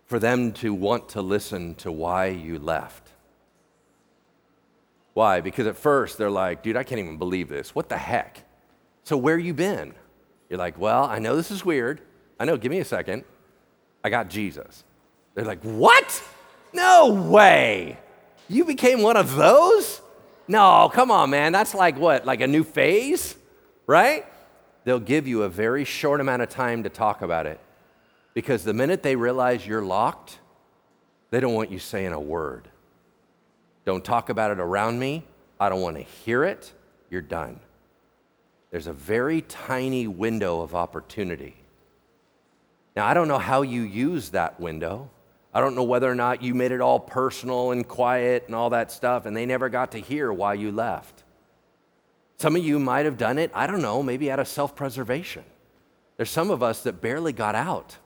for 0.06 0.18
them 0.18 0.52
to 0.52 0.72
want 0.72 1.10
to 1.10 1.22
listen 1.22 1.74
to 1.76 1.92
why 1.92 2.26
you 2.26 2.58
left. 2.58 3.10
Why? 5.12 5.40
Because 5.40 5.66
at 5.66 5.76
first 5.76 6.16
they're 6.16 6.30
like, 6.30 6.62
dude, 6.62 6.76
I 6.76 6.82
can't 6.82 6.98
even 7.00 7.18
believe 7.18 7.48
this. 7.48 7.74
What 7.74 7.88
the 7.88 7.98
heck? 7.98 8.44
So 9.04 9.16
where 9.16 9.38
you 9.38 9.52
been? 9.52 9.94
You're 10.48 10.58
like, 10.58 10.78
well, 10.78 11.04
I 11.04 11.18
know 11.18 11.36
this 11.36 11.50
is 11.50 11.64
weird. 11.64 12.00
I 12.40 12.44
know, 12.44 12.56
give 12.56 12.70
me 12.70 12.78
a 12.78 12.84
second. 12.84 13.24
I 14.04 14.10
got 14.10 14.30
Jesus. 14.30 14.84
They're 15.34 15.44
like, 15.44 15.62
what? 15.62 16.22
No 16.72 17.12
way. 17.12 17.98
You 18.48 18.64
became 18.64 19.02
one 19.02 19.16
of 19.16 19.34
those? 19.36 20.00
No, 20.48 20.90
come 20.92 21.10
on, 21.10 21.30
man. 21.30 21.52
That's 21.52 21.74
like 21.74 21.98
what? 21.98 22.24
Like 22.24 22.40
a 22.40 22.46
new 22.46 22.64
phase, 22.64 23.36
right? 23.86 24.24
They'll 24.84 24.98
give 24.98 25.28
you 25.28 25.42
a 25.42 25.48
very 25.48 25.84
short 25.84 26.20
amount 26.20 26.40
of 26.40 26.48
time 26.48 26.82
to 26.84 26.88
talk 26.88 27.20
about 27.20 27.46
it 27.46 27.60
because 28.32 28.64
the 28.64 28.72
minute 28.72 29.02
they 29.02 29.14
realize 29.14 29.66
you're 29.66 29.82
locked, 29.82 30.38
they 31.30 31.40
don't 31.40 31.52
want 31.52 31.70
you 31.70 31.78
saying 31.78 32.12
a 32.12 32.20
word. 32.20 32.68
Don't 33.84 34.04
talk 34.04 34.30
about 34.30 34.50
it 34.50 34.58
around 34.58 34.98
me. 34.98 35.24
I 35.60 35.68
don't 35.68 35.82
want 35.82 35.96
to 35.96 36.02
hear 36.02 36.44
it. 36.44 36.72
You're 37.10 37.20
done. 37.20 37.60
There's 38.70 38.86
a 38.86 38.92
very 38.92 39.42
tiny 39.42 40.06
window 40.06 40.60
of 40.60 40.74
opportunity. 40.74 41.56
Now, 42.96 43.06
I 43.06 43.14
don't 43.14 43.28
know 43.28 43.38
how 43.38 43.62
you 43.62 43.82
use 43.82 44.30
that 44.30 44.58
window. 44.58 45.10
I 45.52 45.60
don't 45.60 45.74
know 45.74 45.82
whether 45.82 46.10
or 46.10 46.14
not 46.14 46.42
you 46.42 46.54
made 46.54 46.72
it 46.72 46.80
all 46.80 47.00
personal 47.00 47.70
and 47.70 47.86
quiet 47.86 48.44
and 48.46 48.54
all 48.54 48.70
that 48.70 48.92
stuff, 48.92 49.26
and 49.26 49.36
they 49.36 49.46
never 49.46 49.68
got 49.68 49.92
to 49.92 49.98
hear 49.98 50.32
why 50.32 50.54
you 50.54 50.70
left. 50.70 51.24
Some 52.38 52.54
of 52.54 52.64
you 52.64 52.78
might 52.78 53.06
have 53.06 53.16
done 53.16 53.38
it, 53.38 53.50
I 53.54 53.66
don't 53.66 53.82
know, 53.82 54.02
maybe 54.02 54.30
out 54.30 54.38
of 54.38 54.46
self 54.46 54.76
preservation. 54.76 55.44
There's 56.16 56.30
some 56.30 56.50
of 56.50 56.62
us 56.62 56.82
that 56.82 57.00
barely 57.00 57.32
got 57.32 57.54
out. 57.54 57.96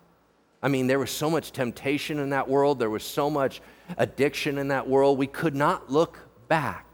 I 0.62 0.68
mean, 0.68 0.86
there 0.86 0.98
was 0.98 1.10
so 1.10 1.28
much 1.28 1.50
temptation 1.50 2.18
in 2.18 2.30
that 2.30 2.48
world, 2.48 2.78
there 2.78 2.90
was 2.90 3.02
so 3.02 3.28
much 3.28 3.60
addiction 3.98 4.58
in 4.58 4.68
that 4.68 4.88
world, 4.88 5.18
we 5.18 5.26
could 5.26 5.56
not 5.56 5.90
look 5.90 6.20
back. 6.48 6.86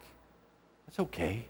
That's 0.86 1.00
okay. 1.00 1.46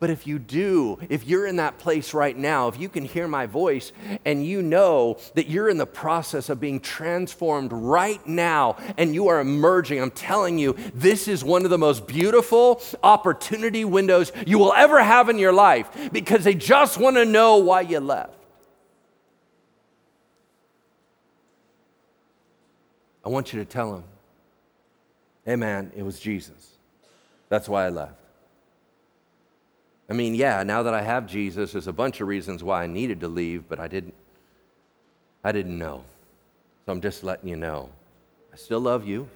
But 0.00 0.10
if 0.10 0.26
you 0.26 0.38
do, 0.38 0.98
if 1.08 1.26
you're 1.26 1.46
in 1.46 1.56
that 1.56 1.78
place 1.78 2.12
right 2.12 2.36
now, 2.36 2.68
if 2.68 2.78
you 2.78 2.88
can 2.88 3.04
hear 3.04 3.28
my 3.28 3.46
voice 3.46 3.92
and 4.24 4.44
you 4.44 4.60
know 4.60 5.18
that 5.34 5.48
you're 5.48 5.68
in 5.68 5.78
the 5.78 5.86
process 5.86 6.48
of 6.48 6.60
being 6.60 6.80
transformed 6.80 7.72
right 7.72 8.24
now 8.26 8.76
and 8.98 9.14
you 9.14 9.28
are 9.28 9.40
emerging, 9.40 10.02
I'm 10.02 10.10
telling 10.10 10.58
you, 10.58 10.76
this 10.94 11.28
is 11.28 11.44
one 11.44 11.64
of 11.64 11.70
the 11.70 11.78
most 11.78 12.06
beautiful 12.06 12.82
opportunity 13.02 13.84
windows 13.84 14.32
you 14.46 14.58
will 14.58 14.74
ever 14.74 15.02
have 15.02 15.28
in 15.28 15.38
your 15.38 15.52
life 15.52 15.88
because 16.12 16.44
they 16.44 16.54
just 16.54 16.98
want 16.98 17.16
to 17.16 17.24
know 17.24 17.58
why 17.58 17.82
you 17.82 18.00
left. 18.00 18.34
I 23.24 23.28
want 23.28 23.52
you 23.52 23.60
to 23.60 23.64
tell 23.64 23.92
them, 23.92 24.04
hey 25.46 25.56
man, 25.56 25.92
it 25.96 26.02
was 26.02 26.18
Jesus. 26.18 26.72
That's 27.48 27.68
why 27.68 27.86
I 27.86 27.88
left. 27.88 28.23
I 30.08 30.12
mean, 30.12 30.34
yeah, 30.34 30.62
now 30.62 30.82
that 30.82 30.94
I 30.94 31.02
have 31.02 31.26
Jesus, 31.26 31.72
there's 31.72 31.86
a 31.86 31.92
bunch 31.92 32.20
of 32.20 32.28
reasons 32.28 32.62
why 32.62 32.84
I 32.84 32.86
needed 32.86 33.20
to 33.20 33.28
leave, 33.28 33.68
but 33.68 33.80
I 33.80 33.88
didn't 33.88 34.14
I 35.42 35.52
didn't 35.52 35.78
know. 35.78 36.04
So 36.86 36.92
I'm 36.92 37.00
just 37.00 37.22
letting 37.22 37.48
you 37.48 37.56
know. 37.56 37.90
I 38.52 38.56
still 38.56 38.80
love 38.80 39.06
you. 39.06 39.28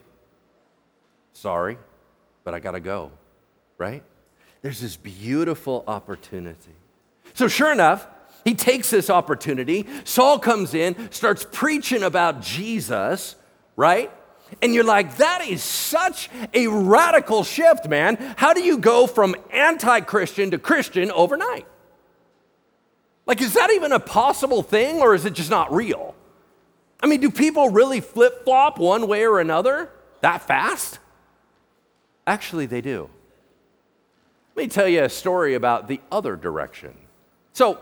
Sorry, 1.35 1.79
but 2.45 2.55
I 2.55 2.61
got 2.61 2.73
to 2.73 2.81
go. 2.81 3.13
Right? 3.77 4.03
There's 4.63 4.81
this 4.81 4.97
beautiful 4.97 5.85
opportunity. 5.87 6.75
So 7.35 7.47
sure 7.47 7.71
enough, 7.71 8.07
he 8.45 8.55
takes 8.55 8.91
this 8.91 9.11
opportunity. 9.11 9.87
Saul 10.05 10.39
comes 10.39 10.75
in, 10.75 11.11
starts 11.13 11.47
preaching 11.51 12.03
about 12.03 12.41
Jesus, 12.41 13.37
right? 13.77 14.11
And 14.63 14.75
you're 14.75 14.85
like, 14.85 15.19
that 15.19 15.47
is 15.47 15.63
such 15.63 16.31
a 16.55 16.67
radical 16.67 17.45
shift, 17.45 17.89
man. 17.89 18.17
How 18.37 18.55
do 18.55 18.63
you 18.63 18.79
go 18.79 19.07
from 19.07 19.37
anti 19.53 20.01
Christian 20.01 20.51
to 20.51 20.59
Christian 20.59 21.11
overnight? 21.11 21.67
Like, 23.27 23.43
is 23.43 23.55
that 23.55 23.71
even 23.71 23.93
a 23.93 24.01
possible 24.01 24.63
thing 24.63 25.01
or 25.01 25.15
is 25.15 25.27
it 25.27 25.35
just 25.35 25.51
not 25.51 25.73
real? 25.73 26.15
I 27.01 27.07
mean, 27.07 27.21
do 27.21 27.31
people 27.31 27.69
really 27.69 28.01
flip 28.01 28.45
flop 28.45 28.79
one 28.79 29.07
way 29.07 29.25
or 29.25 29.39
another 29.39 29.91
that 30.23 30.43
fast? 30.43 30.99
Actually, 32.27 32.67
they 32.67 32.81
do. 32.81 33.09
Let 34.57 34.65
me 34.65 34.69
tell 34.69 34.89
you 34.89 35.05
a 35.05 35.09
story 35.09 35.55
about 35.55 35.89
the 35.89 36.01
other 36.11 36.37
direction. 36.37 36.97
So, 37.53 37.79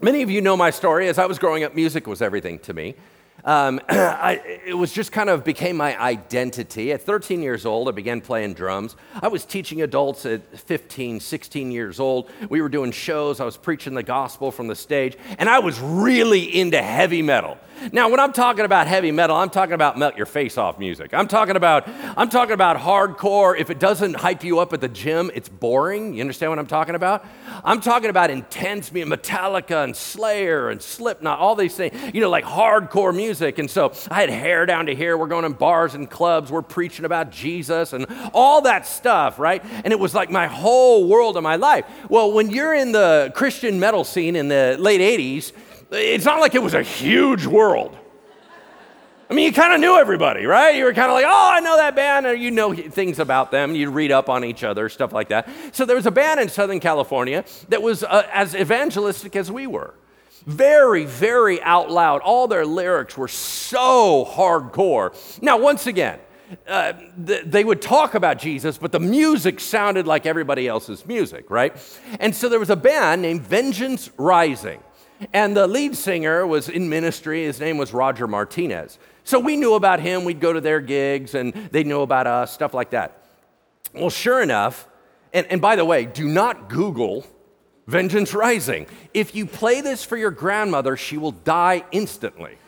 many 0.00 0.22
of 0.22 0.30
you 0.30 0.40
know 0.40 0.56
my 0.56 0.70
story. 0.70 1.08
As 1.08 1.18
I 1.18 1.26
was 1.26 1.38
growing 1.38 1.62
up, 1.64 1.74
music 1.74 2.06
was 2.06 2.22
everything 2.22 2.58
to 2.60 2.72
me. 2.72 2.94
Um, 3.44 3.80
I, 3.88 4.60
it 4.66 4.74
was 4.74 4.92
just 4.92 5.12
kind 5.12 5.30
of 5.30 5.44
became 5.44 5.76
my 5.76 5.98
identity. 6.00 6.92
At 6.92 7.02
13 7.02 7.42
years 7.42 7.66
old, 7.66 7.88
I 7.88 7.92
began 7.92 8.20
playing 8.20 8.54
drums. 8.54 8.96
I 9.20 9.28
was 9.28 9.44
teaching 9.44 9.82
adults 9.82 10.26
at 10.26 10.58
15, 10.58 11.20
16 11.20 11.70
years 11.70 12.00
old. 12.00 12.30
We 12.48 12.60
were 12.60 12.68
doing 12.68 12.92
shows. 12.92 13.40
I 13.40 13.44
was 13.44 13.56
preaching 13.56 13.94
the 13.94 14.02
gospel 14.02 14.50
from 14.50 14.66
the 14.66 14.76
stage, 14.76 15.16
and 15.38 15.48
I 15.48 15.58
was 15.58 15.80
really 15.80 16.60
into 16.60 16.80
heavy 16.82 17.22
metal. 17.22 17.58
Now, 17.92 18.10
when 18.10 18.20
I'm 18.20 18.32
talking 18.32 18.64
about 18.64 18.86
heavy 18.86 19.10
metal, 19.10 19.36
I'm 19.36 19.50
talking 19.50 19.72
about 19.72 19.98
melt 19.98 20.16
your 20.16 20.26
face 20.26 20.58
off 20.58 20.78
music. 20.78 21.14
I'm 21.14 21.28
talking 21.28 21.56
about 21.56 21.88
I'm 22.16 22.28
talking 22.28 22.52
about 22.52 22.76
hardcore. 22.76 23.58
If 23.58 23.70
it 23.70 23.78
doesn't 23.78 24.14
hype 24.14 24.44
you 24.44 24.58
up 24.58 24.72
at 24.72 24.80
the 24.80 24.88
gym, 24.88 25.30
it's 25.34 25.48
boring. 25.48 26.14
You 26.14 26.20
understand 26.20 26.52
what 26.52 26.58
I'm 26.58 26.66
talking 26.66 26.94
about? 26.94 27.24
I'm 27.64 27.80
talking 27.80 28.10
about 28.10 28.30
intense 28.30 28.90
Metallica 28.90 29.84
and 29.84 29.96
Slayer 29.96 30.68
and 30.68 30.82
Slipknot, 30.82 31.38
all 31.38 31.54
these 31.54 31.74
things. 31.74 31.96
You 32.14 32.20
know, 32.20 32.30
like 32.30 32.44
hardcore 32.44 33.14
music. 33.14 33.58
And 33.58 33.70
so 33.70 33.92
I 34.10 34.20
had 34.20 34.30
hair 34.30 34.66
down 34.66 34.86
to 34.86 34.94
here. 34.94 35.16
We're 35.16 35.26
going 35.26 35.44
in 35.44 35.52
bars 35.52 35.94
and 35.94 36.10
clubs. 36.10 36.50
We're 36.50 36.62
preaching 36.62 37.04
about 37.04 37.30
Jesus 37.30 37.92
and 37.92 38.06
all 38.34 38.62
that 38.62 38.86
stuff, 38.86 39.38
right? 39.38 39.64
And 39.84 39.92
it 39.92 39.98
was 39.98 40.14
like 40.14 40.30
my 40.30 40.46
whole 40.46 41.08
world 41.08 41.36
of 41.36 41.42
my 41.42 41.56
life. 41.56 41.86
Well, 42.08 42.32
when 42.32 42.50
you're 42.50 42.74
in 42.74 42.92
the 42.92 43.32
Christian 43.34 43.80
metal 43.80 44.04
scene 44.04 44.36
in 44.36 44.48
the 44.48 44.76
late 44.78 45.00
80s, 45.00 45.52
it's 45.92 46.24
not 46.24 46.40
like 46.40 46.54
it 46.54 46.62
was 46.62 46.74
a 46.74 46.82
huge 46.82 47.46
world. 47.46 47.96
I 49.28 49.32
mean, 49.32 49.44
you 49.44 49.52
kind 49.52 49.72
of 49.72 49.80
knew 49.80 49.96
everybody, 49.96 50.44
right? 50.44 50.74
You 50.74 50.84
were 50.84 50.92
kind 50.92 51.08
of 51.08 51.14
like, 51.14 51.24
oh, 51.24 51.50
I 51.52 51.60
know 51.60 51.76
that 51.76 51.94
band, 51.94 52.26
or 52.26 52.34
you 52.34 52.50
know 52.50 52.74
things 52.74 53.20
about 53.20 53.52
them. 53.52 53.76
You'd 53.76 53.90
read 53.90 54.10
up 54.10 54.28
on 54.28 54.44
each 54.44 54.64
other, 54.64 54.88
stuff 54.88 55.12
like 55.12 55.28
that. 55.28 55.48
So 55.70 55.84
there 55.84 55.94
was 55.94 56.06
a 56.06 56.10
band 56.10 56.40
in 56.40 56.48
Southern 56.48 56.80
California 56.80 57.44
that 57.68 57.80
was 57.80 58.02
uh, 58.02 58.26
as 58.32 58.56
evangelistic 58.56 59.36
as 59.36 59.50
we 59.50 59.68
were. 59.68 59.94
Very, 60.46 61.04
very 61.04 61.62
out 61.62 61.92
loud. 61.92 62.22
All 62.22 62.48
their 62.48 62.66
lyrics 62.66 63.16
were 63.16 63.28
so 63.28 64.24
hardcore. 64.28 65.14
Now, 65.40 65.58
once 65.58 65.86
again, 65.86 66.18
uh, 66.66 66.94
th- 67.24 67.44
they 67.44 67.62
would 67.62 67.80
talk 67.80 68.14
about 68.14 68.38
Jesus, 68.38 68.78
but 68.78 68.90
the 68.90 68.98
music 68.98 69.60
sounded 69.60 70.08
like 70.08 70.26
everybody 70.26 70.66
else's 70.66 71.06
music, 71.06 71.50
right? 71.50 71.76
And 72.18 72.34
so 72.34 72.48
there 72.48 72.58
was 72.58 72.70
a 72.70 72.76
band 72.76 73.22
named 73.22 73.42
Vengeance 73.42 74.10
Rising. 74.16 74.80
And 75.32 75.56
the 75.56 75.66
lead 75.66 75.96
singer 75.96 76.46
was 76.46 76.68
in 76.68 76.88
ministry. 76.88 77.44
His 77.44 77.60
name 77.60 77.78
was 77.78 77.92
Roger 77.92 78.26
Martinez. 78.26 78.98
So 79.24 79.38
we 79.38 79.56
knew 79.56 79.74
about 79.74 80.00
him. 80.00 80.24
We'd 80.24 80.40
go 80.40 80.52
to 80.52 80.60
their 80.60 80.80
gigs 80.80 81.34
and 81.34 81.52
they 81.52 81.84
knew 81.84 82.00
about 82.00 82.26
us, 82.26 82.52
stuff 82.52 82.74
like 82.74 82.90
that. 82.90 83.24
Well, 83.94 84.10
sure 84.10 84.42
enough, 84.42 84.88
and, 85.32 85.46
and 85.48 85.60
by 85.60 85.76
the 85.76 85.84
way, 85.84 86.04
do 86.04 86.28
not 86.28 86.68
Google 86.68 87.26
Vengeance 87.86 88.34
Rising. 88.34 88.86
If 89.14 89.34
you 89.34 89.46
play 89.46 89.80
this 89.80 90.04
for 90.04 90.16
your 90.16 90.30
grandmother, 90.30 90.96
she 90.96 91.18
will 91.18 91.32
die 91.32 91.84
instantly. 91.92 92.56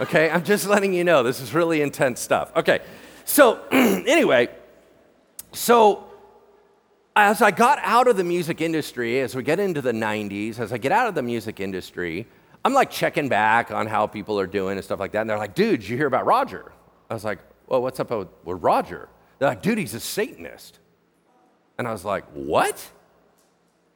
Okay, 0.00 0.30
I'm 0.30 0.44
just 0.44 0.66
letting 0.66 0.94
you 0.94 1.04
know 1.04 1.22
this 1.22 1.40
is 1.40 1.52
really 1.52 1.82
intense 1.82 2.20
stuff. 2.20 2.56
Okay, 2.56 2.78
so 3.26 3.62
anyway, 3.70 4.48
so 5.52 6.09
as 7.20 7.42
I 7.42 7.50
got 7.50 7.78
out 7.82 8.08
of 8.08 8.16
the 8.16 8.24
music 8.24 8.62
industry, 8.62 9.20
as 9.20 9.34
we 9.34 9.42
get 9.42 9.60
into 9.60 9.82
the 9.82 9.92
90s, 9.92 10.58
as 10.58 10.72
I 10.72 10.78
get 10.78 10.90
out 10.90 11.06
of 11.06 11.14
the 11.14 11.22
music 11.22 11.60
industry, 11.60 12.26
I'm 12.64 12.72
like 12.72 12.90
checking 12.90 13.28
back 13.28 13.70
on 13.70 13.86
how 13.86 14.06
people 14.06 14.40
are 14.40 14.46
doing 14.46 14.78
and 14.78 14.84
stuff 14.84 15.00
like 15.00 15.12
that. 15.12 15.20
And 15.20 15.30
they're 15.30 15.38
like, 15.38 15.54
dude, 15.54 15.86
you 15.86 15.96
hear 15.98 16.06
about 16.06 16.24
Roger? 16.24 16.72
I 17.10 17.14
was 17.14 17.24
like, 17.24 17.38
well, 17.66 17.82
what's 17.82 18.00
up 18.00 18.10
with, 18.10 18.28
with 18.44 18.62
Roger? 18.62 19.08
They're 19.38 19.50
like, 19.50 19.60
dude, 19.60 19.76
he's 19.76 19.92
a 19.94 20.00
Satanist. 20.00 20.78
And 21.78 21.86
I 21.86 21.92
was 21.92 22.04
like, 22.04 22.24
what? 22.32 22.90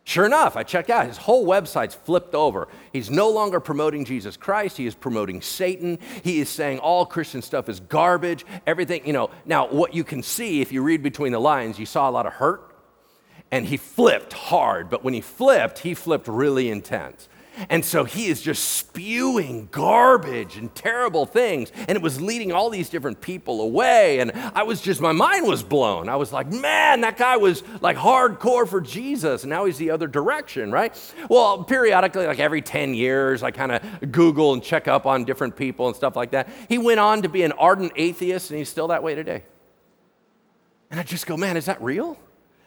Sure 0.04 0.26
enough, 0.26 0.54
I 0.54 0.62
checked 0.62 0.90
out. 0.90 1.06
His 1.06 1.16
whole 1.16 1.46
website's 1.46 1.94
flipped 1.94 2.34
over. 2.34 2.68
He's 2.92 3.10
no 3.10 3.30
longer 3.30 3.58
promoting 3.58 4.04
Jesus 4.04 4.37
Christ. 4.37 4.76
He 4.76 4.87
is 4.87 4.94
promoting 4.94 5.40
Satan. 5.40 5.98
He 6.22 6.40
is 6.40 6.50
saying 6.50 6.78
all 6.80 7.06
Christian 7.06 7.40
stuff 7.40 7.70
is 7.70 7.80
garbage. 7.80 8.44
Everything, 8.66 9.06
you 9.06 9.14
know. 9.14 9.30
Now, 9.46 9.66
what 9.66 9.94
you 9.94 10.04
can 10.04 10.22
see 10.22 10.60
if 10.60 10.72
you 10.72 10.82
read 10.82 11.02
between 11.02 11.32
the 11.32 11.40
lines, 11.40 11.78
you 11.78 11.87
saw 11.87 12.08
a 12.08 12.12
lot 12.12 12.26
of 12.26 12.34
hurt 12.34 12.73
and 13.54 13.66
he 13.66 13.76
flipped 13.76 14.32
hard. 14.32 14.90
But 14.90 15.04
when 15.04 15.14
he 15.14 15.20
flipped, 15.20 15.78
he 15.78 15.94
flipped 15.94 16.26
really 16.26 16.70
intense. 16.70 17.28
And 17.68 17.84
so 17.84 18.02
he 18.02 18.26
is 18.26 18.42
just 18.42 18.64
spewing 18.64 19.68
garbage 19.70 20.56
and 20.56 20.74
terrible 20.74 21.24
things. 21.24 21.70
And 21.86 21.90
it 21.90 22.02
was 22.02 22.20
leading 22.20 22.50
all 22.50 22.68
these 22.68 22.88
different 22.88 23.20
people 23.20 23.60
away. 23.60 24.18
And 24.18 24.32
I 24.32 24.64
was 24.64 24.80
just, 24.80 25.00
my 25.00 25.12
mind 25.12 25.46
was 25.46 25.62
blown. 25.62 26.08
I 26.08 26.16
was 26.16 26.32
like, 26.32 26.50
man, 26.50 27.02
that 27.02 27.16
guy 27.16 27.36
was 27.36 27.62
like 27.80 27.96
hardcore 27.96 28.66
for 28.66 28.80
Jesus. 28.80 29.44
And 29.44 29.50
now 29.50 29.66
he's 29.66 29.78
the 29.78 29.92
other 29.92 30.08
direction, 30.08 30.72
right? 30.72 30.92
Well, 31.30 31.62
periodically, 31.62 32.26
like 32.26 32.40
every 32.40 32.60
10 32.60 32.92
years, 32.92 33.44
I 33.44 33.52
kind 33.52 33.70
of 33.70 34.10
Google 34.10 34.52
and 34.52 34.64
check 34.64 34.88
up 34.88 35.06
on 35.06 35.22
different 35.22 35.54
people 35.54 35.86
and 35.86 35.94
stuff 35.94 36.16
like 36.16 36.32
that. 36.32 36.48
He 36.68 36.78
went 36.78 36.98
on 36.98 37.22
to 37.22 37.28
be 37.28 37.44
an 37.44 37.52
ardent 37.52 37.92
atheist, 37.94 38.50
and 38.50 38.58
he's 38.58 38.68
still 38.68 38.88
that 38.88 39.04
way 39.04 39.14
today. 39.14 39.44
And 40.90 40.98
I 40.98 41.04
just 41.04 41.28
go, 41.28 41.36
man, 41.36 41.56
is 41.56 41.66
that 41.66 41.80
real? 41.80 42.18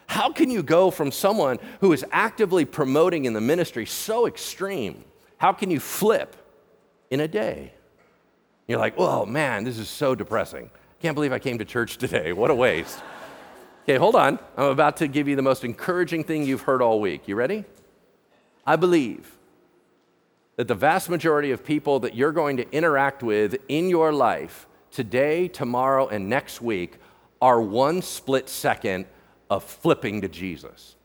How 0.08 0.32
can 0.32 0.50
you 0.50 0.62
go 0.62 0.90
from 0.90 1.12
someone 1.12 1.58
who 1.80 1.92
is 1.92 2.04
actively 2.10 2.64
promoting 2.64 3.26
in 3.26 3.34
the 3.34 3.40
ministry 3.40 3.84
so 3.84 4.26
extreme? 4.26 5.04
How 5.36 5.52
can 5.52 5.70
you 5.70 5.78
flip 5.78 6.34
in 7.10 7.20
a 7.20 7.28
day? 7.28 7.74
You're 8.66 8.78
like, 8.78 8.94
oh 8.96 9.26
man, 9.26 9.64
this 9.64 9.78
is 9.78 9.88
so 9.88 10.14
depressing. 10.14 10.70
I 10.72 11.02
can't 11.02 11.14
believe 11.14 11.32
I 11.32 11.38
came 11.38 11.58
to 11.58 11.64
church 11.64 11.98
today. 11.98 12.32
What 12.32 12.50
a 12.50 12.54
waste. 12.54 13.00
okay, 13.84 13.98
hold 13.98 14.16
on. 14.16 14.38
I'm 14.56 14.70
about 14.70 14.96
to 14.96 15.08
give 15.08 15.28
you 15.28 15.36
the 15.36 15.42
most 15.42 15.62
encouraging 15.62 16.24
thing 16.24 16.42
you've 16.42 16.62
heard 16.62 16.80
all 16.80 17.00
week. 17.00 17.28
You 17.28 17.36
ready? 17.36 17.64
I 18.66 18.76
believe 18.76 19.36
that 20.56 20.68
the 20.68 20.74
vast 20.74 21.10
majority 21.10 21.50
of 21.50 21.64
people 21.64 22.00
that 22.00 22.14
you're 22.14 22.32
going 22.32 22.56
to 22.56 22.70
interact 22.72 23.22
with 23.22 23.56
in 23.68 23.90
your 23.90 24.10
life 24.10 24.66
today, 24.90 25.48
tomorrow, 25.48 26.08
and 26.08 26.30
next 26.30 26.62
week 26.62 26.96
are 27.42 27.60
one 27.60 28.00
split 28.00 28.48
second 28.48 29.04
of 29.50 29.64
flipping 29.64 30.20
to 30.20 30.28
Jesus. 30.28 30.96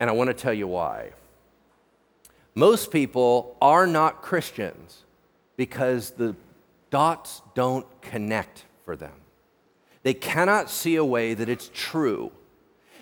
And 0.00 0.08
I 0.08 0.12
want 0.12 0.28
to 0.28 0.34
tell 0.34 0.54
you 0.54 0.68
why. 0.68 1.10
Most 2.54 2.90
people 2.90 3.56
are 3.60 3.86
not 3.86 4.22
Christians 4.22 5.04
because 5.56 6.10
the 6.10 6.34
dots 6.90 7.42
don't 7.54 7.86
connect 8.00 8.64
for 8.84 8.96
them. 8.96 9.12
They 10.02 10.14
cannot 10.14 10.70
see 10.70 10.96
a 10.96 11.04
way 11.04 11.34
that 11.34 11.48
it's 11.48 11.70
true. 11.74 12.32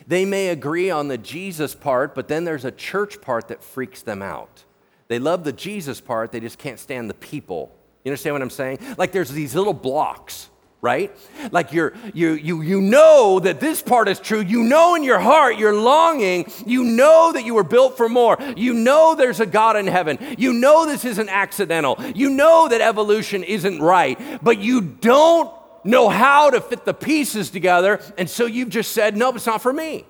They 0.06 0.24
may 0.24 0.48
agree 0.48 0.90
on 0.90 1.08
the 1.08 1.18
Jesus 1.18 1.74
part, 1.74 2.14
but 2.14 2.28
then 2.28 2.44
there's 2.44 2.64
a 2.64 2.70
church 2.70 3.20
part 3.20 3.48
that 3.48 3.62
freaks 3.62 4.02
them 4.02 4.22
out. 4.22 4.64
They 5.08 5.18
love 5.18 5.44
the 5.44 5.52
Jesus 5.52 6.00
part, 6.00 6.32
they 6.32 6.40
just 6.40 6.58
can't 6.58 6.78
stand 6.78 7.08
the 7.08 7.14
people. 7.14 7.74
You 8.04 8.10
understand 8.10 8.34
what 8.34 8.42
I'm 8.42 8.50
saying? 8.50 8.78
Like 8.98 9.12
there's 9.12 9.30
these 9.30 9.54
little 9.54 9.72
blocks 9.72 10.48
right? 10.86 11.10
Like 11.50 11.72
you're, 11.72 11.94
you, 12.14 12.34
you, 12.34 12.62
you 12.62 12.80
know 12.80 13.40
that 13.40 13.58
this 13.58 13.82
part 13.82 14.06
is 14.06 14.20
true. 14.20 14.38
You 14.40 14.62
know 14.62 14.94
in 14.94 15.02
your 15.02 15.18
heart, 15.18 15.58
you're 15.58 15.74
longing. 15.74 16.46
You 16.64 16.84
know 16.84 17.32
that 17.32 17.44
you 17.44 17.54
were 17.54 17.64
built 17.64 17.96
for 17.96 18.08
more. 18.08 18.38
You 18.56 18.72
know 18.72 19.16
there's 19.16 19.40
a 19.40 19.46
God 19.46 19.76
in 19.76 19.88
heaven. 19.88 20.16
You 20.38 20.52
know 20.52 20.86
this 20.86 21.04
isn't 21.04 21.28
accidental. 21.28 21.98
You 22.14 22.30
know 22.30 22.68
that 22.68 22.80
evolution 22.80 23.42
isn't 23.42 23.82
right, 23.82 24.16
but 24.44 24.58
you 24.58 24.80
don't 24.80 25.50
know 25.82 26.08
how 26.08 26.50
to 26.50 26.60
fit 26.60 26.84
the 26.84 26.94
pieces 26.94 27.50
together. 27.50 28.00
And 28.16 28.30
so 28.30 28.46
you've 28.46 28.70
just 28.70 28.92
said, 28.92 29.16
nope, 29.16 29.34
it's 29.34 29.46
not 29.46 29.62
for 29.62 29.72
me. 29.72 30.06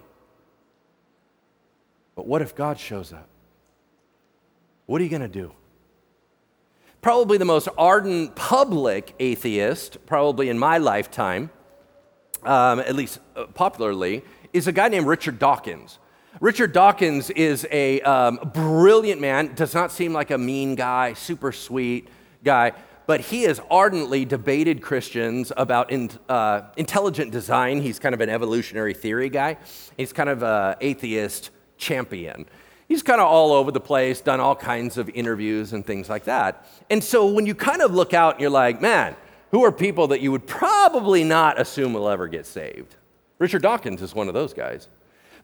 But 2.17 2.27
what 2.27 2.43
if 2.43 2.55
God 2.55 2.79
shows 2.79 3.15
up? 3.15 3.29
What 4.85 5.01
are 5.01 5.05
you 5.05 5.11
going 5.11 5.23
to 5.23 5.29
do? 5.29 5.53
Probably 7.07 7.38
the 7.38 7.45
most 7.45 7.69
ardent 7.79 8.35
public 8.35 9.14
atheist, 9.21 9.97
probably 10.07 10.49
in 10.49 10.59
my 10.59 10.77
lifetime, 10.77 11.49
um, 12.42 12.81
at 12.81 12.97
least 12.97 13.21
uh, 13.37 13.47
popularly, 13.55 14.25
is 14.53 14.66
a 14.66 14.73
guy 14.73 14.88
named 14.88 15.07
Richard 15.07 15.38
Dawkins. 15.38 16.01
Richard 16.40 16.73
Dawkins 16.73 17.31
is 17.31 17.64
a 17.71 18.01
um, 18.01 18.40
brilliant 18.53 19.21
man, 19.21 19.55
does 19.55 19.73
not 19.73 19.92
seem 19.92 20.12
like 20.12 20.33
a 20.33 20.37
mean 20.37 20.75
guy, 20.75 21.12
super 21.12 21.53
sweet 21.53 22.09
guy, 22.42 22.73
but 23.07 23.21
he 23.21 23.45
has 23.45 23.61
ardently 23.71 24.25
debated 24.25 24.83
Christians 24.83 25.53
about 25.57 25.92
in, 25.92 26.11
uh, 26.29 26.62
intelligent 26.77 27.31
design. 27.31 27.83
He's 27.83 28.01
kind 28.01 28.16
of 28.16 28.21
an 28.21 28.31
evolutionary 28.31 28.95
theory 28.95 29.29
guy, 29.29 29.59
he's 29.97 30.12
kind 30.12 30.29
of 30.29 30.42
an 30.42 30.75
atheist 30.81 31.51
champion. 31.79 32.47
He's 32.88 33.03
kind 33.03 33.20
of 33.20 33.27
all 33.27 33.53
over 33.53 33.72
the 33.72 33.81
place, 33.81 34.20
done 34.20 34.38
all 34.38 34.55
kinds 34.55 34.96
of 34.96 35.09
interviews 35.09 35.72
and 35.72 35.85
things 35.85 36.09
like 36.09 36.25
that. 36.25 36.66
And 36.88 37.03
so 37.03 37.27
when 37.27 37.46
you 37.46 37.55
kind 37.55 37.83
of 37.83 37.92
look 37.92 38.14
out 38.14 38.35
and 38.35 38.40
you're 38.40 38.51
like, 38.51 38.81
man, 38.81 39.16
who 39.51 39.64
are 39.64 39.72
people 39.72 40.09
that 40.09 40.20
you 40.20 40.31
would 40.31 40.46
probably 40.46 41.25
not 41.25 41.61
assume 41.61 41.92
will 41.92 42.09
ever 42.09 42.29
get 42.29 42.46
saved? 42.46 42.94
Richard 43.38 43.62
Dawkins 43.62 44.03
is 44.03 44.14
one 44.14 44.29
of 44.29 44.35
those 44.35 44.55
guys. 44.55 44.88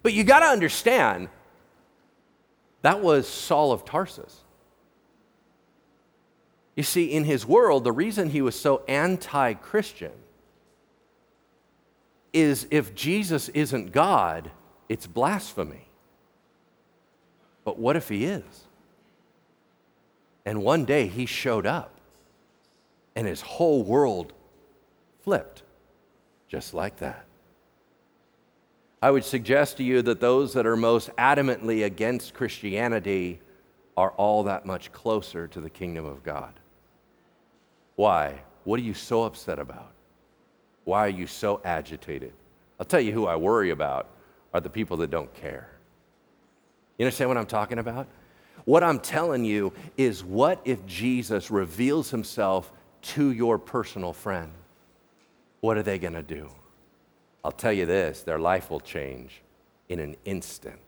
But 0.03 0.13
you 0.13 0.25
got 0.25 0.41
to 0.41 0.47
understand, 0.47 1.29
that 2.83 3.03
was 3.03 3.29
Saul 3.29 3.73
of 3.73 3.85
Tarsus. 3.85 4.41
You 6.77 6.83
see, 6.83 7.13
in 7.13 7.25
his 7.25 7.47
world, 7.47 7.85
the 7.85 7.93
reason 7.93 8.31
he 8.31 8.41
was 8.41 8.59
so 8.59 8.83
anti 8.89 9.55
Christian 9.55 10.13
is 12.33 12.67
if 12.71 12.95
Jesus 12.95 13.49
isn't 13.51 13.93
God, 13.93 14.51
it's 14.89 15.07
blasphemy. 15.07 15.89
But 17.65 17.79
what 17.79 17.97
if 17.97 18.09
he 18.09 18.25
is? 18.25 18.43
And 20.45 20.63
one 20.63 20.85
day 20.85 21.07
he 21.07 21.27
showed 21.27 21.67
up 21.67 21.93
and 23.15 23.27
his 23.27 23.41
whole 23.41 23.83
world 23.83 24.33
flipped 25.23 25.63
just 26.49 26.75
like 26.75 26.99
that. 26.99 27.25
I 29.01 29.11
would 29.11 29.25
suggest 29.25 29.79
to 29.79 29.83
you 29.83 30.03
that 30.03 30.21
those 30.21 30.53
that 30.53 30.67
are 30.67 30.77
most 30.77 31.11
adamantly 31.17 31.85
against 31.85 32.35
Christianity 32.35 33.41
are 33.97 34.11
all 34.13 34.45
that 34.45 34.65
much 34.65 34.93
closer 34.93 35.49
to 35.49 35.61
the 35.61 35.71
kingdom 35.71 36.05
of 36.05 36.23
God. 36.23 36.53
Why? 37.97 38.43
What 38.65 38.79
are 38.79 38.85
you 38.85 38.95
so 38.95 39.25
upset 39.25 39.59
about? 39.59 39.93
Why 40.85 41.07
are 41.07 41.11
you 41.11 41.27
so 41.27 41.61
agitated? 41.65 42.33
I'll 42.79 42.87
tell 42.87 43.01
you 43.01 43.13
who 43.13 43.27
I 43.27 43.37
worry 43.37 43.71
about 43.71 44.09
are 44.55 44.61
the 44.61 44.71
people 44.71 44.97
that 44.99 45.11
don't 45.11 45.33
care. 45.35 45.72
You 47.03 47.07
understand 47.07 47.31
what 47.31 47.37
I'm 47.37 47.47
talking 47.47 47.81
about? 47.81 48.07
What 48.65 48.85
I'm 48.85 49.01
telling 49.01 49.45
you 49.45 49.73
is 49.97 50.23
what 50.23 50.61
if 50.65 50.87
Jesus 50.87 51.51
reveals 51.51 52.11
himself 52.11 52.71
to 53.03 53.33
your 53.33 53.59
personal 53.59 54.13
friend? 54.13 54.53
What 55.63 55.77
are 55.77 55.83
they 55.83 55.99
going 55.99 56.13
to 56.13 56.23
do? 56.23 56.49
I'll 57.45 57.51
tell 57.51 57.73
you 57.73 57.87
this 57.87 58.23
their 58.23 58.39
life 58.39 58.71
will 58.71 58.79
change 58.79 59.43
in 59.89 59.99
an 59.99 60.15
instant. 60.25 60.79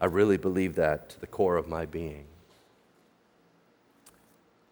I 0.00 0.06
really 0.06 0.36
believe 0.36 0.74
that 0.74 1.10
to 1.10 1.20
the 1.20 1.28
core 1.28 1.58
of 1.58 1.68
my 1.68 1.86
being. 1.86 2.24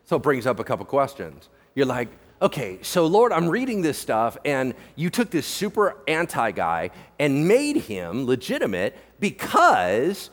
So 0.07 0.17
it 0.17 0.25
brings 0.25 0.45
up 0.45 0.59
a 0.59 0.65
couple 0.65 0.87
questions. 0.87 1.51
You're 1.77 1.87
like, 1.87 2.09
okay, 2.43 2.81
so 2.83 3.07
Lord, 3.07 3.31
I'm 3.31 3.49
reading 3.49 3.81
this 3.81 3.97
stuff, 3.97 4.37
and 4.45 4.75
you 4.97 5.09
took 5.09 5.31
this 5.31 5.47
super 5.47 5.99
anti 6.09 6.51
guy 6.51 6.91
and 7.21 7.47
made 7.47 7.77
him 7.77 8.27
legitimate 8.27 8.97
because 9.23 10.29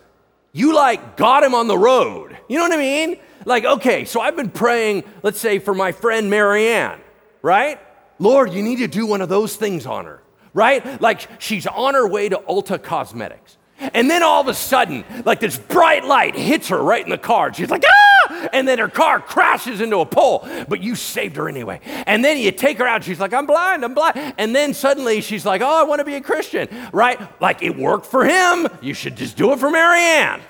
you 0.52 0.76
like 0.76 1.16
got 1.16 1.44
him 1.44 1.56
on 1.56 1.70
the 1.70 1.78
road. 1.78 2.38
You 2.50 2.58
know 2.58 2.64
what 2.64 2.74
I 2.74 2.78
mean? 2.78 3.16
Like, 3.46 3.64
okay, 3.64 4.04
so 4.04 4.20
I've 4.20 4.36
been 4.36 4.50
praying, 4.50 5.06
let's 5.24 5.40
say, 5.40 5.60
for 5.60 5.74
my 5.74 5.94
friend 5.94 6.30
Marianne, 6.30 7.00
right? 7.42 7.80
Lord, 8.20 8.52
you 8.52 8.62
need 8.62 8.80
to 8.80 8.88
do 8.88 9.06
one 9.06 9.22
of 9.22 9.30
those 9.30 9.56
things 9.56 9.86
on 9.86 10.04
her 10.04 10.22
right? 10.54 11.02
Like 11.02 11.42
she's 11.42 11.68
on 11.68 11.94
her 11.94 12.08
way 12.08 12.30
to 12.30 12.38
Ulta 12.38 12.82
Cosmetics. 12.82 13.58
And 13.80 14.10
then 14.10 14.24
all 14.24 14.42
of 14.42 14.48
a 14.48 14.54
sudden, 14.54 15.06
like 15.26 15.40
this 15.40 15.58
bright 15.58 16.04
light 16.06 16.36
hits 16.36 16.70
her 16.70 16.82
right 16.82 17.04
in 17.04 17.10
the 17.10 17.18
car. 17.18 17.54
She's 17.54 17.70
like, 17.70 17.84
ah! 17.88 18.50
And 18.54 18.68
then 18.68 18.80
her 18.80 18.90
car 18.90 19.20
crashes 19.20 19.82
into 19.82 19.98
a 19.98 20.06
pole, 20.06 20.48
but 20.68 20.82
you 20.82 20.96
saved 20.96 21.36
her 21.38 21.48
anyway. 21.50 21.80
And 22.06 22.24
then 22.24 22.38
you 22.38 22.52
take 22.52 22.78
her 22.78 22.88
out. 22.88 23.04
She's 23.04 23.20
like, 23.20 23.34
I'm 23.34 23.46
blind, 23.46 23.84
I'm 23.84 23.94
blind. 23.94 24.36
And 24.38 24.56
then 24.56 24.74
suddenly 24.74 25.22
she's 25.22 25.46
like, 25.46 25.62
oh, 25.62 25.82
I 25.82 25.84
want 25.84 26.00
to 26.00 26.06
be 26.06 26.16
a 26.16 26.22
Christian, 26.22 26.68
right? 26.92 27.20
Like 27.42 27.64
it 27.64 27.76
worked 27.78 28.06
for 28.06 28.26
him. 28.26 28.68
You 28.82 28.94
should 28.94 29.16
just 29.16 29.38
do 29.38 29.54
it 29.54 29.60
for 29.60 29.70
Marianne. 29.70 30.42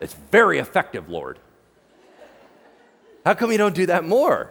It's 0.00 0.14
very 0.30 0.58
effective, 0.58 1.08
Lord. 1.08 1.38
How 3.24 3.34
come 3.34 3.52
you 3.52 3.58
don't 3.58 3.74
do 3.74 3.86
that 3.86 4.04
more? 4.04 4.50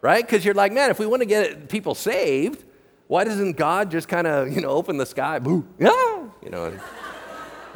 Right? 0.00 0.24
Because 0.24 0.44
you're 0.44 0.54
like, 0.54 0.72
man, 0.72 0.90
if 0.90 0.98
we 0.98 1.06
want 1.06 1.22
to 1.22 1.26
get 1.26 1.68
people 1.68 1.94
saved, 1.94 2.64
why 3.08 3.24
doesn't 3.24 3.56
God 3.56 3.90
just 3.90 4.08
kind 4.08 4.26
of, 4.26 4.52
you 4.52 4.60
know, 4.60 4.68
open 4.68 4.96
the 4.96 5.06
sky, 5.06 5.38
boo, 5.38 5.66
yeah, 5.78 6.26
you 6.42 6.50
know, 6.50 6.66
and, 6.66 6.80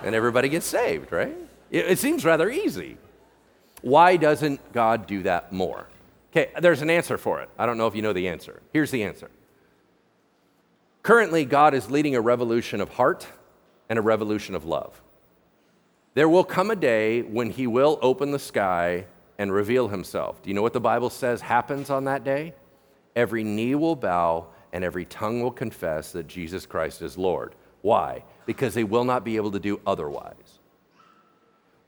and 0.05 0.15
everybody 0.15 0.49
gets 0.49 0.67
saved, 0.67 1.13
right? 1.13 1.37
It, 1.71 1.93
it 1.93 1.99
seems 1.99 2.25
rather 2.25 2.51
easy. 2.51 2.97
Why 3.83 4.17
doesn't 4.17 4.73
God 4.73 5.07
do 5.07 5.23
that 5.23 5.53
more? 5.53 5.87
Okay, 6.33 6.51
there's 6.61 6.83
an 6.83 6.91
answer 6.91 7.19
for 7.19 7.41
it. 7.41 7.49
I 7.59 7.67
don't 7.67 7.79
know 7.79 7.87
if 7.87 7.97
you 7.97 8.03
know 8.03 8.13
the 8.13 8.29
answer. 8.29 8.61
Here's 8.73 8.91
the 8.91 9.03
answer. 9.03 9.31
Currently, 11.03 11.45
God 11.45 11.75
is 11.75 11.91
leading 11.91 12.15
a 12.15 12.21
revolution 12.21 12.81
of 12.81 12.91
heart 12.91 13.27
and 13.89 13.99
a 13.99 14.03
revolution 14.03 14.55
of 14.55 14.65
love. 14.65 15.01
There 16.15 16.29
will 16.29 16.45
come 16.45 16.71
a 16.71 16.77
day 16.77 17.23
when 17.23 17.51
He 17.51 17.67
will 17.67 17.99
open 18.03 18.33
the 18.33 18.39
sky 18.39 19.07
and 19.39 19.53
reveal 19.53 19.89
Himself. 19.89 20.43
Do 20.43 20.51
you 20.51 20.55
know 20.55 20.63
what 20.63 20.73
the 20.73 20.81
Bible 20.81 21.11
says 21.11 21.41
happens 21.41 21.89
on 21.89 22.05
that 22.05 22.23
day? 22.23 22.55
Every 23.17 23.43
knee 23.43 23.75
will 23.75 23.97
bow 23.97 24.49
and 24.73 24.85
every 24.85 25.05
tongue 25.05 25.43
will 25.43 25.51
confess 25.51 26.13
that 26.13 26.27
Jesus 26.27 26.67
Christ 26.67 27.03
is 27.03 27.19
Lord. 27.19 27.55
Why? 27.83 28.25
Because 28.47 28.75
they 28.75 28.85
will 28.85 29.05
not 29.05 29.25
be 29.25 29.37
able 29.37 29.51
to 29.53 29.59
do 29.59 29.81
otherwise. 29.87 30.59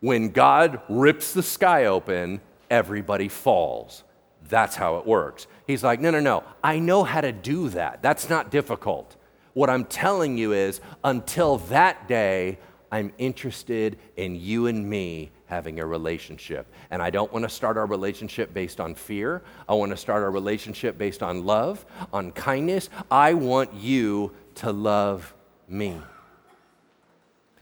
When 0.01 0.31
God 0.31 0.81
rips 0.89 1.33
the 1.33 1.43
sky 1.43 1.87
open, 1.87 2.41
everybody 2.71 3.29
falls. 3.29 4.05
That's 4.49 4.75
how 4.75 4.97
it 4.97 5.07
works. 5.07 5.47
He's 5.67 5.85
like, 5.85 6.01
no, 6.01 6.11
no, 6.11 6.21
no. 6.21 6.43
I 6.65 6.79
know 6.79 7.05
how 7.05 7.21
to 7.21 7.31
do 7.31 7.69
that. 7.71 8.03
That's 8.03 8.29
not 8.29 8.51
difficult. 8.51 9.17
What 9.55 9.71
I'm 9.71 9.85
telling 9.85 10.37
you 10.37 10.53
is, 10.53 10.81
until 11.05 11.59
that 11.59 12.09
day, 12.09 12.59
I'm 12.91 13.13
interested 13.19 13.99
in 14.17 14.35
you 14.35 14.67
and 14.67 14.89
me 14.89 15.31
having 15.53 15.81
a 15.81 15.87
relationship. 15.87 16.67
And 16.91 17.03
I 17.03 17.11
don't 17.11 17.31
want 17.31 17.43
to 17.45 17.49
start 17.51 17.77
our 17.77 17.85
relationship 17.85 18.55
based 18.55 18.81
on 18.81 18.95
fear. 18.95 19.43
I 19.69 19.75
want 19.75 19.91
to 19.91 19.99
start 19.99 20.23
our 20.23 20.31
relationship 20.31 20.97
based 20.97 21.23
on 21.23 21.45
love, 21.45 21.85
on 22.11 22.33
kindness. 22.33 22.89
I 23.11 23.35
want 23.35 23.75
you 23.75 24.33
to 24.57 24.73
love 24.73 25.35
me. 25.69 25.99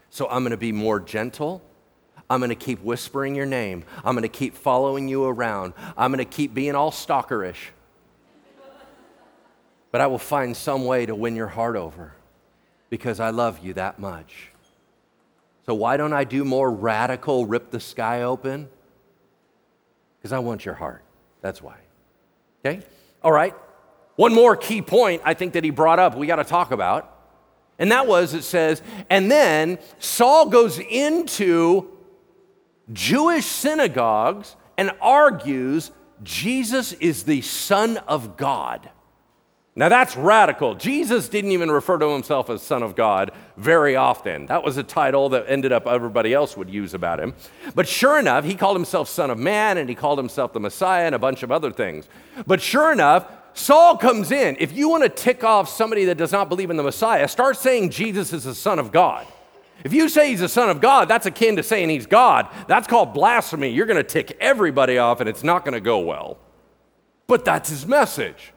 So 0.09 0.25
I'm 0.29 0.43
going 0.43 0.51
to 0.51 0.57
be 0.57 0.71
more 0.71 1.01
gentle. 1.01 1.61
I'm 2.29 2.39
going 2.39 2.47
to 2.49 2.55
keep 2.55 2.81
whispering 2.81 3.35
your 3.35 3.45
name. 3.45 3.83
I'm 4.05 4.15
going 4.15 4.23
to 4.23 4.29
keep 4.29 4.55
following 4.55 5.09
you 5.09 5.25
around. 5.25 5.73
I'm 5.97 6.13
going 6.13 6.25
to 6.25 6.37
keep 6.37 6.53
being 6.53 6.75
all 6.75 6.91
stalkerish. 6.91 7.71
But 9.91 9.99
I 9.99 10.07
will 10.07 10.17
find 10.17 10.55
some 10.55 10.85
way 10.85 11.05
to 11.05 11.13
win 11.13 11.35
your 11.35 11.49
heart 11.49 11.75
over 11.75 12.13
because 12.89 13.19
I 13.19 13.31
love 13.31 13.59
you 13.59 13.73
that 13.73 13.99
much. 13.99 14.50
So 15.65 15.73
why 15.73 15.97
don't 15.97 16.13
I 16.13 16.23
do 16.23 16.43
more 16.43 16.71
radical, 16.71 17.45
rip 17.45 17.71
the 17.71 17.79
sky 17.79 18.23
open? 18.23 18.67
Because 20.17 20.33
I 20.33 20.39
want 20.39 20.65
your 20.65 20.75
heart. 20.75 21.03
That's 21.41 21.61
why. 21.61 21.77
Okay? 22.63 22.85
All 23.23 23.31
right. 23.31 23.55
One 24.15 24.33
more 24.33 24.55
key 24.55 24.81
point 24.81 25.21
I 25.25 25.33
think 25.33 25.53
that 25.53 25.63
he 25.63 25.69
brought 25.69 25.99
up 25.99 26.15
we 26.15 26.27
got 26.27 26.37
to 26.37 26.43
talk 26.43 26.71
about. 26.71 27.07
And 27.79 27.91
that 27.91 28.05
was 28.05 28.33
it 28.35 28.43
says, 28.43 28.81
and 29.09 29.31
then 29.31 29.79
Saul 29.97 30.49
goes 30.49 30.77
into 30.77 31.89
Jewish 32.93 33.45
synagogues 33.45 34.55
and 34.77 34.91
argues 35.01 35.91
Jesus 36.23 36.93
is 36.93 37.23
the 37.23 37.41
Son 37.41 37.97
of 37.97 38.37
God. 38.37 38.89
Now 39.73 39.87
that's 39.87 40.17
radical. 40.17 40.75
Jesus 40.75 41.29
didn't 41.29 41.51
even 41.51 41.71
refer 41.71 41.97
to 41.97 42.09
himself 42.09 42.49
as 42.49 42.61
Son 42.61 42.83
of 42.83 42.93
God 42.95 43.31
very 43.55 43.95
often. 43.95 44.47
That 44.47 44.63
was 44.63 44.75
a 44.75 44.83
title 44.83 45.29
that 45.29 45.45
ended 45.47 45.71
up 45.71 45.87
everybody 45.87 46.33
else 46.33 46.57
would 46.57 46.69
use 46.69 46.93
about 46.93 47.21
him. 47.21 47.33
But 47.73 47.87
sure 47.87 48.19
enough, 48.19 48.43
he 48.43 48.55
called 48.55 48.75
himself 48.75 49.07
Son 49.07 49.29
of 49.31 49.37
Man 49.37 49.77
and 49.77 49.87
he 49.87 49.95
called 49.95 50.17
himself 50.17 50.51
the 50.51 50.59
Messiah 50.59 51.05
and 51.05 51.15
a 51.15 51.19
bunch 51.19 51.41
of 51.41 51.53
other 51.53 51.71
things. 51.71 52.09
But 52.45 52.61
sure 52.61 52.91
enough, 52.91 53.31
Saul 53.53 53.97
comes 53.97 54.31
in. 54.31 54.57
If 54.59 54.73
you 54.73 54.89
want 54.89 55.03
to 55.03 55.09
tick 55.09 55.43
off 55.43 55.69
somebody 55.69 56.05
that 56.05 56.17
does 56.17 56.33
not 56.33 56.49
believe 56.49 56.69
in 56.69 56.77
the 56.77 56.83
Messiah, 56.83 57.27
start 57.29 57.55
saying 57.55 57.91
Jesus 57.91 58.33
is 58.33 58.43
the 58.43 58.55
Son 58.55 58.77
of 58.77 58.91
God. 58.91 59.25
If 59.85 59.93
you 59.93 60.09
say 60.09 60.29
he's 60.29 60.41
the 60.41 60.49
Son 60.49 60.69
of 60.69 60.81
God, 60.81 61.07
that's 61.07 61.25
akin 61.25 61.55
to 61.55 61.63
saying 61.63 61.89
he's 61.89 62.05
God. 62.05 62.47
That's 62.67 62.87
called 62.87 63.13
blasphemy. 63.13 63.69
You're 63.69 63.87
going 63.87 63.97
to 63.97 64.03
tick 64.03 64.37
everybody 64.39 64.97
off 64.97 65.21
and 65.21 65.29
it's 65.29 65.43
not 65.43 65.63
going 65.63 65.73
to 65.73 65.81
go 65.81 65.99
well. 65.99 66.37
But 67.25 67.45
that's 67.45 67.69
his 67.69 67.85
message. 67.85 68.53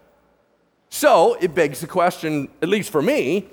So 0.94 1.35
it 1.40 1.57
begs 1.57 1.80
the 1.80 1.88
question, 1.88 2.48
at 2.62 2.68
least 2.68 2.90
for 2.90 3.02
me, 3.02 3.48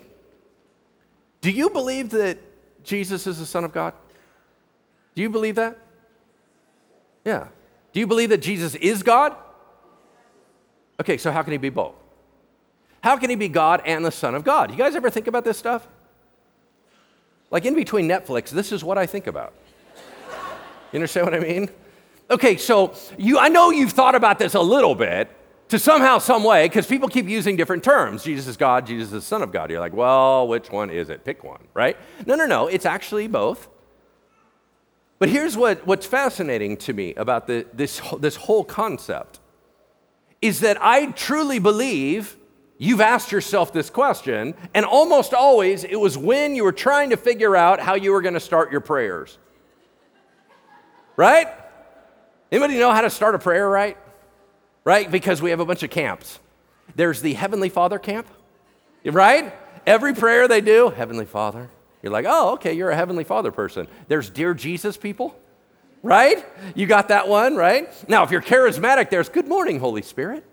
do 1.42 1.50
you 1.50 1.72
believe 1.72 2.12
that 2.12 2.38
Jesus 2.84 3.26
is 3.26 3.40
the 3.40 3.48
Son 3.48 3.64
of 3.64 3.74
God? 3.74 3.96
Do 5.16 5.24
you 5.24 5.30
believe 5.32 5.56
that? 5.56 5.76
Yeah. 7.26 7.48
Do 7.94 8.00
you 8.00 8.06
believe 8.06 8.30
that 8.30 8.44
Jesus 8.44 8.76
is 8.76 9.02
God? 9.02 9.36
Okay, 11.00 11.18
so 11.18 11.32
how 11.32 11.42
can 11.42 11.54
he 11.54 11.58
be 11.58 11.72
both? 11.72 11.96
How 13.04 13.18
can 13.18 13.32
he 13.32 13.36
be 13.36 13.50
God 13.50 13.82
and 13.88 14.06
the 14.06 14.12
Son 14.12 14.36
of 14.36 14.44
God? 14.44 14.70
You 14.70 14.78
guys 14.78 14.96
ever 14.96 15.10
think 15.10 15.26
about 15.26 15.44
this 15.44 15.58
stuff? 15.58 15.88
Like 17.50 17.66
in 17.66 17.74
between 17.74 18.08
Netflix, 18.08 18.52
this 18.52 18.72
is 18.72 18.84
what 18.84 19.00
I 19.00 19.08
think 19.08 19.26
about. 19.26 19.56
You 20.92 20.98
understand 20.98 21.26
what 21.26 21.34
I 21.34 21.40
mean? 21.40 21.72
Okay, 22.30 22.56
so 22.58 22.94
you, 23.18 23.40
I 23.40 23.50
know 23.50 23.72
you've 23.72 23.94
thought 23.94 24.14
about 24.14 24.38
this 24.38 24.54
a 24.54 24.62
little 24.62 24.94
bit 24.94 25.36
to 25.72 25.80
somehow, 25.80 26.18
some 26.18 26.44
way, 26.44 26.66
because 26.66 26.86
people 26.86 27.08
keep 27.08 27.30
using 27.30 27.56
different 27.56 27.82
terms. 27.82 28.26
Jesus 28.26 28.46
is 28.46 28.58
God, 28.58 28.86
Jesus 28.86 29.08
is 29.08 29.12
the 29.12 29.22
Son 29.22 29.42
of 29.42 29.54
God. 29.54 29.72
You're 29.72 29.80
like, 29.80 29.94
well, 29.94 30.46
which 30.46 30.70
one 30.70 30.90
is 30.90 31.10
it? 31.10 31.24
Pick 31.24 31.46
one, 31.46 31.62
right? 31.74 31.96
No, 32.26 32.36
no, 32.36 32.46
no, 32.46 32.68
it's 32.68 32.86
actually 32.86 33.30
both. 33.30 33.70
But 35.18 35.30
here's 35.30 35.56
what, 35.56 35.88
what's 35.88 36.06
fascinating 36.06 36.76
to 36.78 36.94
me 36.94 37.14
about 37.16 37.48
the, 37.48 37.66
this, 37.74 38.02
this 38.20 38.36
whole 38.36 38.66
concept 38.66 39.40
is 40.42 40.60
that 40.60 40.78
I 40.82 41.06
truly 41.12 41.60
believe 41.60 42.36
you've 42.78 43.00
asked 43.00 43.32
yourself 43.32 43.72
this 43.72 43.90
question, 43.90 44.56
and 44.74 44.86
almost 44.86 45.34
always 45.34 45.86
it 45.86 45.96
was 45.96 46.18
when 46.18 46.54
you 46.54 46.66
were 46.66 46.74
trying 46.74 47.12
to 47.12 47.18
figure 47.18 47.56
out 47.56 47.80
how 47.80 47.94
you 47.94 48.12
were 48.12 48.22
going 48.22 48.34
to 48.34 48.42
start 48.42 48.74
your 48.74 48.82
prayers. 48.82 49.38
Right? 51.16 51.48
Anybody 52.52 52.78
know 52.78 52.92
how 52.92 53.02
to 53.02 53.10
start 53.10 53.36
a 53.36 53.40
prayer 53.40 53.70
right? 53.70 53.98
Right? 54.84 55.10
Because 55.10 55.42
we 55.42 55.52
have 55.52 55.60
a 55.60 55.66
bunch 55.66 55.84
of 55.84 55.90
camps. 55.90 56.40
There's 56.96 57.22
the 57.22 57.34
Heavenly 57.34 57.70
Father 57.70 58.00
camp, 58.00 58.28
right? 59.06 59.54
Every 59.86 60.14
prayer 60.14 60.48
they 60.48 60.62
do, 60.62 60.90
Heavenly 60.90 61.26
Father, 61.26 61.70
you're 62.02 62.12
like, 62.12 62.26
oh, 62.28 62.54
okay, 62.54 62.74
you're 62.74 62.90
a 62.90 62.96
Heavenly 62.96 63.24
Father 63.24 63.52
person. 63.52 63.88
There's 64.08 64.30
Dear 64.30 64.54
Jesus 64.54 64.98
people, 64.98 65.40
right? 66.04 66.46
You 66.76 66.88
got 66.88 67.10
that 67.10 67.28
one, 67.28 67.56
right? 67.56 67.90
Now, 68.10 68.24
if 68.24 68.32
you're 68.32 68.42
charismatic, 68.42 69.10
there's 69.10 69.30
Good 69.30 69.48
Morning, 69.48 69.80
Holy 69.80 70.02
Spirit, 70.02 70.44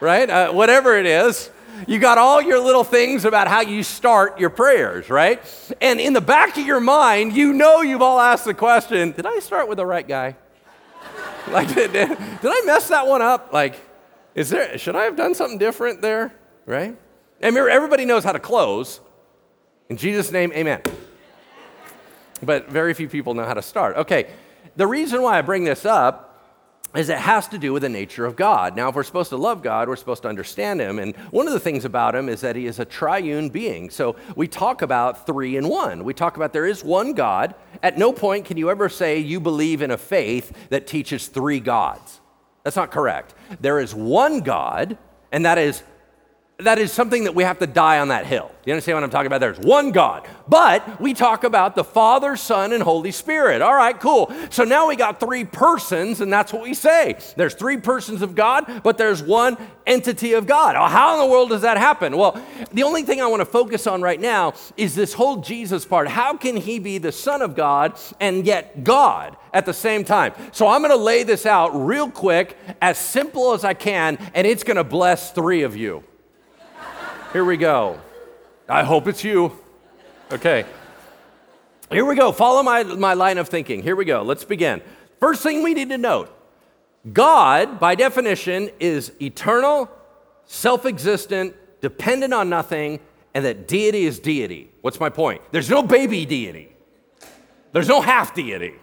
right? 0.00 0.28
Uh, 0.28 0.52
whatever 0.52 0.96
it 0.96 1.06
is. 1.06 1.50
You 1.86 2.00
got 2.00 2.18
all 2.18 2.42
your 2.42 2.58
little 2.58 2.82
things 2.82 3.24
about 3.24 3.46
how 3.46 3.60
you 3.60 3.84
start 3.84 4.40
your 4.40 4.50
prayers, 4.50 5.08
right? 5.10 5.40
And 5.80 6.00
in 6.00 6.12
the 6.12 6.20
back 6.20 6.56
of 6.58 6.66
your 6.66 6.80
mind, 6.80 7.34
you 7.34 7.52
know 7.52 7.82
you've 7.82 8.02
all 8.02 8.18
asked 8.18 8.46
the 8.46 8.54
question 8.54 9.12
Did 9.12 9.26
I 9.26 9.38
start 9.38 9.68
with 9.68 9.76
the 9.76 9.86
right 9.86 10.06
guy? 10.06 10.36
like, 11.52 11.74
did, 11.74 11.92
did, 11.92 12.10
I 12.10 12.62
mess 12.64 12.88
that 12.88 13.06
one 13.06 13.22
up? 13.22 13.52
Like, 13.52 13.74
is 14.34 14.50
there, 14.50 14.76
should 14.78 14.96
I 14.96 15.04
have 15.04 15.16
done 15.16 15.34
something 15.34 15.58
different 15.58 16.02
there, 16.02 16.32
right? 16.66 16.96
And 17.40 17.56
everybody 17.56 18.04
knows 18.04 18.24
how 18.24 18.32
to 18.32 18.38
close, 18.38 19.00
in 19.88 19.96
Jesus' 19.96 20.30
name, 20.30 20.52
amen. 20.52 20.82
But 22.42 22.68
very 22.68 22.94
few 22.94 23.08
people 23.08 23.34
know 23.34 23.44
how 23.44 23.54
to 23.54 23.62
start. 23.62 23.96
Okay, 23.96 24.30
the 24.76 24.86
reason 24.86 25.22
why 25.22 25.38
I 25.38 25.42
bring 25.42 25.64
this 25.64 25.84
up 25.84 26.27
is 26.94 27.10
it 27.10 27.18
has 27.18 27.48
to 27.48 27.58
do 27.58 27.72
with 27.72 27.82
the 27.82 27.88
nature 27.88 28.24
of 28.24 28.34
God. 28.34 28.74
Now, 28.74 28.88
if 28.88 28.94
we're 28.94 29.02
supposed 29.02 29.28
to 29.30 29.36
love 29.36 29.62
God, 29.62 29.88
we're 29.88 29.96
supposed 29.96 30.22
to 30.22 30.28
understand 30.28 30.80
Him. 30.80 30.98
And 30.98 31.14
one 31.30 31.46
of 31.46 31.52
the 31.52 31.60
things 31.60 31.84
about 31.84 32.14
Him 32.14 32.28
is 32.28 32.40
that 32.40 32.56
He 32.56 32.66
is 32.66 32.78
a 32.78 32.84
triune 32.84 33.50
being. 33.50 33.90
So 33.90 34.16
we 34.36 34.48
talk 34.48 34.80
about 34.80 35.26
three 35.26 35.56
in 35.56 35.68
one. 35.68 36.02
We 36.02 36.14
talk 36.14 36.36
about 36.36 36.52
there 36.52 36.66
is 36.66 36.82
one 36.82 37.12
God. 37.12 37.54
At 37.82 37.98
no 37.98 38.12
point 38.12 38.46
can 38.46 38.56
you 38.56 38.70
ever 38.70 38.88
say 38.88 39.18
you 39.18 39.38
believe 39.38 39.82
in 39.82 39.90
a 39.90 39.98
faith 39.98 40.68
that 40.70 40.86
teaches 40.86 41.28
three 41.28 41.60
gods. 41.60 42.20
That's 42.64 42.76
not 42.76 42.90
correct. 42.90 43.34
There 43.60 43.80
is 43.80 43.94
one 43.94 44.40
God, 44.40 44.96
and 45.30 45.44
that 45.44 45.58
is 45.58 45.82
that 46.60 46.80
is 46.80 46.92
something 46.92 47.22
that 47.22 47.36
we 47.36 47.44
have 47.44 47.60
to 47.60 47.68
die 47.68 48.00
on 48.00 48.08
that 48.08 48.26
hill. 48.26 48.48
Do 48.48 48.70
you 48.70 48.72
understand 48.72 48.96
what 48.96 49.04
I'm 49.04 49.10
talking 49.10 49.28
about? 49.28 49.38
There's 49.38 49.60
one 49.60 49.92
God. 49.92 50.26
But 50.48 51.00
we 51.00 51.14
talk 51.14 51.44
about 51.44 51.76
the 51.76 51.84
Father, 51.84 52.34
Son, 52.34 52.72
and 52.72 52.82
Holy 52.82 53.12
Spirit. 53.12 53.62
All 53.62 53.76
right, 53.76 53.98
cool. 53.98 54.32
So 54.50 54.64
now 54.64 54.88
we 54.88 54.96
got 54.96 55.20
three 55.20 55.44
persons, 55.44 56.20
and 56.20 56.32
that's 56.32 56.52
what 56.52 56.62
we 56.62 56.74
say. 56.74 57.16
There's 57.36 57.54
three 57.54 57.76
persons 57.76 58.22
of 58.22 58.34
God, 58.34 58.82
but 58.82 58.98
there's 58.98 59.22
one 59.22 59.56
entity 59.86 60.32
of 60.32 60.48
God. 60.48 60.74
How 60.74 61.14
in 61.14 61.28
the 61.28 61.32
world 61.32 61.50
does 61.50 61.62
that 61.62 61.76
happen? 61.76 62.16
Well, 62.16 62.42
the 62.72 62.82
only 62.82 63.04
thing 63.04 63.22
I 63.22 63.28
want 63.28 63.40
to 63.40 63.46
focus 63.46 63.86
on 63.86 64.02
right 64.02 64.20
now 64.20 64.54
is 64.76 64.96
this 64.96 65.12
whole 65.12 65.36
Jesus 65.36 65.84
part. 65.84 66.08
How 66.08 66.36
can 66.36 66.56
he 66.56 66.80
be 66.80 66.98
the 66.98 67.12
Son 67.12 67.40
of 67.40 67.54
God 67.54 67.96
and 68.18 68.44
yet 68.44 68.82
God 68.82 69.36
at 69.54 69.64
the 69.64 69.72
same 69.72 70.02
time? 70.02 70.34
So 70.50 70.66
I'm 70.66 70.80
going 70.80 70.90
to 70.90 70.96
lay 70.96 71.22
this 71.22 71.46
out 71.46 71.68
real 71.68 72.10
quick, 72.10 72.56
as 72.82 72.98
simple 72.98 73.52
as 73.52 73.64
I 73.64 73.74
can, 73.74 74.18
and 74.34 74.44
it's 74.44 74.64
going 74.64 74.76
to 74.76 74.82
bless 74.82 75.30
three 75.30 75.62
of 75.62 75.76
you. 75.76 76.02
Here 77.32 77.44
we 77.44 77.58
go. 77.58 78.00
I 78.70 78.84
hope 78.84 79.06
it's 79.06 79.22
you. 79.22 79.52
Okay. 80.32 80.64
Here 81.90 82.04
we 82.04 82.14
go. 82.14 82.32
Follow 82.32 82.62
my, 82.62 82.82
my 82.84 83.12
line 83.12 83.36
of 83.36 83.48
thinking. 83.48 83.82
Here 83.82 83.94
we 83.94 84.06
go. 84.06 84.22
Let's 84.22 84.44
begin. 84.44 84.80
First 85.20 85.42
thing 85.42 85.62
we 85.62 85.74
need 85.74 85.90
to 85.90 85.98
note 85.98 86.34
God, 87.12 87.78
by 87.78 87.94
definition, 87.94 88.70
is 88.80 89.12
eternal, 89.20 89.90
self 90.46 90.86
existent, 90.86 91.54
dependent 91.82 92.32
on 92.32 92.48
nothing, 92.48 92.98
and 93.34 93.44
that 93.44 93.68
deity 93.68 94.04
is 94.04 94.18
deity. 94.18 94.70
What's 94.80 94.98
my 94.98 95.10
point? 95.10 95.42
There's 95.50 95.68
no 95.68 95.82
baby 95.82 96.24
deity, 96.24 96.72
there's 97.72 97.88
no 97.88 98.00
half 98.00 98.34
deity. 98.34 98.74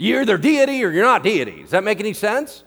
You're 0.00 0.22
either 0.22 0.38
deity 0.38 0.84
or 0.84 0.92
you're 0.92 1.04
not 1.04 1.24
deity. 1.24 1.62
Does 1.62 1.70
that 1.72 1.82
make 1.82 1.98
any 1.98 2.12
sense? 2.12 2.62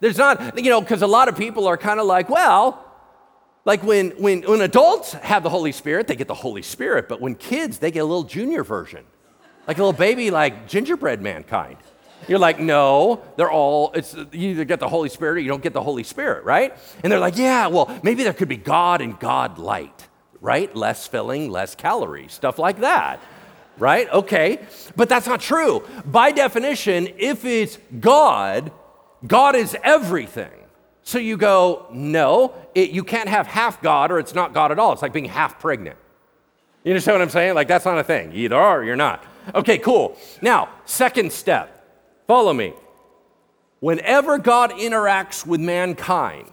There's 0.00 0.18
not, 0.18 0.58
you 0.58 0.68
know, 0.68 0.80
because 0.80 1.02
a 1.02 1.06
lot 1.06 1.28
of 1.28 1.38
people 1.38 1.68
are 1.68 1.76
kind 1.76 2.00
of 2.00 2.06
like, 2.06 2.28
well, 2.28 2.91
like 3.64 3.82
when, 3.82 4.10
when, 4.12 4.42
when 4.42 4.60
adults 4.60 5.12
have 5.12 5.42
the 5.42 5.50
Holy 5.50 5.72
Spirit, 5.72 6.08
they 6.08 6.16
get 6.16 6.28
the 6.28 6.34
Holy 6.34 6.62
Spirit, 6.62 7.08
but 7.08 7.20
when 7.20 7.34
kids, 7.34 7.78
they 7.78 7.90
get 7.90 8.00
a 8.00 8.04
little 8.04 8.24
junior 8.24 8.64
version, 8.64 9.04
like 9.68 9.78
a 9.78 9.80
little 9.80 9.92
baby, 9.92 10.30
like 10.30 10.68
gingerbread 10.68 11.22
mankind. 11.22 11.76
You're 12.28 12.38
like, 12.38 12.60
no, 12.60 13.22
they're 13.36 13.50
all, 13.50 13.92
it's, 13.94 14.14
you 14.14 14.50
either 14.50 14.64
get 14.64 14.80
the 14.80 14.88
Holy 14.88 15.08
Spirit 15.08 15.36
or 15.36 15.40
you 15.40 15.48
don't 15.48 15.62
get 15.62 15.72
the 15.72 15.82
Holy 15.82 16.04
Spirit, 16.04 16.44
right? 16.44 16.76
And 17.02 17.12
they're 17.12 17.20
like, 17.20 17.36
yeah, 17.36 17.66
well, 17.66 17.98
maybe 18.02 18.22
there 18.22 18.32
could 18.32 18.48
be 18.48 18.56
God 18.56 19.00
and 19.00 19.18
God 19.18 19.58
light, 19.58 20.08
right? 20.40 20.74
Less 20.74 21.06
filling, 21.06 21.50
less 21.50 21.74
calories, 21.74 22.32
stuff 22.32 22.58
like 22.58 22.80
that, 22.80 23.20
right? 23.78 24.08
Okay, 24.10 24.60
but 24.94 25.08
that's 25.08 25.26
not 25.26 25.40
true. 25.40 25.84
By 26.04 26.30
definition, 26.30 27.08
if 27.18 27.44
it's 27.44 27.78
God, 27.98 28.70
God 29.26 29.56
is 29.56 29.76
everything. 29.82 30.61
So 31.04 31.18
you 31.18 31.36
go, 31.36 31.86
no, 31.92 32.54
it, 32.74 32.90
you 32.90 33.02
can't 33.02 33.28
have 33.28 33.46
half 33.46 33.82
God 33.82 34.10
or 34.12 34.18
it's 34.18 34.34
not 34.34 34.54
God 34.54 34.70
at 34.70 34.78
all. 34.78 34.92
It's 34.92 35.02
like 35.02 35.12
being 35.12 35.24
half 35.24 35.58
pregnant. 35.58 35.96
You 36.84 36.92
understand 36.92 37.16
what 37.16 37.22
I'm 37.22 37.30
saying? 37.30 37.54
Like, 37.54 37.68
that's 37.68 37.84
not 37.84 37.98
a 37.98 38.04
thing. 38.04 38.32
You 38.32 38.44
either 38.44 38.56
are 38.56 38.80
or 38.80 38.84
you're 38.84 38.96
not. 38.96 39.24
Okay, 39.54 39.78
cool. 39.78 40.16
Now, 40.40 40.68
second 40.84 41.32
step, 41.32 41.84
follow 42.26 42.52
me. 42.52 42.72
Whenever 43.80 44.38
God 44.38 44.70
interacts 44.70 45.44
with 45.46 45.60
mankind, 45.60 46.50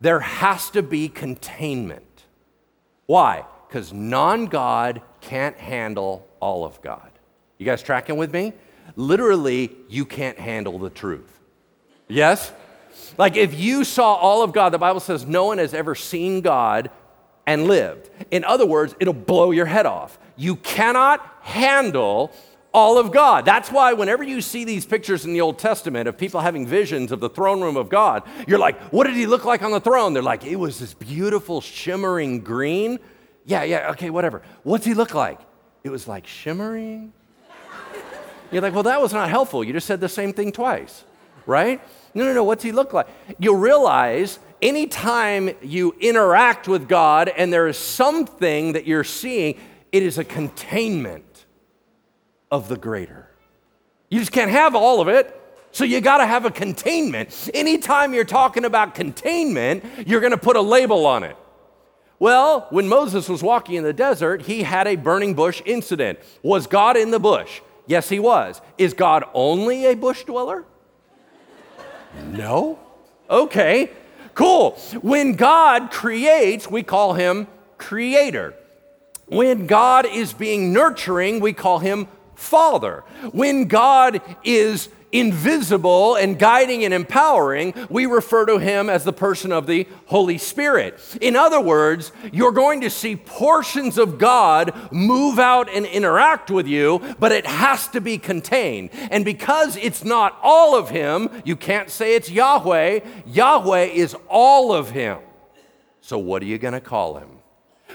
there 0.00 0.20
has 0.20 0.70
to 0.70 0.82
be 0.82 1.08
containment. 1.08 2.24
Why? 3.06 3.44
Because 3.68 3.92
non 3.92 4.46
God 4.46 5.02
can't 5.20 5.56
handle 5.56 6.26
all 6.38 6.64
of 6.64 6.80
God. 6.82 7.10
You 7.58 7.66
guys 7.66 7.82
tracking 7.82 8.16
with 8.16 8.32
me? 8.32 8.52
Literally, 8.96 9.76
you 9.88 10.04
can't 10.04 10.38
handle 10.38 10.78
the 10.78 10.90
truth. 10.90 11.40
Yes? 12.08 12.52
Like 13.18 13.36
if 13.36 13.58
you 13.58 13.84
saw 13.84 14.14
all 14.14 14.42
of 14.42 14.52
God, 14.52 14.70
the 14.70 14.78
Bible 14.78 15.00
says 15.00 15.26
no 15.26 15.46
one 15.46 15.58
has 15.58 15.74
ever 15.74 15.94
seen 15.94 16.40
God 16.40 16.90
and 17.46 17.66
lived. 17.66 18.10
In 18.30 18.44
other 18.44 18.66
words, 18.66 18.94
it'll 19.00 19.14
blow 19.14 19.50
your 19.50 19.66
head 19.66 19.86
off. 19.86 20.18
You 20.36 20.56
cannot 20.56 21.26
handle 21.42 22.32
all 22.72 22.98
of 22.98 23.12
God. 23.12 23.44
That's 23.44 23.70
why 23.70 23.92
whenever 23.92 24.22
you 24.22 24.40
see 24.40 24.64
these 24.64 24.86
pictures 24.86 25.24
in 25.24 25.32
the 25.32 25.40
Old 25.40 25.58
Testament 25.58 26.08
of 26.08 26.16
people 26.16 26.40
having 26.40 26.66
visions 26.66 27.10
of 27.12 27.20
the 27.20 27.28
throne 27.28 27.60
room 27.60 27.76
of 27.76 27.88
God, 27.88 28.22
you're 28.46 28.58
like, 28.58 28.80
what 28.92 29.06
did 29.06 29.16
he 29.16 29.26
look 29.26 29.44
like 29.44 29.62
on 29.62 29.72
the 29.72 29.80
throne? 29.80 30.12
They're 30.12 30.22
like, 30.22 30.44
it 30.44 30.56
was 30.56 30.78
this 30.78 30.94
beautiful 30.94 31.60
shimmering 31.60 32.40
green. 32.40 32.98
Yeah, 33.44 33.64
yeah, 33.64 33.90
okay, 33.90 34.10
whatever. 34.10 34.42
What's 34.62 34.84
he 34.84 34.94
look 34.94 35.14
like? 35.14 35.40
It 35.82 35.90
was 35.90 36.06
like 36.06 36.26
shimmering. 36.26 37.12
You're 38.52 38.62
like, 38.62 38.74
well, 38.74 38.82
that 38.84 39.00
was 39.00 39.12
not 39.12 39.28
helpful. 39.30 39.62
You 39.62 39.72
just 39.72 39.86
said 39.86 40.00
the 40.00 40.08
same 40.08 40.32
thing 40.32 40.52
twice, 40.52 41.04
right? 41.46 41.80
No, 42.14 42.24
no, 42.24 42.32
no, 42.32 42.44
what's 42.44 42.62
he 42.62 42.72
look 42.72 42.92
like? 42.92 43.06
You'll 43.38 43.56
realize 43.56 44.38
anytime 44.60 45.50
you 45.62 45.94
interact 46.00 46.68
with 46.68 46.88
God 46.88 47.28
and 47.28 47.52
there 47.52 47.68
is 47.68 47.78
something 47.78 48.72
that 48.72 48.86
you're 48.86 49.04
seeing, 49.04 49.58
it 49.92 50.02
is 50.02 50.18
a 50.18 50.24
containment 50.24 51.46
of 52.50 52.68
the 52.68 52.76
greater. 52.76 53.28
You 54.08 54.18
just 54.18 54.32
can't 54.32 54.50
have 54.50 54.74
all 54.74 55.00
of 55.00 55.08
it. 55.08 55.36
So 55.72 55.84
you 55.84 56.00
got 56.00 56.18
to 56.18 56.26
have 56.26 56.44
a 56.44 56.50
containment. 56.50 57.48
Anytime 57.54 58.12
you're 58.12 58.24
talking 58.24 58.64
about 58.64 58.94
containment, 58.94 59.84
you're 60.04 60.20
going 60.20 60.32
to 60.32 60.38
put 60.38 60.56
a 60.56 60.60
label 60.60 61.06
on 61.06 61.22
it. 61.22 61.36
Well, 62.18 62.66
when 62.70 62.88
Moses 62.88 63.28
was 63.28 63.42
walking 63.42 63.76
in 63.76 63.84
the 63.84 63.92
desert, 63.92 64.42
he 64.42 64.64
had 64.64 64.86
a 64.86 64.96
burning 64.96 65.34
bush 65.34 65.62
incident. 65.64 66.18
Was 66.42 66.66
God 66.66 66.96
in 66.96 67.12
the 67.12 67.20
bush? 67.20 67.60
Yes, 67.86 68.08
he 68.08 68.18
was. 68.18 68.60
Is 68.78 68.94
God 68.94 69.24
only 69.32 69.86
a 69.86 69.94
bush 69.94 70.24
dweller? 70.24 70.64
No? 72.32 72.78
Okay, 73.28 73.90
cool. 74.34 74.72
When 75.02 75.34
God 75.34 75.90
creates, 75.90 76.68
we 76.68 76.82
call 76.82 77.14
him 77.14 77.46
creator. 77.78 78.54
When 79.26 79.66
God 79.66 80.06
is 80.06 80.32
being 80.32 80.72
nurturing, 80.72 81.40
we 81.40 81.52
call 81.52 81.78
him 81.78 82.08
father. 82.34 83.04
When 83.32 83.66
God 83.68 84.20
is 84.42 84.88
invisible 85.12 86.16
and 86.16 86.38
guiding 86.38 86.84
and 86.84 86.94
empowering, 86.94 87.74
we 87.88 88.06
refer 88.06 88.46
to 88.46 88.58
him 88.58 88.88
as 88.88 89.04
the 89.04 89.12
person 89.12 89.52
of 89.52 89.66
the 89.66 89.86
Holy 90.06 90.38
Spirit. 90.38 91.00
In 91.20 91.36
other 91.36 91.60
words, 91.60 92.12
you're 92.32 92.52
going 92.52 92.80
to 92.82 92.90
see 92.90 93.16
portions 93.16 93.98
of 93.98 94.18
God 94.18 94.72
move 94.92 95.38
out 95.38 95.68
and 95.68 95.86
interact 95.86 96.50
with 96.50 96.66
you, 96.66 97.00
but 97.18 97.32
it 97.32 97.46
has 97.46 97.88
to 97.88 98.00
be 98.00 98.18
contained. 98.18 98.90
And 99.10 99.24
because 99.24 99.76
it's 99.76 100.04
not 100.04 100.38
all 100.42 100.76
of 100.76 100.90
him, 100.90 101.28
you 101.44 101.56
can't 101.56 101.90
say 101.90 102.14
it's 102.14 102.30
Yahweh. 102.30 103.00
Yahweh 103.26 103.84
is 103.84 104.16
all 104.28 104.72
of 104.72 104.90
him. 104.90 105.18
So, 106.00 106.18
what 106.18 106.42
are 106.42 106.46
you 106.46 106.58
going 106.58 106.74
to 106.74 106.80
call 106.80 107.18
him? 107.18 107.28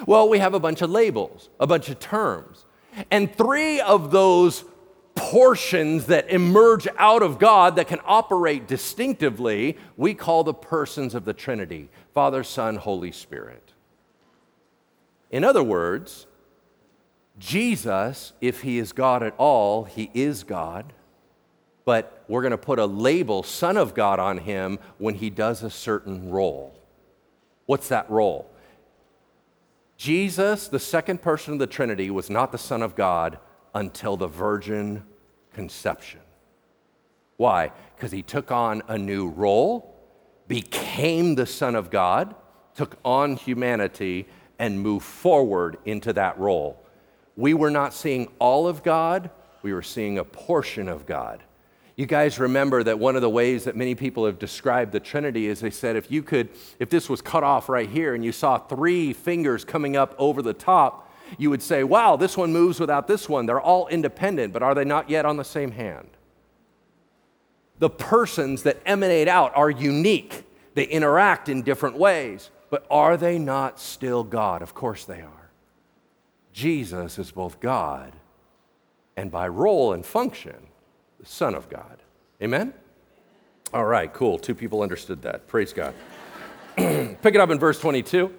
Well, 0.05 0.29
we 0.29 0.39
have 0.39 0.53
a 0.53 0.59
bunch 0.59 0.81
of 0.81 0.89
labels, 0.89 1.49
a 1.59 1.67
bunch 1.67 1.89
of 1.89 1.99
terms. 1.99 2.65
And 3.11 3.33
three 3.35 3.81
of 3.81 4.11
those 4.11 4.63
portions 5.15 6.07
that 6.07 6.29
emerge 6.29 6.87
out 6.97 7.23
of 7.23 7.39
God 7.39 7.77
that 7.77 7.87
can 7.87 7.99
operate 8.05 8.67
distinctively, 8.67 9.77
we 9.97 10.13
call 10.13 10.43
the 10.43 10.53
persons 10.53 11.15
of 11.15 11.25
the 11.25 11.33
Trinity 11.33 11.89
Father, 12.13 12.43
Son, 12.43 12.75
Holy 12.75 13.11
Spirit. 13.11 13.73
In 15.31 15.43
other 15.43 15.63
words, 15.63 16.27
Jesus, 17.37 18.33
if 18.39 18.61
he 18.61 18.77
is 18.77 18.93
God 18.93 19.23
at 19.23 19.33
all, 19.37 19.85
he 19.85 20.09
is 20.13 20.43
God, 20.43 20.93
but 21.83 22.23
we're 22.27 22.41
going 22.41 22.51
to 22.51 22.57
put 22.57 22.79
a 22.79 22.85
label, 22.85 23.43
Son 23.43 23.77
of 23.77 23.93
God, 23.93 24.19
on 24.19 24.37
him 24.37 24.79
when 24.97 25.15
he 25.15 25.29
does 25.29 25.63
a 25.63 25.69
certain 25.69 26.29
role. 26.29 26.73
What's 27.65 27.89
that 27.89 28.09
role? 28.09 28.49
Jesus, 29.97 30.67
the 30.67 30.79
second 30.79 31.21
person 31.21 31.53
of 31.53 31.59
the 31.59 31.67
Trinity, 31.67 32.09
was 32.09 32.29
not 32.29 32.51
the 32.51 32.57
Son 32.57 32.81
of 32.81 32.95
God 32.95 33.39
until 33.75 34.17
the 34.17 34.27
virgin 34.27 35.03
conception. 35.53 36.21
Why? 37.37 37.71
Because 37.95 38.11
he 38.11 38.23
took 38.23 38.51
on 38.51 38.81
a 38.87 38.97
new 38.97 39.27
role, 39.27 39.93
became 40.47 41.35
the 41.35 41.45
Son 41.45 41.75
of 41.75 41.91
God, 41.91 42.33
took 42.73 42.97
on 43.03 43.35
humanity, 43.35 44.27
and 44.57 44.79
moved 44.79 45.05
forward 45.05 45.77
into 45.85 46.13
that 46.13 46.39
role. 46.39 46.81
We 47.35 47.53
were 47.53 47.69
not 47.69 47.93
seeing 47.93 48.29
all 48.39 48.67
of 48.67 48.81
God, 48.81 49.29
we 49.61 49.73
were 49.73 49.81
seeing 49.81 50.17
a 50.17 50.23
portion 50.23 50.87
of 50.87 51.05
God. 51.05 51.43
You 51.97 52.05
guys 52.05 52.39
remember 52.39 52.83
that 52.83 52.99
one 52.99 53.15
of 53.15 53.21
the 53.21 53.29
ways 53.29 53.65
that 53.65 53.75
many 53.75 53.95
people 53.95 54.25
have 54.25 54.37
described 54.37 54.91
the 54.91 54.99
Trinity 54.99 55.47
is 55.47 55.61
they 55.61 55.69
said 55.69 55.95
if 55.95 56.11
you 56.11 56.23
could, 56.23 56.49
if 56.77 56.89
this 56.89 57.09
was 57.09 57.21
cut 57.21 57.43
off 57.43 57.69
right 57.69 57.89
here 57.89 58.13
and 58.13 58.23
you 58.23 58.33
saw 58.33 58.57
three 58.57 59.13
fingers 59.13 59.63
coming 59.63 59.95
up 59.95 60.13
over 60.17 60.41
the 60.41 60.53
top, 60.53 61.04
you 61.37 61.49
would 61.49 61.61
say, 61.61 61.83
wow, 61.83 62.15
this 62.15 62.37
one 62.37 62.51
moves 62.51 62.79
without 62.79 63.07
this 63.07 63.27
one. 63.27 63.45
They're 63.45 63.61
all 63.61 63.87
independent, 63.87 64.53
but 64.53 64.63
are 64.63 64.75
they 64.75 64.85
not 64.85 65.09
yet 65.09 65.25
on 65.25 65.37
the 65.37 65.43
same 65.43 65.71
hand? 65.71 66.09
The 67.79 67.89
persons 67.89 68.63
that 68.63 68.81
emanate 68.85 69.27
out 69.27 69.55
are 69.55 69.69
unique, 69.69 70.43
they 70.75 70.85
interact 70.85 71.49
in 71.49 71.61
different 71.61 71.97
ways, 71.97 72.49
but 72.69 72.85
are 72.89 73.17
they 73.17 73.37
not 73.37 73.79
still 73.79 74.23
God? 74.23 74.61
Of 74.61 74.73
course 74.73 75.05
they 75.05 75.21
are. 75.21 75.49
Jesus 76.53 77.19
is 77.19 77.31
both 77.31 77.59
God 77.59 78.13
and 79.17 79.31
by 79.31 79.47
role 79.47 79.93
and 79.93 80.05
function, 80.05 80.67
the 81.19 81.25
Son 81.25 81.53
of 81.53 81.69
God. 81.69 82.01
Amen? 82.41 82.73
All 83.73 83.85
right, 83.85 84.11
cool. 84.13 84.37
Two 84.39 84.55
people 84.55 84.81
understood 84.81 85.21
that. 85.23 85.47
Praise 85.47 85.73
God. 85.73 85.93
Pick 86.75 87.35
it 87.35 87.37
up 87.37 87.49
in 87.49 87.59
verse 87.59 87.79
22. 87.79 88.33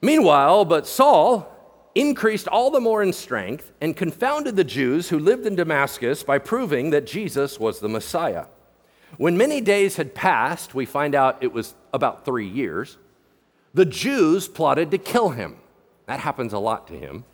Meanwhile, 0.00 0.64
but 0.66 0.86
Saul 0.86 1.52
increased 1.94 2.46
all 2.48 2.70
the 2.70 2.80
more 2.80 3.02
in 3.02 3.12
strength 3.12 3.72
and 3.80 3.96
confounded 3.96 4.54
the 4.54 4.64
Jews 4.64 5.08
who 5.08 5.18
lived 5.18 5.46
in 5.46 5.56
Damascus 5.56 6.22
by 6.22 6.38
proving 6.38 6.90
that 6.90 7.06
Jesus 7.06 7.58
was 7.58 7.80
the 7.80 7.88
Messiah. 7.88 8.46
When 9.16 9.38
many 9.38 9.60
days 9.60 9.96
had 9.96 10.14
passed, 10.14 10.74
we 10.74 10.84
find 10.84 11.14
out 11.14 11.42
it 11.42 11.52
was 11.52 11.74
about 11.94 12.24
three 12.24 12.46
years, 12.46 12.98
the 13.72 13.86
Jews 13.86 14.48
plotted 14.48 14.90
to 14.90 14.98
kill 14.98 15.30
him. 15.30 15.56
That 16.06 16.20
happens 16.20 16.52
a 16.52 16.58
lot 16.58 16.86
to 16.88 16.94
him. 16.94 17.24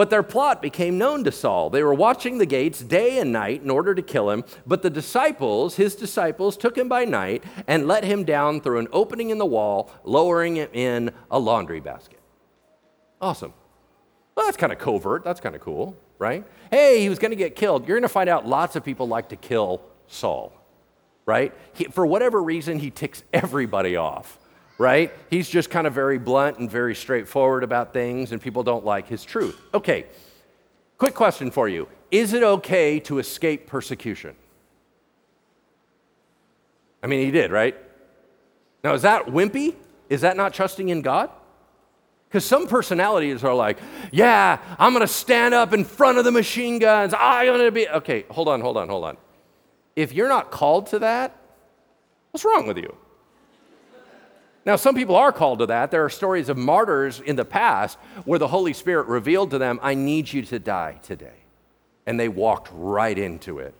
But 0.00 0.08
their 0.08 0.22
plot 0.22 0.62
became 0.62 0.96
known 0.96 1.24
to 1.24 1.30
Saul. 1.30 1.68
They 1.68 1.82
were 1.82 1.92
watching 1.92 2.38
the 2.38 2.46
gates 2.46 2.80
day 2.80 3.18
and 3.18 3.32
night 3.32 3.62
in 3.62 3.68
order 3.68 3.94
to 3.94 4.00
kill 4.00 4.30
him. 4.30 4.44
But 4.66 4.80
the 4.80 4.88
disciples, 4.88 5.76
his 5.76 5.94
disciples, 5.94 6.56
took 6.56 6.78
him 6.78 6.88
by 6.88 7.04
night 7.04 7.44
and 7.66 7.86
let 7.86 8.04
him 8.04 8.24
down 8.24 8.62
through 8.62 8.78
an 8.78 8.88
opening 8.94 9.28
in 9.28 9.36
the 9.36 9.44
wall, 9.44 9.90
lowering 10.02 10.56
him 10.56 10.70
in 10.72 11.10
a 11.30 11.38
laundry 11.38 11.80
basket. 11.80 12.18
Awesome. 13.20 13.52
Well, 14.34 14.46
that's 14.46 14.56
kind 14.56 14.72
of 14.72 14.78
covert. 14.78 15.22
That's 15.22 15.38
kind 15.38 15.54
of 15.54 15.60
cool, 15.60 15.94
right? 16.18 16.46
Hey, 16.70 17.02
he 17.02 17.10
was 17.10 17.18
going 17.18 17.32
to 17.32 17.36
get 17.36 17.54
killed. 17.54 17.86
You're 17.86 17.98
going 17.98 18.00
to 18.00 18.08
find 18.08 18.30
out 18.30 18.48
lots 18.48 18.76
of 18.76 18.82
people 18.82 19.06
like 19.06 19.28
to 19.28 19.36
kill 19.36 19.82
Saul, 20.06 20.50
right? 21.26 21.52
He, 21.74 21.84
for 21.84 22.06
whatever 22.06 22.42
reason, 22.42 22.78
he 22.78 22.88
ticks 22.88 23.22
everybody 23.34 23.96
off 23.96 24.38
right? 24.80 25.12
He's 25.28 25.46
just 25.46 25.68
kind 25.68 25.86
of 25.86 25.92
very 25.92 26.16
blunt 26.16 26.58
and 26.58 26.70
very 26.70 26.94
straightforward 26.94 27.62
about 27.62 27.92
things, 27.92 28.32
and 28.32 28.40
people 28.40 28.62
don't 28.62 28.82
like 28.82 29.06
his 29.06 29.22
truth. 29.22 29.60
Okay, 29.74 30.06
quick 30.96 31.14
question 31.14 31.50
for 31.50 31.68
you 31.68 31.86
Is 32.10 32.32
it 32.32 32.42
okay 32.42 32.98
to 33.00 33.18
escape 33.18 33.66
persecution? 33.66 34.34
I 37.02 37.08
mean, 37.08 37.24
he 37.24 37.30
did, 37.30 37.50
right? 37.50 37.76
Now, 38.82 38.94
is 38.94 39.02
that 39.02 39.26
wimpy? 39.26 39.74
Is 40.08 40.22
that 40.22 40.38
not 40.38 40.54
trusting 40.54 40.88
in 40.88 41.02
God? 41.02 41.30
Because 42.28 42.46
some 42.46 42.66
personalities 42.66 43.44
are 43.44 43.54
like, 43.54 43.78
yeah, 44.12 44.58
I'm 44.78 44.92
going 44.92 45.06
to 45.06 45.12
stand 45.12 45.52
up 45.52 45.74
in 45.74 45.84
front 45.84 46.16
of 46.16 46.24
the 46.24 46.30
machine 46.30 46.78
guns. 46.78 47.12
I'm 47.18 47.46
going 47.46 47.60
to 47.60 47.70
be. 47.70 47.86
Okay, 47.86 48.24
hold 48.30 48.48
on, 48.48 48.62
hold 48.62 48.78
on, 48.78 48.88
hold 48.88 49.04
on. 49.04 49.18
If 49.94 50.14
you're 50.14 50.28
not 50.28 50.50
called 50.50 50.86
to 50.88 51.00
that, 51.00 51.36
what's 52.30 52.46
wrong 52.46 52.66
with 52.66 52.78
you? 52.78 52.96
Now, 54.66 54.76
some 54.76 54.94
people 54.94 55.16
are 55.16 55.32
called 55.32 55.60
to 55.60 55.66
that. 55.66 55.90
There 55.90 56.04
are 56.04 56.10
stories 56.10 56.48
of 56.48 56.58
martyrs 56.58 57.20
in 57.20 57.36
the 57.36 57.44
past 57.44 57.98
where 58.24 58.38
the 58.38 58.48
Holy 58.48 58.72
Spirit 58.72 59.06
revealed 59.06 59.50
to 59.52 59.58
them, 59.58 59.80
I 59.82 59.94
need 59.94 60.32
you 60.32 60.42
to 60.42 60.58
die 60.58 61.00
today. 61.02 61.38
And 62.06 62.20
they 62.20 62.28
walked 62.28 62.68
right 62.72 63.16
into 63.16 63.58
it. 63.58 63.74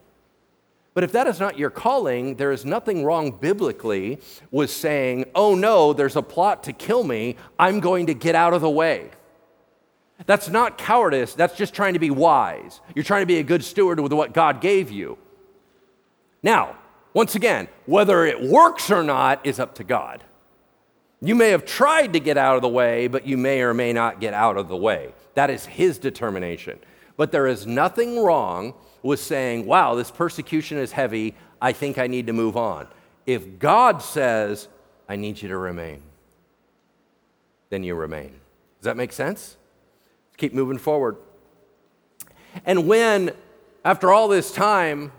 But 0.94 1.04
if 1.04 1.12
that 1.12 1.26
is 1.26 1.38
not 1.38 1.58
your 1.58 1.70
calling, 1.70 2.36
there 2.36 2.50
is 2.50 2.64
nothing 2.64 3.04
wrong 3.04 3.30
biblically 3.30 4.20
with 4.50 4.70
saying, 4.70 5.26
oh 5.34 5.54
no, 5.54 5.92
there's 5.92 6.16
a 6.16 6.22
plot 6.22 6.64
to 6.64 6.72
kill 6.72 7.04
me. 7.04 7.36
I'm 7.58 7.80
going 7.80 8.06
to 8.06 8.14
get 8.14 8.34
out 8.34 8.54
of 8.54 8.60
the 8.60 8.70
way. 8.70 9.10
That's 10.26 10.48
not 10.48 10.76
cowardice, 10.76 11.34
that's 11.34 11.56
just 11.56 11.74
trying 11.74 11.94
to 11.94 11.98
be 11.98 12.10
wise. 12.10 12.80
You're 12.94 13.04
trying 13.04 13.22
to 13.22 13.26
be 13.26 13.38
a 13.38 13.42
good 13.42 13.64
steward 13.64 14.00
with 14.00 14.12
what 14.12 14.34
God 14.34 14.60
gave 14.60 14.90
you. 14.90 15.16
Now, 16.42 16.76
once 17.14 17.34
again, 17.34 17.68
whether 17.86 18.24
it 18.24 18.42
works 18.42 18.90
or 18.90 19.02
not 19.02 19.44
is 19.46 19.58
up 19.58 19.76
to 19.76 19.84
God. 19.84 20.22
You 21.20 21.34
may 21.34 21.50
have 21.50 21.64
tried 21.64 22.14
to 22.14 22.20
get 22.20 22.38
out 22.38 22.56
of 22.56 22.62
the 22.62 22.68
way, 22.68 23.06
but 23.06 23.26
you 23.26 23.36
may 23.36 23.60
or 23.60 23.74
may 23.74 23.92
not 23.92 24.20
get 24.20 24.32
out 24.32 24.56
of 24.56 24.68
the 24.68 24.76
way. 24.76 25.12
That 25.34 25.50
is 25.50 25.66
his 25.66 25.98
determination. 25.98 26.78
But 27.16 27.32
there 27.32 27.46
is 27.46 27.66
nothing 27.66 28.22
wrong 28.22 28.74
with 29.02 29.20
saying, 29.20 29.66
wow, 29.66 29.94
this 29.94 30.10
persecution 30.10 30.78
is 30.78 30.92
heavy. 30.92 31.34
I 31.60 31.72
think 31.72 31.98
I 31.98 32.06
need 32.06 32.26
to 32.28 32.32
move 32.32 32.56
on. 32.56 32.88
If 33.26 33.58
God 33.58 34.02
says, 34.02 34.68
I 35.08 35.16
need 35.16 35.42
you 35.42 35.48
to 35.48 35.58
remain, 35.58 36.02
then 37.68 37.84
you 37.84 37.94
remain. 37.94 38.30
Does 38.78 38.84
that 38.84 38.96
make 38.96 39.12
sense? 39.12 39.56
keep 40.40 40.54
moving 40.54 40.78
forward. 40.78 41.18
And 42.64 42.88
when, 42.88 43.32
after 43.84 44.10
all 44.10 44.26
this 44.26 44.50
time, 44.50 45.12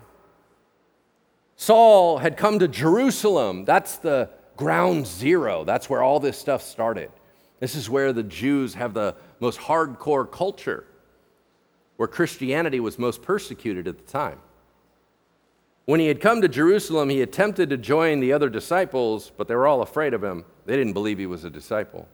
Saul 1.56 2.18
had 2.18 2.36
come 2.36 2.58
to 2.58 2.68
Jerusalem, 2.68 3.64
that's 3.64 3.96
the 3.96 4.28
ground 4.62 5.06
zero. 5.06 5.64
That's 5.64 5.90
where 5.90 6.02
all 6.02 6.20
this 6.20 6.38
stuff 6.38 6.62
started. 6.62 7.10
This 7.58 7.74
is 7.74 7.90
where 7.90 8.12
the 8.12 8.22
Jews 8.22 8.74
have 8.74 8.94
the 8.94 9.14
most 9.40 9.58
hardcore 9.58 10.30
culture, 10.30 10.84
where 11.96 12.08
Christianity 12.08 12.80
was 12.80 12.98
most 12.98 13.22
persecuted 13.22 13.88
at 13.88 13.98
the 13.98 14.12
time. 14.12 14.38
When 15.84 15.98
he 15.98 16.06
had 16.06 16.20
come 16.20 16.40
to 16.42 16.48
Jerusalem, 16.48 17.08
he 17.08 17.22
attempted 17.22 17.70
to 17.70 17.76
join 17.76 18.20
the 18.20 18.32
other 18.32 18.48
disciples, 18.48 19.32
but 19.36 19.48
they 19.48 19.54
were 19.54 19.66
all 19.66 19.82
afraid 19.82 20.14
of 20.14 20.22
him. 20.22 20.44
They 20.64 20.76
didn't 20.76 20.92
believe 20.92 21.18
he 21.18 21.26
was 21.26 21.44
a 21.44 21.50
disciple. 21.50 22.08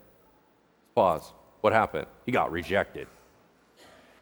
Pause. 0.94 1.32
What 1.60 1.72
happened? 1.72 2.06
He 2.24 2.32
got 2.32 2.50
rejected. 2.50 3.08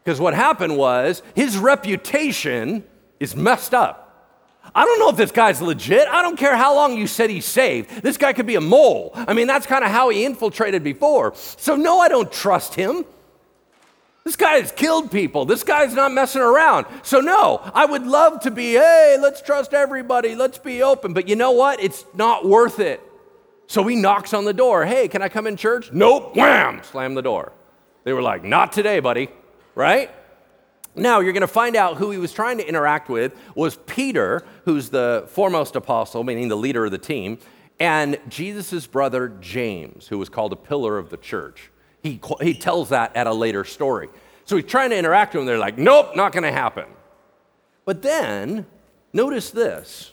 Because 0.02 0.20
what 0.20 0.34
happened 0.34 0.76
was 0.76 1.22
his 1.34 1.58
reputation 1.58 2.84
is 3.20 3.36
messed 3.36 3.72
up. 3.72 4.05
I 4.74 4.84
don't 4.84 4.98
know 4.98 5.08
if 5.08 5.16
this 5.16 5.32
guy's 5.32 5.62
legit. 5.62 6.06
I 6.08 6.22
don't 6.22 6.36
care 6.36 6.56
how 6.56 6.74
long 6.74 6.96
you 6.96 7.06
said 7.06 7.30
he's 7.30 7.46
saved. 7.46 8.02
This 8.02 8.16
guy 8.16 8.32
could 8.32 8.46
be 8.46 8.56
a 8.56 8.60
mole. 8.60 9.12
I 9.14 9.32
mean, 9.32 9.46
that's 9.46 9.66
kind 9.66 9.84
of 9.84 9.90
how 9.90 10.08
he 10.10 10.24
infiltrated 10.24 10.82
before. 10.82 11.34
So, 11.34 11.76
no, 11.76 11.98
I 12.00 12.08
don't 12.08 12.30
trust 12.30 12.74
him. 12.74 13.04
This 14.24 14.36
guy 14.36 14.54
has 14.54 14.72
killed 14.72 15.12
people. 15.12 15.44
This 15.44 15.62
guy's 15.62 15.94
not 15.94 16.10
messing 16.10 16.42
around. 16.42 16.86
So, 17.04 17.20
no, 17.20 17.60
I 17.72 17.86
would 17.86 18.04
love 18.04 18.40
to 18.40 18.50
be, 18.50 18.72
hey, 18.72 19.16
let's 19.20 19.40
trust 19.40 19.72
everybody. 19.72 20.34
Let's 20.34 20.58
be 20.58 20.82
open. 20.82 21.12
But 21.12 21.28
you 21.28 21.36
know 21.36 21.52
what? 21.52 21.80
It's 21.80 22.04
not 22.14 22.44
worth 22.44 22.80
it. 22.80 23.00
So 23.68 23.84
he 23.84 23.96
knocks 23.96 24.34
on 24.34 24.44
the 24.44 24.52
door. 24.52 24.84
Hey, 24.84 25.08
can 25.08 25.22
I 25.22 25.28
come 25.28 25.46
in 25.46 25.56
church? 25.56 25.92
Nope. 25.92 26.36
Wham! 26.36 26.82
Slam 26.82 27.14
the 27.14 27.22
door. 27.22 27.52
They 28.04 28.12
were 28.12 28.22
like, 28.22 28.44
not 28.44 28.72
today, 28.72 29.00
buddy. 29.00 29.28
Right? 29.74 30.10
Now, 30.96 31.20
you're 31.20 31.34
going 31.34 31.42
to 31.42 31.46
find 31.46 31.76
out 31.76 31.98
who 31.98 32.10
he 32.10 32.18
was 32.18 32.32
trying 32.32 32.56
to 32.58 32.66
interact 32.66 33.10
with 33.10 33.38
was 33.54 33.76
Peter, 33.86 34.42
who's 34.64 34.88
the 34.88 35.26
foremost 35.28 35.76
apostle, 35.76 36.24
meaning 36.24 36.48
the 36.48 36.56
leader 36.56 36.86
of 36.86 36.90
the 36.90 36.98
team, 36.98 37.38
and 37.78 38.18
Jesus' 38.28 38.86
brother 38.86 39.28
James, 39.40 40.08
who 40.08 40.16
was 40.16 40.30
called 40.30 40.54
a 40.54 40.56
pillar 40.56 40.96
of 40.96 41.10
the 41.10 41.18
church. 41.18 41.70
He, 42.02 42.20
he 42.40 42.54
tells 42.54 42.88
that 42.88 43.14
at 43.14 43.26
a 43.26 43.34
later 43.34 43.64
story. 43.64 44.08
So 44.46 44.56
he's 44.56 44.64
trying 44.64 44.90
to 44.90 44.96
interact 44.96 45.34
with 45.34 45.40
them. 45.40 45.46
They're 45.46 45.58
like, 45.58 45.76
nope, 45.76 46.16
not 46.16 46.32
going 46.32 46.44
to 46.44 46.52
happen. 46.52 46.86
But 47.84 48.00
then, 48.00 48.64
notice 49.12 49.50
this 49.50 50.12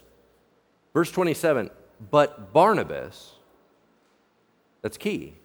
verse 0.94 1.12
27 1.12 1.70
but 2.12 2.52
Barnabas, 2.52 3.34
that's 4.82 4.98
key, 4.98 5.36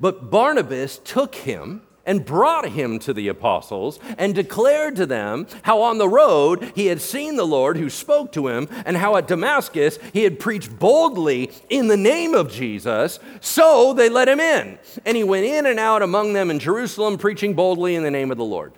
but 0.00 0.30
Barnabas 0.30 0.98
took 0.98 1.36
him 1.36 1.82
and 2.10 2.24
brought 2.24 2.70
him 2.70 2.98
to 2.98 3.14
the 3.14 3.28
apostles 3.28 4.00
and 4.18 4.34
declared 4.34 4.96
to 4.96 5.06
them 5.06 5.46
how 5.62 5.80
on 5.80 5.96
the 5.98 6.08
road 6.08 6.72
he 6.74 6.86
had 6.86 7.00
seen 7.00 7.36
the 7.36 7.46
Lord 7.46 7.76
who 7.76 7.88
spoke 7.88 8.32
to 8.32 8.48
him, 8.48 8.66
and 8.84 8.96
how 8.96 9.14
at 9.14 9.28
Damascus 9.28 9.96
he 10.12 10.24
had 10.24 10.40
preached 10.40 10.76
boldly 10.76 11.52
in 11.68 11.86
the 11.86 11.96
name 11.96 12.34
of 12.34 12.50
Jesus. 12.50 13.20
So 13.40 13.94
they 13.94 14.08
let 14.08 14.28
him 14.28 14.40
in. 14.40 14.80
And 15.04 15.16
he 15.16 15.22
went 15.22 15.46
in 15.46 15.66
and 15.66 15.78
out 15.78 16.02
among 16.02 16.32
them 16.32 16.50
in 16.50 16.58
Jerusalem, 16.58 17.16
preaching 17.16 17.54
boldly 17.54 17.94
in 17.94 18.02
the 18.02 18.10
name 18.10 18.32
of 18.32 18.38
the 18.38 18.44
Lord. 18.44 18.72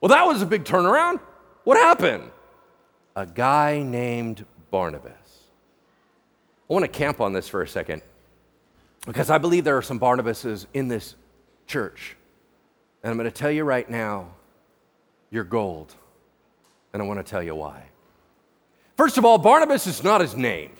Well, 0.00 0.08
that 0.08 0.26
was 0.26 0.42
a 0.42 0.46
big 0.46 0.64
turnaround. 0.64 1.20
What 1.62 1.76
happened? 1.76 2.32
A 3.14 3.26
guy 3.26 3.80
named 3.80 4.44
Barnabas. 4.72 5.12
I 6.68 6.72
want 6.72 6.84
to 6.84 6.88
camp 6.88 7.20
on 7.20 7.32
this 7.32 7.46
for 7.48 7.62
a 7.62 7.68
second 7.68 8.02
because 9.06 9.30
I 9.30 9.38
believe 9.38 9.62
there 9.62 9.76
are 9.76 9.82
some 9.82 10.00
Barnabases 10.00 10.66
in 10.74 10.88
this 10.88 11.14
church. 11.68 12.16
And 13.02 13.12
I'm 13.12 13.16
going 13.16 13.30
to 13.30 13.36
tell 13.36 13.50
you 13.50 13.62
right 13.62 13.88
now, 13.88 14.30
you're 15.30 15.44
gold. 15.44 15.94
And 16.92 17.00
I 17.00 17.06
want 17.06 17.24
to 17.24 17.30
tell 17.30 17.42
you 17.42 17.54
why. 17.54 17.84
First 18.96 19.18
of 19.18 19.24
all, 19.24 19.38
Barnabas 19.38 19.86
is 19.86 20.02
not 20.02 20.20
his 20.20 20.34
name. 20.34 20.72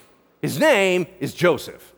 His 0.42 0.58
name 0.58 1.06
is 1.20 1.34
Joseph. 1.34 1.92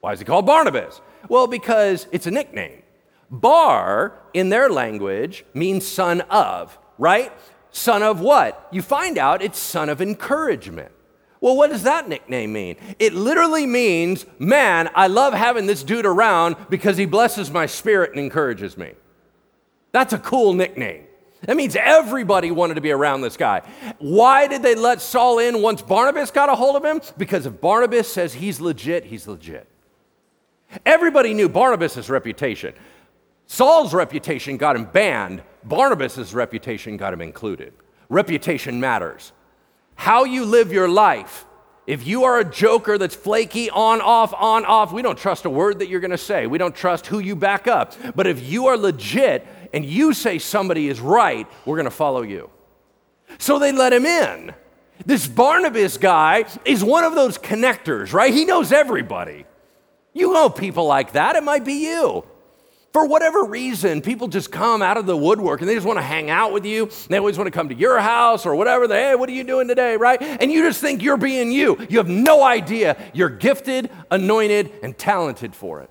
Why 0.00 0.12
is 0.12 0.18
he 0.18 0.24
called 0.26 0.44
Barnabas? 0.44 1.00
Well, 1.28 1.46
because 1.46 2.06
it's 2.12 2.26
a 2.26 2.30
nickname. 2.30 2.82
Bar, 3.30 4.12
in 4.34 4.50
their 4.50 4.68
language, 4.68 5.44
means 5.54 5.86
son 5.86 6.20
of, 6.22 6.78
right? 6.98 7.32
Son 7.70 8.02
of 8.02 8.20
what? 8.20 8.68
You 8.70 8.82
find 8.82 9.16
out 9.16 9.40
it's 9.40 9.58
son 9.58 9.88
of 9.88 10.02
encouragement. 10.02 10.92
Well, 11.44 11.56
what 11.56 11.68
does 11.68 11.82
that 11.82 12.08
nickname 12.08 12.54
mean? 12.54 12.76
It 12.98 13.12
literally 13.12 13.66
means, 13.66 14.24
man, 14.38 14.88
I 14.94 15.08
love 15.08 15.34
having 15.34 15.66
this 15.66 15.82
dude 15.82 16.06
around 16.06 16.56
because 16.70 16.96
he 16.96 17.04
blesses 17.04 17.50
my 17.50 17.66
spirit 17.66 18.12
and 18.12 18.18
encourages 18.18 18.78
me. 18.78 18.92
That's 19.92 20.14
a 20.14 20.18
cool 20.18 20.54
nickname. 20.54 21.04
That 21.42 21.58
means 21.58 21.76
everybody 21.76 22.50
wanted 22.50 22.76
to 22.76 22.80
be 22.80 22.92
around 22.92 23.20
this 23.20 23.36
guy. 23.36 23.60
Why 23.98 24.46
did 24.46 24.62
they 24.62 24.74
let 24.74 25.02
Saul 25.02 25.38
in 25.38 25.60
once 25.60 25.82
Barnabas 25.82 26.30
got 26.30 26.48
a 26.48 26.54
hold 26.54 26.76
of 26.76 26.82
him? 26.82 27.02
Because 27.18 27.44
if 27.44 27.60
Barnabas 27.60 28.10
says 28.10 28.32
he's 28.32 28.58
legit, 28.58 29.04
he's 29.04 29.28
legit. 29.28 29.68
Everybody 30.86 31.34
knew 31.34 31.50
Barnabas' 31.50 32.08
reputation. 32.08 32.72
Saul's 33.44 33.92
reputation 33.92 34.56
got 34.56 34.76
him 34.76 34.86
banned, 34.86 35.42
Barnabas' 35.62 36.32
reputation 36.32 36.96
got 36.96 37.12
him 37.12 37.20
included. 37.20 37.74
Reputation 38.08 38.80
matters 38.80 39.32
how 39.94 40.24
you 40.24 40.44
live 40.44 40.72
your 40.72 40.88
life. 40.88 41.44
If 41.86 42.06
you 42.06 42.24
are 42.24 42.38
a 42.38 42.44
joker 42.44 42.96
that's 42.96 43.14
flaky, 43.14 43.68
on, 43.68 44.00
off, 44.00 44.32
on, 44.32 44.64
off, 44.64 44.92
we 44.92 45.02
don't 45.02 45.18
trust 45.18 45.44
a 45.44 45.50
word 45.50 45.80
that 45.80 45.88
you're 45.88 46.00
gonna 46.00 46.16
say. 46.16 46.46
We 46.46 46.56
don't 46.56 46.74
trust 46.74 47.06
who 47.06 47.18
you 47.18 47.36
back 47.36 47.68
up. 47.68 47.94
But 48.14 48.26
if 48.26 48.42
you 48.42 48.66
are 48.68 48.76
legit 48.76 49.46
and 49.72 49.84
you 49.84 50.14
say 50.14 50.38
somebody 50.38 50.88
is 50.88 51.00
right, 51.00 51.46
we're 51.66 51.76
gonna 51.76 51.90
follow 51.90 52.22
you. 52.22 52.48
So 53.38 53.58
they 53.58 53.72
let 53.72 53.92
him 53.92 54.06
in. 54.06 54.54
This 55.04 55.26
Barnabas 55.26 55.98
guy 55.98 56.46
is 56.64 56.82
one 56.82 57.04
of 57.04 57.14
those 57.14 57.36
connectors, 57.36 58.12
right? 58.12 58.32
He 58.32 58.44
knows 58.44 58.72
everybody. 58.72 59.44
You 60.14 60.32
know 60.32 60.48
people 60.48 60.86
like 60.86 61.12
that. 61.12 61.36
It 61.36 61.42
might 61.42 61.64
be 61.64 61.86
you 61.86 62.24
for 62.94 63.04
whatever 63.06 63.42
reason, 63.42 64.00
people 64.00 64.28
just 64.28 64.52
come 64.52 64.80
out 64.80 64.96
of 64.96 65.04
the 65.04 65.16
woodwork 65.16 65.60
and 65.60 65.68
they 65.68 65.74
just 65.74 65.84
want 65.84 65.98
to 65.98 66.02
hang 66.02 66.30
out 66.30 66.52
with 66.52 66.64
you. 66.64 66.88
They 67.08 67.18
always 67.18 67.36
want 67.36 67.48
to 67.48 67.50
come 67.50 67.68
to 67.70 67.74
your 67.74 67.98
house 67.98 68.46
or 68.46 68.54
whatever. 68.54 68.86
They, 68.86 69.08
hey, 69.08 69.14
what 69.16 69.28
are 69.28 69.32
you 69.32 69.42
doing 69.42 69.66
today, 69.66 69.96
right? 69.96 70.22
And 70.22 70.52
you 70.52 70.62
just 70.62 70.80
think 70.80 71.02
you're 71.02 71.16
being 71.16 71.50
you. 71.50 71.76
You 71.90 71.98
have 71.98 72.08
no 72.08 72.44
idea 72.44 72.96
you're 73.12 73.30
gifted, 73.30 73.90
anointed, 74.12 74.70
and 74.84 74.96
talented 74.96 75.56
for 75.56 75.80
it. 75.80 75.90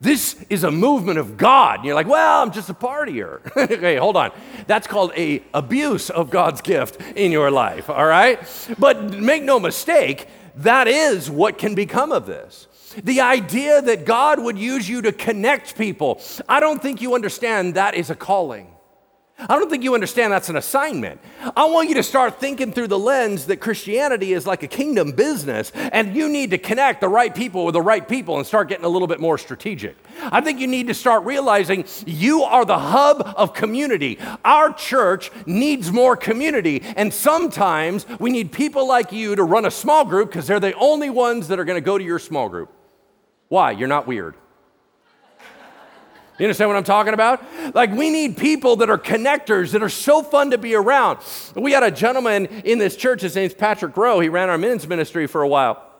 This 0.00 0.42
is 0.48 0.64
a 0.64 0.70
movement 0.70 1.18
of 1.18 1.36
God. 1.36 1.80
And 1.80 1.84
you're 1.84 1.94
like, 1.94 2.08
well, 2.08 2.42
I'm 2.42 2.52
just 2.52 2.70
a 2.70 2.74
partier. 2.74 3.54
okay, 3.70 3.96
hold 3.96 4.16
on. 4.16 4.32
That's 4.66 4.86
called 4.86 5.12
a 5.14 5.42
abuse 5.52 6.08
of 6.08 6.30
God's 6.30 6.62
gift 6.62 7.02
in 7.16 7.30
your 7.30 7.50
life, 7.50 7.90
all 7.90 8.06
right? 8.06 8.40
But 8.78 9.12
make 9.12 9.42
no 9.42 9.60
mistake, 9.60 10.26
that 10.56 10.88
is 10.88 11.30
what 11.30 11.58
can 11.58 11.74
become 11.74 12.12
of 12.12 12.24
this. 12.24 12.66
The 13.02 13.20
idea 13.20 13.82
that 13.82 14.04
God 14.04 14.42
would 14.42 14.58
use 14.58 14.88
you 14.88 15.02
to 15.02 15.12
connect 15.12 15.76
people, 15.76 16.20
I 16.48 16.60
don't 16.60 16.80
think 16.82 17.00
you 17.00 17.14
understand 17.14 17.74
that 17.74 17.94
is 17.94 18.10
a 18.10 18.14
calling. 18.14 18.68
I 19.48 19.58
don't 19.58 19.68
think 19.68 19.82
you 19.82 19.94
understand 19.94 20.32
that's 20.32 20.50
an 20.50 20.56
assignment. 20.56 21.20
I 21.56 21.64
want 21.64 21.88
you 21.88 21.96
to 21.96 22.02
start 22.02 22.38
thinking 22.38 22.72
through 22.72 22.88
the 22.88 22.98
lens 22.98 23.46
that 23.46 23.56
Christianity 23.56 24.32
is 24.32 24.46
like 24.46 24.62
a 24.62 24.68
kingdom 24.68 25.12
business, 25.12 25.72
and 25.74 26.14
you 26.14 26.28
need 26.28 26.50
to 26.50 26.58
connect 26.58 27.00
the 27.00 27.08
right 27.08 27.34
people 27.34 27.64
with 27.64 27.72
the 27.72 27.82
right 27.82 28.06
people 28.06 28.36
and 28.36 28.46
start 28.46 28.68
getting 28.68 28.84
a 28.84 28.88
little 28.88 29.08
bit 29.08 29.20
more 29.20 29.38
strategic. 29.38 29.96
I 30.20 30.40
think 30.42 30.60
you 30.60 30.68
need 30.68 30.86
to 30.88 30.94
start 30.94 31.24
realizing 31.24 31.86
you 32.06 32.42
are 32.42 32.64
the 32.64 32.78
hub 32.78 33.22
of 33.36 33.52
community. 33.54 34.18
Our 34.44 34.72
church 34.72 35.32
needs 35.46 35.90
more 35.90 36.16
community, 36.16 36.82
and 36.96 37.12
sometimes 37.12 38.06
we 38.20 38.30
need 38.30 38.52
people 38.52 38.86
like 38.86 39.10
you 39.10 39.34
to 39.34 39.42
run 39.42 39.64
a 39.64 39.70
small 39.70 40.04
group 40.04 40.28
because 40.28 40.46
they're 40.46 40.60
the 40.60 40.74
only 40.74 41.10
ones 41.10 41.48
that 41.48 41.58
are 41.58 41.64
going 41.64 41.78
to 41.78 41.84
go 41.84 41.98
to 41.98 42.04
your 42.04 42.20
small 42.20 42.48
group. 42.48 42.72
Why? 43.52 43.72
You're 43.72 43.86
not 43.86 44.06
weird. 44.06 44.34
You 46.38 46.46
understand 46.46 46.70
what 46.70 46.78
I'm 46.78 46.84
talking 46.84 47.12
about? 47.12 47.44
Like, 47.74 47.90
we 47.92 48.08
need 48.08 48.38
people 48.38 48.76
that 48.76 48.88
are 48.88 48.96
connectors, 48.96 49.72
that 49.72 49.82
are 49.82 49.90
so 49.90 50.22
fun 50.22 50.52
to 50.52 50.58
be 50.58 50.74
around. 50.74 51.18
We 51.54 51.72
had 51.72 51.82
a 51.82 51.90
gentleman 51.90 52.46
in 52.46 52.78
this 52.78 52.96
church, 52.96 53.20
his 53.20 53.36
name's 53.36 53.52
Patrick 53.52 53.94
Rowe. 53.94 54.20
He 54.20 54.30
ran 54.30 54.48
our 54.48 54.56
men's 54.56 54.88
ministry 54.88 55.26
for 55.26 55.42
a 55.42 55.48
while. 55.48 55.91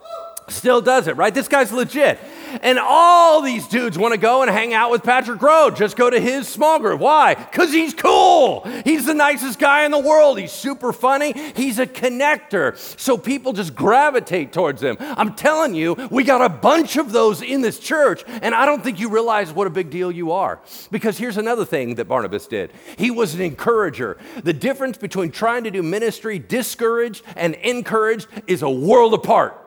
Still 0.52 0.80
does 0.80 1.08
it, 1.08 1.16
right? 1.16 1.34
This 1.34 1.48
guy's 1.48 1.72
legit. 1.72 2.18
And 2.60 2.78
all 2.78 3.40
these 3.40 3.66
dudes 3.66 3.96
want 3.96 4.12
to 4.12 4.18
go 4.18 4.42
and 4.42 4.50
hang 4.50 4.74
out 4.74 4.90
with 4.90 5.02
Patrick 5.02 5.40
Rowe. 5.40 5.70
Just 5.70 5.96
go 5.96 6.10
to 6.10 6.20
his 6.20 6.46
small 6.46 6.78
group. 6.78 7.00
Why? 7.00 7.34
Because 7.34 7.72
he's 7.72 7.94
cool. 7.94 8.64
He's 8.84 9.06
the 9.06 9.14
nicest 9.14 9.58
guy 9.58 9.84
in 9.84 9.90
the 9.90 9.98
world. 9.98 10.38
He's 10.38 10.52
super 10.52 10.92
funny. 10.92 11.32
He's 11.56 11.78
a 11.78 11.86
connector. 11.86 12.76
So 12.98 13.16
people 13.16 13.52
just 13.52 13.74
gravitate 13.74 14.52
towards 14.52 14.82
him. 14.82 14.96
I'm 15.00 15.34
telling 15.34 15.74
you, 15.74 15.94
we 16.10 16.24
got 16.24 16.42
a 16.42 16.48
bunch 16.48 16.96
of 16.96 17.12
those 17.12 17.40
in 17.40 17.62
this 17.62 17.78
church. 17.78 18.22
And 18.26 18.54
I 18.54 18.66
don't 18.66 18.84
think 18.84 19.00
you 19.00 19.08
realize 19.08 19.52
what 19.52 19.66
a 19.66 19.70
big 19.70 19.90
deal 19.90 20.12
you 20.12 20.32
are. 20.32 20.60
Because 20.90 21.16
here's 21.16 21.38
another 21.38 21.64
thing 21.64 21.94
that 21.94 22.06
Barnabas 22.06 22.46
did 22.46 22.72
he 22.98 23.10
was 23.10 23.34
an 23.34 23.40
encourager. 23.40 24.18
The 24.42 24.52
difference 24.52 24.98
between 24.98 25.30
trying 25.30 25.64
to 25.64 25.70
do 25.70 25.82
ministry 25.82 26.38
discouraged 26.38 27.22
and 27.36 27.54
encouraged 27.54 28.28
is 28.46 28.62
a 28.62 28.70
world 28.70 29.14
apart. 29.14 29.61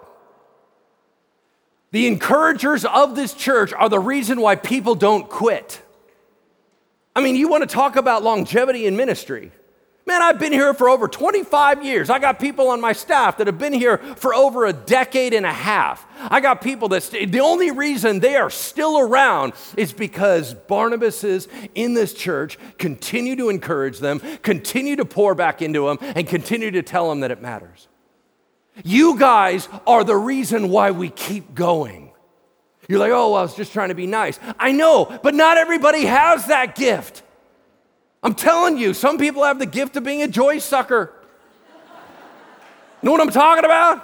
The 1.95 2.07
encouragers 2.07 2.83
of 2.83 3.15
this 3.15 3.33
church 3.33 3.71
are 3.71 3.87
the 3.87 4.01
reason 4.01 4.41
why 4.41 4.57
people 4.57 4.95
don't 4.95 5.29
quit. 5.29 5.81
I 7.15 7.21
mean, 7.21 7.37
you 7.37 7.47
want 7.47 7.61
to 7.61 7.73
talk 7.73 7.95
about 7.95 8.21
longevity 8.21 8.85
in 8.85 8.97
ministry. 8.97 9.49
Man, 10.05 10.21
I've 10.21 10.37
been 10.37 10.51
here 10.51 10.73
for 10.73 10.89
over 10.89 11.07
25 11.07 11.85
years. 11.85 12.09
I 12.09 12.19
got 12.19 12.37
people 12.37 12.67
on 12.67 12.81
my 12.81 12.91
staff 12.91 13.37
that 13.37 13.47
have 13.47 13.57
been 13.57 13.71
here 13.71 13.99
for 14.17 14.35
over 14.35 14.65
a 14.65 14.73
decade 14.73 15.33
and 15.33 15.45
a 15.45 15.53
half. 15.53 16.05
I 16.19 16.41
got 16.41 16.59
people 16.59 16.89
that 16.89 17.03
st- 17.03 17.31
the 17.31 17.39
only 17.39 17.71
reason 17.71 18.19
they 18.19 18.35
are 18.35 18.49
still 18.49 18.99
around 18.99 19.53
is 19.77 19.93
because 19.93 20.53
Barnabas's 20.53 21.47
in 21.75 21.93
this 21.93 22.13
church 22.13 22.59
continue 22.77 23.37
to 23.37 23.47
encourage 23.47 23.99
them, 23.99 24.19
continue 24.41 24.97
to 24.97 25.05
pour 25.05 25.33
back 25.33 25.61
into 25.61 25.87
them, 25.87 25.99
and 26.01 26.27
continue 26.27 26.71
to 26.71 26.81
tell 26.81 27.07
them 27.07 27.21
that 27.21 27.31
it 27.31 27.41
matters. 27.41 27.87
You 28.83 29.17
guys 29.17 29.69
are 29.87 30.03
the 30.03 30.15
reason 30.15 30.69
why 30.69 30.91
we 30.91 31.09
keep 31.09 31.55
going. 31.55 32.11
You're 32.87 32.99
like, 32.99 33.11
oh, 33.11 33.31
well, 33.31 33.39
I 33.39 33.41
was 33.41 33.55
just 33.55 33.73
trying 33.73 33.89
to 33.89 33.95
be 33.95 34.05
nice. 34.05 34.39
I 34.59 34.71
know, 34.71 35.05
but 35.23 35.33
not 35.33 35.57
everybody 35.57 36.05
has 36.05 36.47
that 36.47 36.75
gift. 36.75 37.23
I'm 38.21 38.35
telling 38.35 38.77
you, 38.77 38.93
some 38.93 39.17
people 39.17 39.43
have 39.43 39.59
the 39.59 39.65
gift 39.65 39.95
of 39.97 40.03
being 40.03 40.21
a 40.21 40.27
joy 40.27 40.59
sucker. 40.59 41.11
know 43.01 43.11
what 43.11 43.21
I'm 43.21 43.31
talking 43.31 43.65
about? 43.65 44.03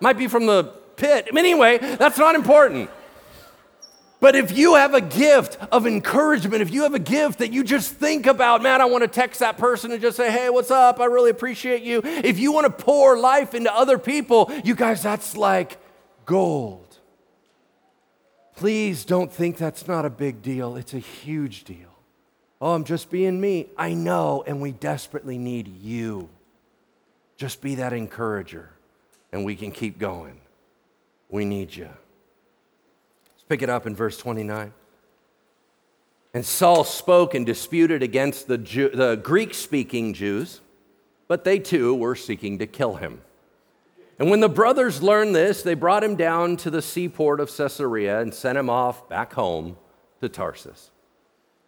Might 0.00 0.16
be 0.16 0.28
from 0.28 0.46
the 0.46 0.64
pit. 0.96 1.28
Anyway, 1.36 1.78
that's 1.78 2.18
not 2.18 2.34
important. 2.34 2.90
But 4.20 4.36
if 4.36 4.56
you 4.56 4.74
have 4.74 4.92
a 4.92 5.00
gift 5.00 5.56
of 5.72 5.86
encouragement, 5.86 6.60
if 6.60 6.70
you 6.70 6.82
have 6.82 6.92
a 6.92 6.98
gift 6.98 7.38
that 7.38 7.52
you 7.52 7.64
just 7.64 7.94
think 7.94 8.26
about, 8.26 8.62
man, 8.62 8.82
I 8.82 8.84
want 8.84 9.02
to 9.02 9.08
text 9.08 9.40
that 9.40 9.56
person 9.56 9.90
and 9.92 10.00
just 10.00 10.18
say, 10.18 10.30
hey, 10.30 10.50
what's 10.50 10.70
up? 10.70 11.00
I 11.00 11.06
really 11.06 11.30
appreciate 11.30 11.82
you. 11.82 12.02
If 12.04 12.38
you 12.38 12.52
want 12.52 12.66
to 12.66 12.84
pour 12.84 13.18
life 13.18 13.54
into 13.54 13.74
other 13.74 13.98
people, 13.98 14.52
you 14.62 14.74
guys, 14.74 15.02
that's 15.02 15.38
like 15.38 15.78
gold. 16.26 16.98
Please 18.56 19.06
don't 19.06 19.32
think 19.32 19.56
that's 19.56 19.88
not 19.88 20.04
a 20.04 20.10
big 20.10 20.42
deal, 20.42 20.76
it's 20.76 20.92
a 20.92 20.98
huge 20.98 21.64
deal. 21.64 21.88
Oh, 22.60 22.74
I'm 22.74 22.84
just 22.84 23.10
being 23.10 23.40
me. 23.40 23.68
I 23.78 23.94
know, 23.94 24.44
and 24.46 24.60
we 24.60 24.72
desperately 24.72 25.38
need 25.38 25.66
you. 25.66 26.28
Just 27.38 27.62
be 27.62 27.76
that 27.76 27.94
encourager, 27.94 28.68
and 29.32 29.46
we 29.46 29.56
can 29.56 29.70
keep 29.70 29.98
going. 29.98 30.42
We 31.30 31.46
need 31.46 31.74
you. 31.74 31.88
Pick 33.50 33.62
it 33.62 33.68
up 33.68 33.84
in 33.84 33.96
verse 33.96 34.16
29. 34.16 34.72
And 36.32 36.46
Saul 36.46 36.84
spoke 36.84 37.34
and 37.34 37.44
disputed 37.44 38.00
against 38.00 38.46
the, 38.46 38.56
the 38.56 39.18
Greek 39.20 39.54
speaking 39.54 40.14
Jews, 40.14 40.60
but 41.26 41.42
they 41.42 41.58
too 41.58 41.92
were 41.92 42.14
seeking 42.14 42.60
to 42.60 42.68
kill 42.68 42.94
him. 42.94 43.22
And 44.20 44.30
when 44.30 44.38
the 44.38 44.48
brothers 44.48 45.02
learned 45.02 45.34
this, 45.34 45.64
they 45.64 45.74
brought 45.74 46.04
him 46.04 46.14
down 46.14 46.58
to 46.58 46.70
the 46.70 46.80
seaport 46.80 47.40
of 47.40 47.50
Caesarea 47.52 48.20
and 48.20 48.32
sent 48.32 48.56
him 48.56 48.70
off 48.70 49.08
back 49.08 49.32
home 49.32 49.76
to 50.20 50.28
Tarsus. 50.28 50.92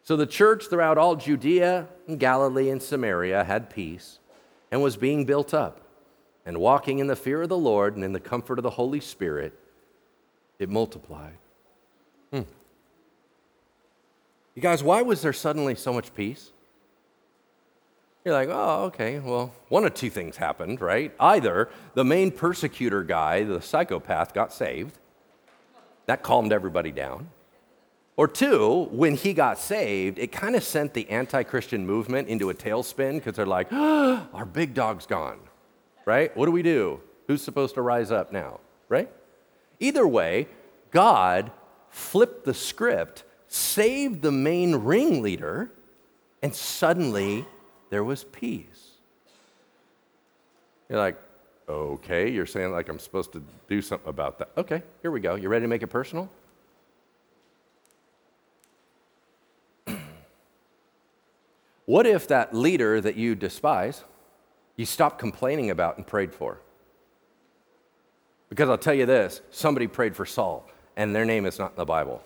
So 0.05 0.14
the 0.14 0.24
church 0.24 0.68
throughout 0.68 0.99
all 0.99 1.16
Judea 1.16 1.89
and 2.07 2.20
Galilee 2.20 2.70
and 2.70 2.80
Samaria 2.80 3.43
had 3.43 3.70
peace 3.70 4.20
and 4.70 4.85
was 4.85 4.97
being 4.97 5.24
built 5.24 5.53
up. 5.53 5.80
And 6.47 6.59
walking 6.59 7.01
in 7.01 7.09
the 7.09 7.16
fear 7.16 7.43
of 7.43 7.49
the 7.49 7.59
Lord 7.59 7.97
and 7.97 8.05
in 8.05 8.12
the 8.12 8.20
comfort 8.20 8.61
of 8.61 8.62
the 8.62 8.70
Holy 8.70 9.01
Spirit, 9.01 9.59
it 10.61 10.68
multiplied. 10.68 11.39
Hmm. 12.33 12.43
You 14.55 14.62
guys, 14.62 14.83
why 14.83 15.03
was 15.03 15.22
there 15.22 15.33
suddenly 15.33 15.74
so 15.74 15.93
much 15.93 16.14
peace? 16.14 16.51
You're 18.24 18.35
like, 18.35 18.49
oh, 18.53 18.85
okay, 18.85 19.18
well, 19.18 19.53
one 19.68 19.85
of 19.85 19.95
two 19.95 20.11
things 20.11 20.37
happened, 20.37 20.80
right? 20.80 21.12
Either 21.18 21.68
the 21.95 22.05
main 22.05 22.30
persecutor 22.30 23.03
guy, 23.03 23.43
the 23.43 23.61
psychopath, 23.61 24.33
got 24.33 24.53
saved, 24.53 24.99
that 26.07 26.22
calmed 26.22 26.53
everybody 26.53 26.93
down. 26.93 27.30
Or 28.16 28.28
two, 28.28 28.89
when 28.93 29.16
he 29.16 29.33
got 29.33 29.59
saved, 29.59 30.18
it 30.18 30.30
kind 30.30 30.55
of 30.55 30.62
sent 30.62 30.95
the 30.95 31.09
anti 31.09 31.43
Christian 31.43 31.87
movement 31.87 32.28
into 32.28 32.51
a 32.51 32.55
tailspin 32.55 33.14
because 33.14 33.35
they're 33.35 33.47
like, 33.47 33.68
oh, 33.72 34.26
our 34.33 34.45
big 34.45 34.74
dog's 34.74 35.07
gone, 35.07 35.41
right? 36.05 36.37
What 36.37 36.47
do 36.47 36.53
we 36.53 36.62
do? 36.62 37.01
Who's 37.26 37.43
supposed 37.43 37.74
to 37.74 37.83
rise 37.83 38.12
up 38.12 38.30
now, 38.30 38.61
right? 38.89 39.11
Either 39.80 40.07
way, 40.07 40.47
God 40.91 41.51
flipped 41.93 42.45
the 42.45 42.55
script, 42.55 43.22
saved 43.47 44.22
the 44.22 44.32
main 44.32 44.74
ringleader, 44.76 45.70
and 46.43 46.53
suddenly 46.55 47.45
there 47.90 48.03
was 48.03 48.24
peace. 48.24 48.93
You're 50.88 50.99
like, 50.99 51.20
okay, 51.68 52.30
you're 52.30 52.47
saying 52.47 52.72
like 52.72 52.88
I'm 52.88 52.99
supposed 52.99 53.32
to 53.34 53.43
do 53.68 53.80
something 53.80 54.09
about 54.09 54.38
that. 54.38 54.51
Okay, 54.57 54.82
here 55.03 55.11
we 55.11 55.20
go. 55.20 55.36
You 55.36 55.49
ready 55.49 55.64
to 55.64 55.68
make 55.68 55.82
it 55.82 55.88
personal? 55.88 56.28
What 61.84 62.07
if 62.07 62.28
that 62.28 62.55
leader 62.55 63.01
that 63.01 63.16
you 63.16 63.34
despise, 63.34 64.05
you 64.76 64.86
stopped 64.86 65.18
complaining 65.18 65.70
about 65.70 65.99
and 65.99 66.07
prayed 66.07 66.32
for? 66.32 66.59
Because 68.49 68.68
I'll 68.68 68.78
tell 68.78 68.95
you 68.95 69.05
this 69.05 69.40
somebody 69.51 69.86
prayed 69.86 70.14
for 70.14 70.24
Saul, 70.24 70.68
and 70.97 71.14
their 71.14 71.24
name 71.24 71.47
is 71.47 71.59
not 71.59 71.72
in 71.72 71.76
the 71.76 71.84
Bible. 71.84 72.22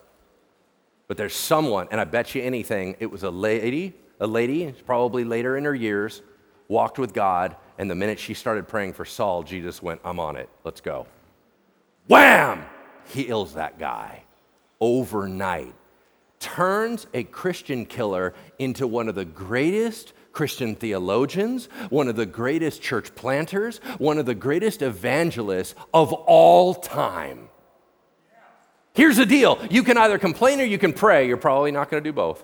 But 1.09 1.17
there's 1.17 1.35
someone, 1.35 1.89
and 1.91 2.01
I 2.01 2.05
bet 2.05 2.35
you 2.35 2.43
anything, 2.43 2.97
it 2.99 3.07
was 3.07 3.23
a 3.23 3.31
lady, 3.31 3.95
a 4.21 4.27
lady, 4.27 4.73
probably 4.85 5.25
later 5.25 5.57
in 5.57 5.65
her 5.65 5.75
years, 5.75 6.23
walked 6.69 6.99
with 6.99 7.13
God, 7.13 7.57
and 7.79 7.91
the 7.91 7.95
minute 7.95 8.19
she 8.19 8.35
started 8.35 8.67
praying 8.67 8.95
for 8.95 9.05
Saul, 9.05 9.43
Jesus 9.43 9.83
went, 9.83 10.01
I'm 10.05 10.19
on 10.19 10.37
it, 10.37 10.49
let's 10.65 10.81
go. 10.81 11.07
Wham! 12.09 12.65
He 13.07 13.25
kills 13.25 13.55
that 13.55 13.79
guy 13.79 14.25
overnight 14.81 15.75
turns 16.39 17.07
a 17.15 17.25
Christian 17.25 17.87
killer 17.87 18.35
into 18.59 18.87
one 18.87 19.09
of 19.09 19.15
the 19.15 19.25
greatest 19.25 20.13
Christian 20.33 20.75
theologians, 20.75 21.69
one 21.89 22.09
of 22.09 22.17
the 22.17 22.27
greatest 22.27 22.83
church 22.83 23.15
planters, 23.15 23.79
one 23.99 24.19
of 24.19 24.27
the 24.27 24.35
greatest 24.35 24.83
evangelists 24.83 25.75
of 25.95 26.13
all 26.13 26.75
time. 26.75 27.49
Here's 28.97 29.19
the 29.19 29.27
deal 29.27 29.59
you 29.71 29.83
can 29.83 29.99
either 29.99 30.19
complain 30.19 30.59
or 30.59 30.65
you 30.65 30.79
can 30.79 30.95
pray. 30.95 31.29
You're 31.29 31.37
probably 31.37 31.71
not 31.71 31.91
going 31.91 32.03
to 32.03 32.09
do 32.09 32.15
both. 32.15 32.43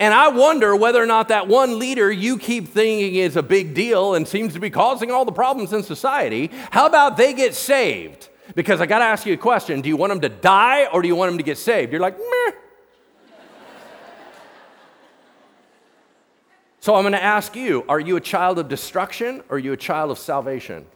And 0.00 0.12
I 0.12 0.28
wonder 0.28 0.74
whether 0.74 1.00
or 1.00 1.06
not 1.06 1.28
that 1.28 1.46
one 1.46 1.78
leader 1.78 2.10
you 2.10 2.36
keep 2.36 2.68
thinking 2.68 3.14
is 3.14 3.36
a 3.36 3.42
big 3.42 3.74
deal 3.74 4.14
and 4.14 4.26
seems 4.26 4.54
to 4.54 4.60
be 4.60 4.70
causing 4.70 5.12
all 5.12 5.24
the 5.24 5.32
problems 5.32 5.72
in 5.72 5.82
society, 5.82 6.50
how 6.70 6.86
about 6.86 7.16
they 7.16 7.32
get 7.32 7.54
saved? 7.54 8.28
Because 8.56 8.80
I 8.80 8.86
got 8.86 8.98
to 8.98 9.04
ask 9.04 9.24
you 9.24 9.34
a 9.34 9.36
question 9.36 9.82
do 9.82 9.88
you 9.88 9.96
want 9.96 10.10
them 10.10 10.20
to 10.22 10.28
die 10.28 10.86
or 10.86 11.00
do 11.00 11.06
you 11.06 11.14
want 11.14 11.30
them 11.30 11.38
to 11.38 11.44
get 11.44 11.58
saved? 11.58 11.92
You're 11.92 12.00
like, 12.00 12.18
meh. 12.18 12.52
so 16.80 16.96
I'm 16.96 17.02
going 17.02 17.12
to 17.12 17.22
ask 17.22 17.54
you 17.54 17.84
are 17.88 18.00
you 18.00 18.16
a 18.16 18.20
child 18.20 18.58
of 18.58 18.68
destruction 18.68 19.44
or 19.48 19.56
are 19.56 19.60
you 19.60 19.72
a 19.74 19.76
child 19.76 20.10
of 20.10 20.18
salvation? 20.18 20.86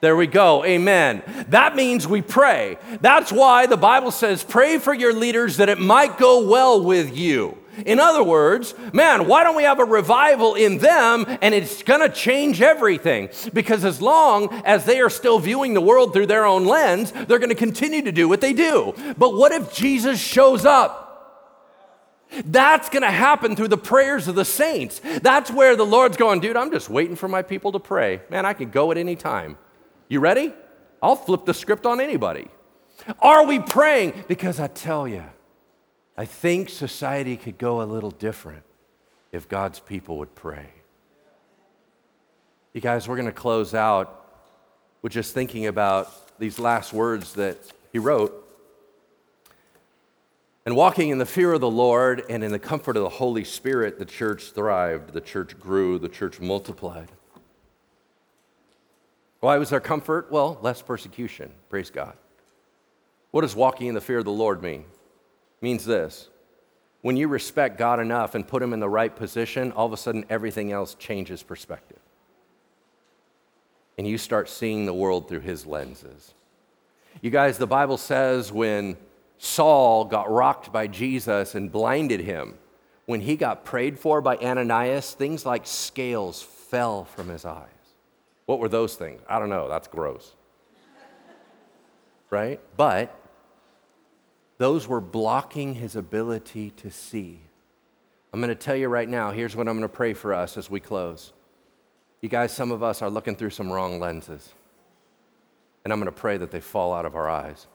There 0.00 0.16
we 0.16 0.28
go. 0.28 0.64
Amen. 0.64 1.22
That 1.48 1.74
means 1.74 2.06
we 2.06 2.22
pray. 2.22 2.78
That's 3.00 3.32
why 3.32 3.66
the 3.66 3.76
Bible 3.76 4.12
says, 4.12 4.44
pray 4.44 4.78
for 4.78 4.94
your 4.94 5.12
leaders 5.12 5.56
that 5.56 5.68
it 5.68 5.80
might 5.80 6.18
go 6.18 6.46
well 6.48 6.80
with 6.80 7.16
you. 7.16 7.58
In 7.84 8.00
other 8.00 8.22
words, 8.22 8.74
man, 8.92 9.26
why 9.26 9.44
don't 9.44 9.56
we 9.56 9.62
have 9.62 9.78
a 9.78 9.84
revival 9.84 10.54
in 10.54 10.78
them 10.78 11.24
and 11.42 11.54
it's 11.54 11.82
going 11.82 12.00
to 12.00 12.08
change 12.08 12.60
everything? 12.60 13.28
Because 13.52 13.84
as 13.84 14.00
long 14.00 14.52
as 14.64 14.84
they 14.84 15.00
are 15.00 15.10
still 15.10 15.38
viewing 15.38 15.74
the 15.74 15.80
world 15.80 16.12
through 16.12 16.26
their 16.26 16.44
own 16.44 16.64
lens, 16.64 17.12
they're 17.12 17.38
going 17.38 17.48
to 17.48 17.54
continue 17.54 18.02
to 18.02 18.12
do 18.12 18.28
what 18.28 18.40
they 18.40 18.52
do. 18.52 18.94
But 19.16 19.36
what 19.36 19.52
if 19.52 19.74
Jesus 19.74 20.20
shows 20.20 20.64
up? 20.64 21.06
That's 22.44 22.88
going 22.88 23.02
to 23.02 23.10
happen 23.10 23.56
through 23.56 23.68
the 23.68 23.78
prayers 23.78 24.28
of 24.28 24.34
the 24.34 24.44
saints. 24.44 25.00
That's 25.22 25.50
where 25.50 25.76
the 25.76 25.86
Lord's 25.86 26.16
going, 26.16 26.40
dude, 26.40 26.56
I'm 26.56 26.70
just 26.70 26.90
waiting 26.90 27.16
for 27.16 27.26
my 27.26 27.42
people 27.42 27.72
to 27.72 27.80
pray. 27.80 28.20
Man, 28.28 28.44
I 28.44 28.52
can 28.52 28.70
go 28.70 28.90
at 28.90 28.98
any 28.98 29.16
time. 29.16 29.56
You 30.08 30.20
ready? 30.20 30.52
I'll 31.02 31.16
flip 31.16 31.44
the 31.44 31.54
script 31.54 31.86
on 31.86 32.00
anybody. 32.00 32.48
Are 33.20 33.46
we 33.46 33.60
praying? 33.60 34.24
Because 34.26 34.58
I 34.58 34.66
tell 34.66 35.06
you, 35.06 35.24
I 36.16 36.24
think 36.24 36.68
society 36.68 37.36
could 37.36 37.58
go 37.58 37.82
a 37.82 37.84
little 37.84 38.10
different 38.10 38.64
if 39.30 39.48
God's 39.48 39.78
people 39.78 40.18
would 40.18 40.34
pray. 40.34 40.66
You 42.72 42.80
guys, 42.80 43.06
we're 43.06 43.16
going 43.16 43.26
to 43.26 43.32
close 43.32 43.74
out 43.74 44.26
with 45.02 45.12
just 45.12 45.34
thinking 45.34 45.66
about 45.66 46.38
these 46.38 46.58
last 46.58 46.92
words 46.92 47.34
that 47.34 47.58
he 47.92 47.98
wrote. 47.98 48.44
And 50.66 50.76
walking 50.76 51.10
in 51.10 51.18
the 51.18 51.26
fear 51.26 51.52
of 51.52 51.60
the 51.60 51.70
Lord 51.70 52.24
and 52.28 52.44
in 52.44 52.52
the 52.52 52.58
comfort 52.58 52.96
of 52.96 53.02
the 53.02 53.08
Holy 53.08 53.44
Spirit, 53.44 53.98
the 53.98 54.04
church 54.04 54.50
thrived, 54.50 55.12
the 55.12 55.20
church 55.20 55.58
grew, 55.58 55.98
the 55.98 56.08
church 56.08 56.40
multiplied. 56.40 57.10
Why 59.40 59.56
was 59.58 59.70
there 59.70 59.80
comfort? 59.80 60.30
Well, 60.30 60.58
less 60.62 60.82
persecution. 60.82 61.52
Praise 61.68 61.90
God. 61.90 62.14
What 63.30 63.42
does 63.42 63.54
walking 63.54 63.86
in 63.86 63.94
the 63.94 64.00
fear 64.00 64.18
of 64.18 64.24
the 64.24 64.30
Lord 64.30 64.62
mean? 64.62 64.80
It 64.80 65.62
means 65.62 65.84
this. 65.84 66.28
When 67.02 67.16
you 67.16 67.28
respect 67.28 67.78
God 67.78 68.00
enough 68.00 68.34
and 68.34 68.46
put 68.46 68.62
him 68.62 68.72
in 68.72 68.80
the 68.80 68.88
right 68.88 69.14
position, 69.14 69.70
all 69.72 69.86
of 69.86 69.92
a 69.92 69.96
sudden 69.96 70.24
everything 70.28 70.72
else 70.72 70.94
changes 70.94 71.42
perspective. 71.42 72.00
And 73.96 74.06
you 74.06 74.18
start 74.18 74.48
seeing 74.48 74.86
the 74.86 74.94
world 74.94 75.28
through 75.28 75.40
his 75.40 75.66
lenses. 75.66 76.34
You 77.20 77.30
guys, 77.30 77.58
the 77.58 77.66
Bible 77.66 77.98
says 77.98 78.52
when 78.52 78.96
Saul 79.38 80.04
got 80.04 80.30
rocked 80.30 80.72
by 80.72 80.88
Jesus 80.88 81.54
and 81.54 81.70
blinded 81.70 82.20
him, 82.20 82.54
when 83.06 83.20
he 83.20 83.36
got 83.36 83.64
prayed 83.64 83.98
for 83.98 84.20
by 84.20 84.36
Ananias, 84.36 85.14
things 85.14 85.46
like 85.46 85.66
scales 85.66 86.42
fell 86.42 87.04
from 87.04 87.28
his 87.28 87.44
eyes. 87.44 87.77
What 88.48 88.60
were 88.60 88.70
those 88.70 88.94
things? 88.94 89.20
I 89.28 89.38
don't 89.38 89.50
know. 89.50 89.68
That's 89.68 89.88
gross. 89.88 90.34
right? 92.30 92.58
But 92.78 93.14
those 94.56 94.88
were 94.88 95.02
blocking 95.02 95.74
his 95.74 95.94
ability 95.94 96.70
to 96.78 96.90
see. 96.90 97.42
I'm 98.32 98.40
going 98.40 98.48
to 98.48 98.54
tell 98.54 98.74
you 98.74 98.88
right 98.88 99.06
now, 99.06 99.32
here's 99.32 99.54
what 99.54 99.68
I'm 99.68 99.76
going 99.76 99.86
to 99.86 99.94
pray 99.94 100.14
for 100.14 100.32
us 100.32 100.56
as 100.56 100.70
we 100.70 100.80
close. 100.80 101.34
You 102.22 102.30
guys, 102.30 102.50
some 102.50 102.70
of 102.70 102.82
us 102.82 103.02
are 103.02 103.10
looking 103.10 103.36
through 103.36 103.50
some 103.50 103.70
wrong 103.70 104.00
lenses. 104.00 104.48
And 105.84 105.92
I'm 105.92 106.00
going 106.00 106.10
to 106.10 106.18
pray 106.18 106.38
that 106.38 106.50
they 106.50 106.60
fall 106.60 106.94
out 106.94 107.04
of 107.04 107.14
our 107.14 107.28
eyes. 107.28 107.66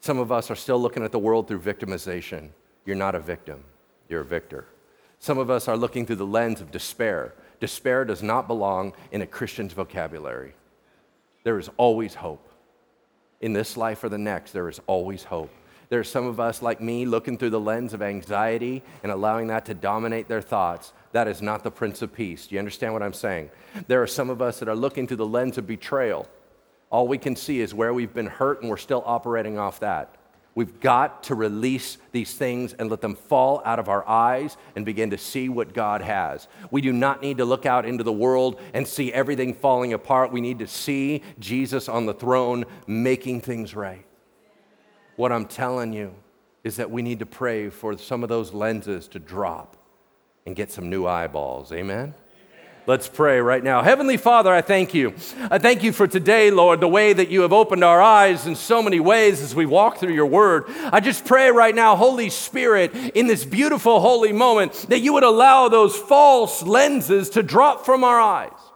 Some 0.00 0.18
of 0.18 0.32
us 0.32 0.50
are 0.50 0.56
still 0.56 0.80
looking 0.80 1.02
at 1.02 1.12
the 1.12 1.18
world 1.18 1.48
through 1.48 1.60
victimization. 1.60 2.48
You're 2.86 2.96
not 2.96 3.14
a 3.14 3.20
victim, 3.20 3.62
you're 4.08 4.22
a 4.22 4.24
victor. 4.24 4.64
Some 5.18 5.36
of 5.36 5.50
us 5.50 5.68
are 5.68 5.76
looking 5.76 6.06
through 6.06 6.16
the 6.16 6.24
lens 6.26 6.62
of 6.62 6.70
despair. 6.70 7.34
Despair 7.60 8.04
does 8.04 8.22
not 8.22 8.46
belong 8.46 8.92
in 9.10 9.22
a 9.22 9.26
Christian's 9.26 9.72
vocabulary. 9.72 10.54
There 11.44 11.58
is 11.58 11.70
always 11.76 12.14
hope. 12.14 12.48
In 13.40 13.52
this 13.52 13.76
life 13.76 14.02
or 14.02 14.08
the 14.08 14.18
next, 14.18 14.52
there 14.52 14.68
is 14.68 14.80
always 14.86 15.24
hope. 15.24 15.50
There 15.88 16.00
are 16.00 16.04
some 16.04 16.26
of 16.26 16.38
us, 16.38 16.60
like 16.60 16.80
me, 16.80 17.06
looking 17.06 17.38
through 17.38 17.50
the 17.50 17.60
lens 17.60 17.94
of 17.94 18.02
anxiety 18.02 18.82
and 19.02 19.10
allowing 19.10 19.46
that 19.46 19.64
to 19.66 19.74
dominate 19.74 20.28
their 20.28 20.42
thoughts. 20.42 20.92
That 21.12 21.28
is 21.28 21.40
not 21.40 21.64
the 21.64 21.70
Prince 21.70 22.02
of 22.02 22.12
Peace. 22.12 22.46
Do 22.46 22.54
you 22.54 22.58
understand 22.58 22.92
what 22.92 23.02
I'm 23.02 23.14
saying? 23.14 23.50
There 23.86 24.02
are 24.02 24.06
some 24.06 24.28
of 24.28 24.42
us 24.42 24.58
that 24.58 24.68
are 24.68 24.76
looking 24.76 25.06
through 25.06 25.16
the 25.16 25.26
lens 25.26 25.56
of 25.56 25.66
betrayal. 25.66 26.28
All 26.90 27.08
we 27.08 27.16
can 27.16 27.36
see 27.36 27.60
is 27.60 27.72
where 27.72 27.94
we've 27.94 28.12
been 28.12 28.26
hurt, 28.26 28.60
and 28.60 28.68
we're 28.68 28.76
still 28.76 29.02
operating 29.06 29.58
off 29.58 29.80
that. 29.80 30.17
We've 30.58 30.80
got 30.80 31.22
to 31.22 31.36
release 31.36 31.98
these 32.10 32.34
things 32.34 32.72
and 32.72 32.90
let 32.90 33.00
them 33.00 33.14
fall 33.14 33.62
out 33.64 33.78
of 33.78 33.88
our 33.88 34.04
eyes 34.08 34.56
and 34.74 34.84
begin 34.84 35.10
to 35.10 35.16
see 35.16 35.48
what 35.48 35.72
God 35.72 36.02
has. 36.02 36.48
We 36.72 36.80
do 36.80 36.92
not 36.92 37.22
need 37.22 37.38
to 37.38 37.44
look 37.44 37.64
out 37.64 37.86
into 37.86 38.02
the 38.02 38.12
world 38.12 38.60
and 38.74 38.84
see 38.84 39.12
everything 39.12 39.54
falling 39.54 39.92
apart. 39.92 40.32
We 40.32 40.40
need 40.40 40.58
to 40.58 40.66
see 40.66 41.22
Jesus 41.38 41.88
on 41.88 42.06
the 42.06 42.12
throne 42.12 42.64
making 42.88 43.42
things 43.42 43.76
right. 43.76 44.04
What 45.14 45.30
I'm 45.30 45.46
telling 45.46 45.92
you 45.92 46.12
is 46.64 46.74
that 46.74 46.90
we 46.90 47.02
need 47.02 47.20
to 47.20 47.26
pray 47.26 47.68
for 47.68 47.96
some 47.96 48.24
of 48.24 48.28
those 48.28 48.52
lenses 48.52 49.06
to 49.10 49.20
drop 49.20 49.76
and 50.44 50.56
get 50.56 50.72
some 50.72 50.90
new 50.90 51.06
eyeballs. 51.06 51.70
Amen? 51.70 52.14
Let's 52.88 53.06
pray 53.06 53.38
right 53.42 53.62
now. 53.62 53.82
Heavenly 53.82 54.16
Father, 54.16 54.50
I 54.50 54.62
thank 54.62 54.94
you. 54.94 55.12
I 55.50 55.58
thank 55.58 55.82
you 55.82 55.92
for 55.92 56.06
today, 56.06 56.50
Lord, 56.50 56.80
the 56.80 56.88
way 56.88 57.12
that 57.12 57.28
you 57.28 57.42
have 57.42 57.52
opened 57.52 57.84
our 57.84 58.00
eyes 58.00 58.46
in 58.46 58.56
so 58.56 58.82
many 58.82 58.98
ways 58.98 59.42
as 59.42 59.54
we 59.54 59.66
walk 59.66 59.98
through 59.98 60.14
your 60.14 60.24
word. 60.24 60.64
I 60.90 61.00
just 61.00 61.26
pray 61.26 61.50
right 61.50 61.74
now, 61.74 61.96
Holy 61.96 62.30
Spirit, 62.30 62.94
in 62.94 63.26
this 63.26 63.44
beautiful 63.44 64.00
holy 64.00 64.32
moment, 64.32 64.72
that 64.88 65.00
you 65.00 65.12
would 65.12 65.22
allow 65.22 65.68
those 65.68 65.98
false 65.98 66.62
lenses 66.62 67.28
to 67.30 67.42
drop 67.42 67.84
from 67.84 68.04
our 68.04 68.18
eyes. 68.18 68.67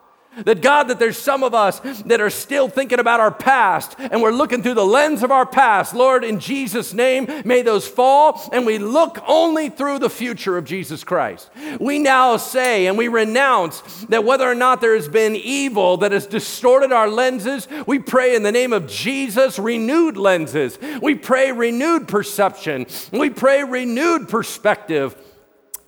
That 0.45 0.63
God, 0.63 0.89
that 0.89 0.99
there's 0.99 1.19
some 1.19 1.43
of 1.43 1.55
us 1.55 1.81
that 2.03 2.21
are 2.21 2.31
still 2.31 2.69
thinking 2.69 2.99
about 2.99 3.21
our 3.21 3.31
past 3.31 3.97
and 3.99 4.23
we're 4.23 4.31
looking 4.31 4.63
through 4.63 4.75
the 4.75 4.85
lens 4.85 5.23
of 5.23 5.31
our 5.31 5.45
past. 5.45 5.95
Lord, 5.95 6.25
in 6.25 6.41
Jesus' 6.41 6.95
name, 6.95 7.27
may 7.45 7.63
those 7.63 7.87
fall 7.87 8.49
and 8.53 8.65
we 8.65 8.79
look 8.79 9.23
only 9.27 9.69
through 9.69 9.99
the 9.99 10.11
future 10.11 10.57
of 10.57 10.65
Jesus 10.65 11.05
Christ. 11.05 11.51
We 11.79 11.99
now 11.99 12.37
say 12.39 12.87
and 12.87 12.97
we 12.97 13.09
renounce 13.09 13.81
that 14.09 14.25
whether 14.25 14.51
or 14.51 14.55
not 14.55 14.81
there 14.81 14.95
has 14.95 15.09
been 15.09 15.37
evil 15.37 15.99
that 15.99 16.13
has 16.13 16.27
distorted 16.27 16.93
our 16.93 17.09
lenses, 17.09 17.69
we 17.87 17.99
pray 17.99 18.35
in 18.35 18.43
the 18.43 18.53
name 18.53 18.73
of 18.73 18.87
Jesus, 18.87 19.59
renewed 19.59 20.17
lenses. 20.17 20.79
We 21.01 21.15
pray 21.15 21.53
renewed 21.53 22.09
perception. 22.09 22.87
We 23.13 23.31
pray 23.31 23.65
renewed 23.65 24.29
perspective. 24.29 25.17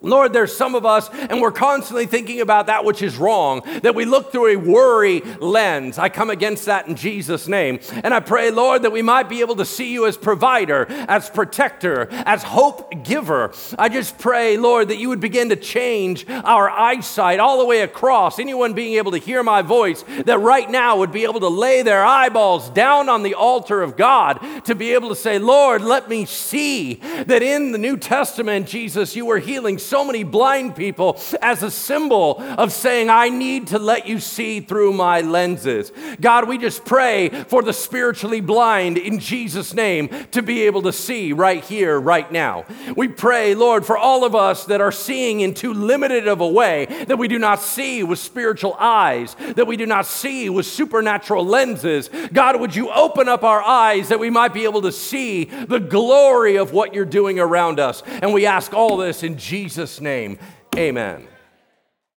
Lord, 0.05 0.33
there's 0.33 0.55
some 0.55 0.75
of 0.75 0.85
us, 0.85 1.09
and 1.13 1.41
we're 1.41 1.53
constantly 1.53 2.07
thinking 2.07 2.41
about 2.41 2.67
that 2.67 2.85
which 2.85 3.03
is 3.03 3.17
wrong, 3.17 3.63
that 3.83 3.95
we 3.95 4.05
look 4.05 4.31
through 4.31 4.53
a 4.53 4.57
worry 4.57 5.21
lens. 5.41 5.99
I 5.99 6.09
come 6.09 6.31
against 6.31 6.67
that 6.67 6.87
in 6.87 6.95
Jesus' 6.95 7.49
name. 7.49 7.81
And 8.03 8.13
I 8.13 8.21
pray, 8.21 8.51
Lord, 8.51 8.83
that 8.83 8.93
we 8.93 9.03
might 9.03 9.29
be 9.29 9.41
able 9.41 9.57
to 9.57 9.65
see 9.65 9.93
you 9.93 10.07
as 10.07 10.17
provider, 10.17 10.87
as 11.09 11.31
protector, 11.31 12.09
as 12.11 12.43
hope 12.43 13.05
giver. 13.05 13.53
I 13.79 13.89
just 13.89 14.19
pray, 14.19 14.57
Lord, 14.57 14.89
that 14.89 14.99
you 14.99 15.09
would 15.09 15.21
begin 15.21 15.49
to 15.49 15.57
change 15.57 16.27
our 16.29 16.69
eyesight 16.69 17.41
all 17.41 17.59
the 17.59 17.65
way 17.65 17.81
across. 17.81 18.39
Anyone 18.39 18.75
being 18.75 18.95
able 18.99 19.13
to 19.13 19.19
hear 19.19 19.43
my 19.43 19.63
voice, 19.63 20.05
that 20.27 20.39
right 20.39 20.69
now 20.69 20.99
would 20.99 21.13
be 21.13 21.25
able 21.25 21.41
to 21.41 21.49
lay 21.49 21.83
their 21.83 22.05
eyeballs 22.05 22.69
down 22.71 23.09
on 23.09 23.23
the 23.23 23.35
altar 23.35 23.83
of 23.83 23.97
God 23.97 24.41
to 24.65 24.75
be 24.75 24.93
able 24.93 25.09
to 25.09 25.17
say, 25.17 25.39
Lord, 25.39 25.83
let 25.83 26.09
me 26.09 26.25
see 26.25 26.95
that 27.27 27.43
in 27.43 27.73
the 27.73 27.79
New 27.79 27.97
Testament, 27.97 28.67
Jesus, 28.67 29.17
you 29.17 29.25
were 29.27 29.39
healing 29.39 29.79
so 29.79 29.94
so 29.95 30.05
many 30.05 30.25
blind 30.25 30.75
people 30.75 31.21
as 31.41 31.63
a 31.63 31.71
symbol 31.71 32.41
of 32.59 32.73
saying, 32.73 33.09
I 33.09 33.29
need 33.29 33.69
to 33.69 33.79
let 33.79 34.09
you 34.09 34.19
see 34.19 34.59
through 34.59 34.93
my 34.93 35.21
lenses. 35.21 35.93
God, 36.21 36.49
we 36.49 36.59
just 36.59 36.85
pray 36.85 37.29
for 37.29 37.63
the 37.63 37.73
spiritually 37.73 38.41
blind 38.41 38.99
in 38.99 39.21
Jesus' 39.21 39.73
name 39.73 40.09
to 40.33 40.43
be 40.43 40.63
able 40.63 40.83
to 40.83 40.93
see 40.93 41.33
right 41.33 41.63
here, 41.65 42.01
right 42.01 42.29
now. 42.33 42.65
We 42.97 43.07
pray, 43.07 43.55
Lord, 43.55 43.87
for 43.87 43.97
all 43.97 44.25
of 44.25 44.35
us 44.35 44.65
that 44.65 44.81
are 44.81 44.91
seeing 44.91 45.43
in 45.43 45.55
too 45.55 45.73
limited 45.73 46.27
of 46.27 46.41
a 46.41 46.49
way, 46.49 46.87
that 47.07 47.17
we 47.17 47.29
do 47.29 47.39
not 47.39 47.61
see 47.61 48.03
with 48.03 48.19
spiritual 48.19 48.75
eyes, 48.81 49.37
that 49.55 49.69
we 49.69 49.77
do 49.77 49.87
not 49.87 50.07
see 50.07 50.51
with 50.51 50.67
supernatural 50.67 51.47
lenses. 51.47 52.11
God, 52.33 52.59
would 52.59 52.75
you 52.75 52.91
open 52.91 53.29
up 53.29 53.45
our 53.45 53.63
eyes 53.63 54.09
that 54.09 54.19
we 54.19 54.29
might 54.29 54.53
be 54.53 54.65
able 54.65 54.83
to 54.83 54.91
see 54.91 55.45
the 55.45 55.79
glory 55.79 56.57
of 56.57 56.73
what 56.73 56.95
you're 56.95 57.05
doing 57.05 57.39
around 57.39 57.79
us? 57.79 58.03
And 58.05 58.35
we 58.35 58.45
ask 58.45 58.75
all 58.75 58.97
this 58.97 59.23
in 59.23 59.39
Jesus' 59.39 59.84
Jesus' 59.85 60.01
name, 60.01 60.39
amen. 60.79 61.34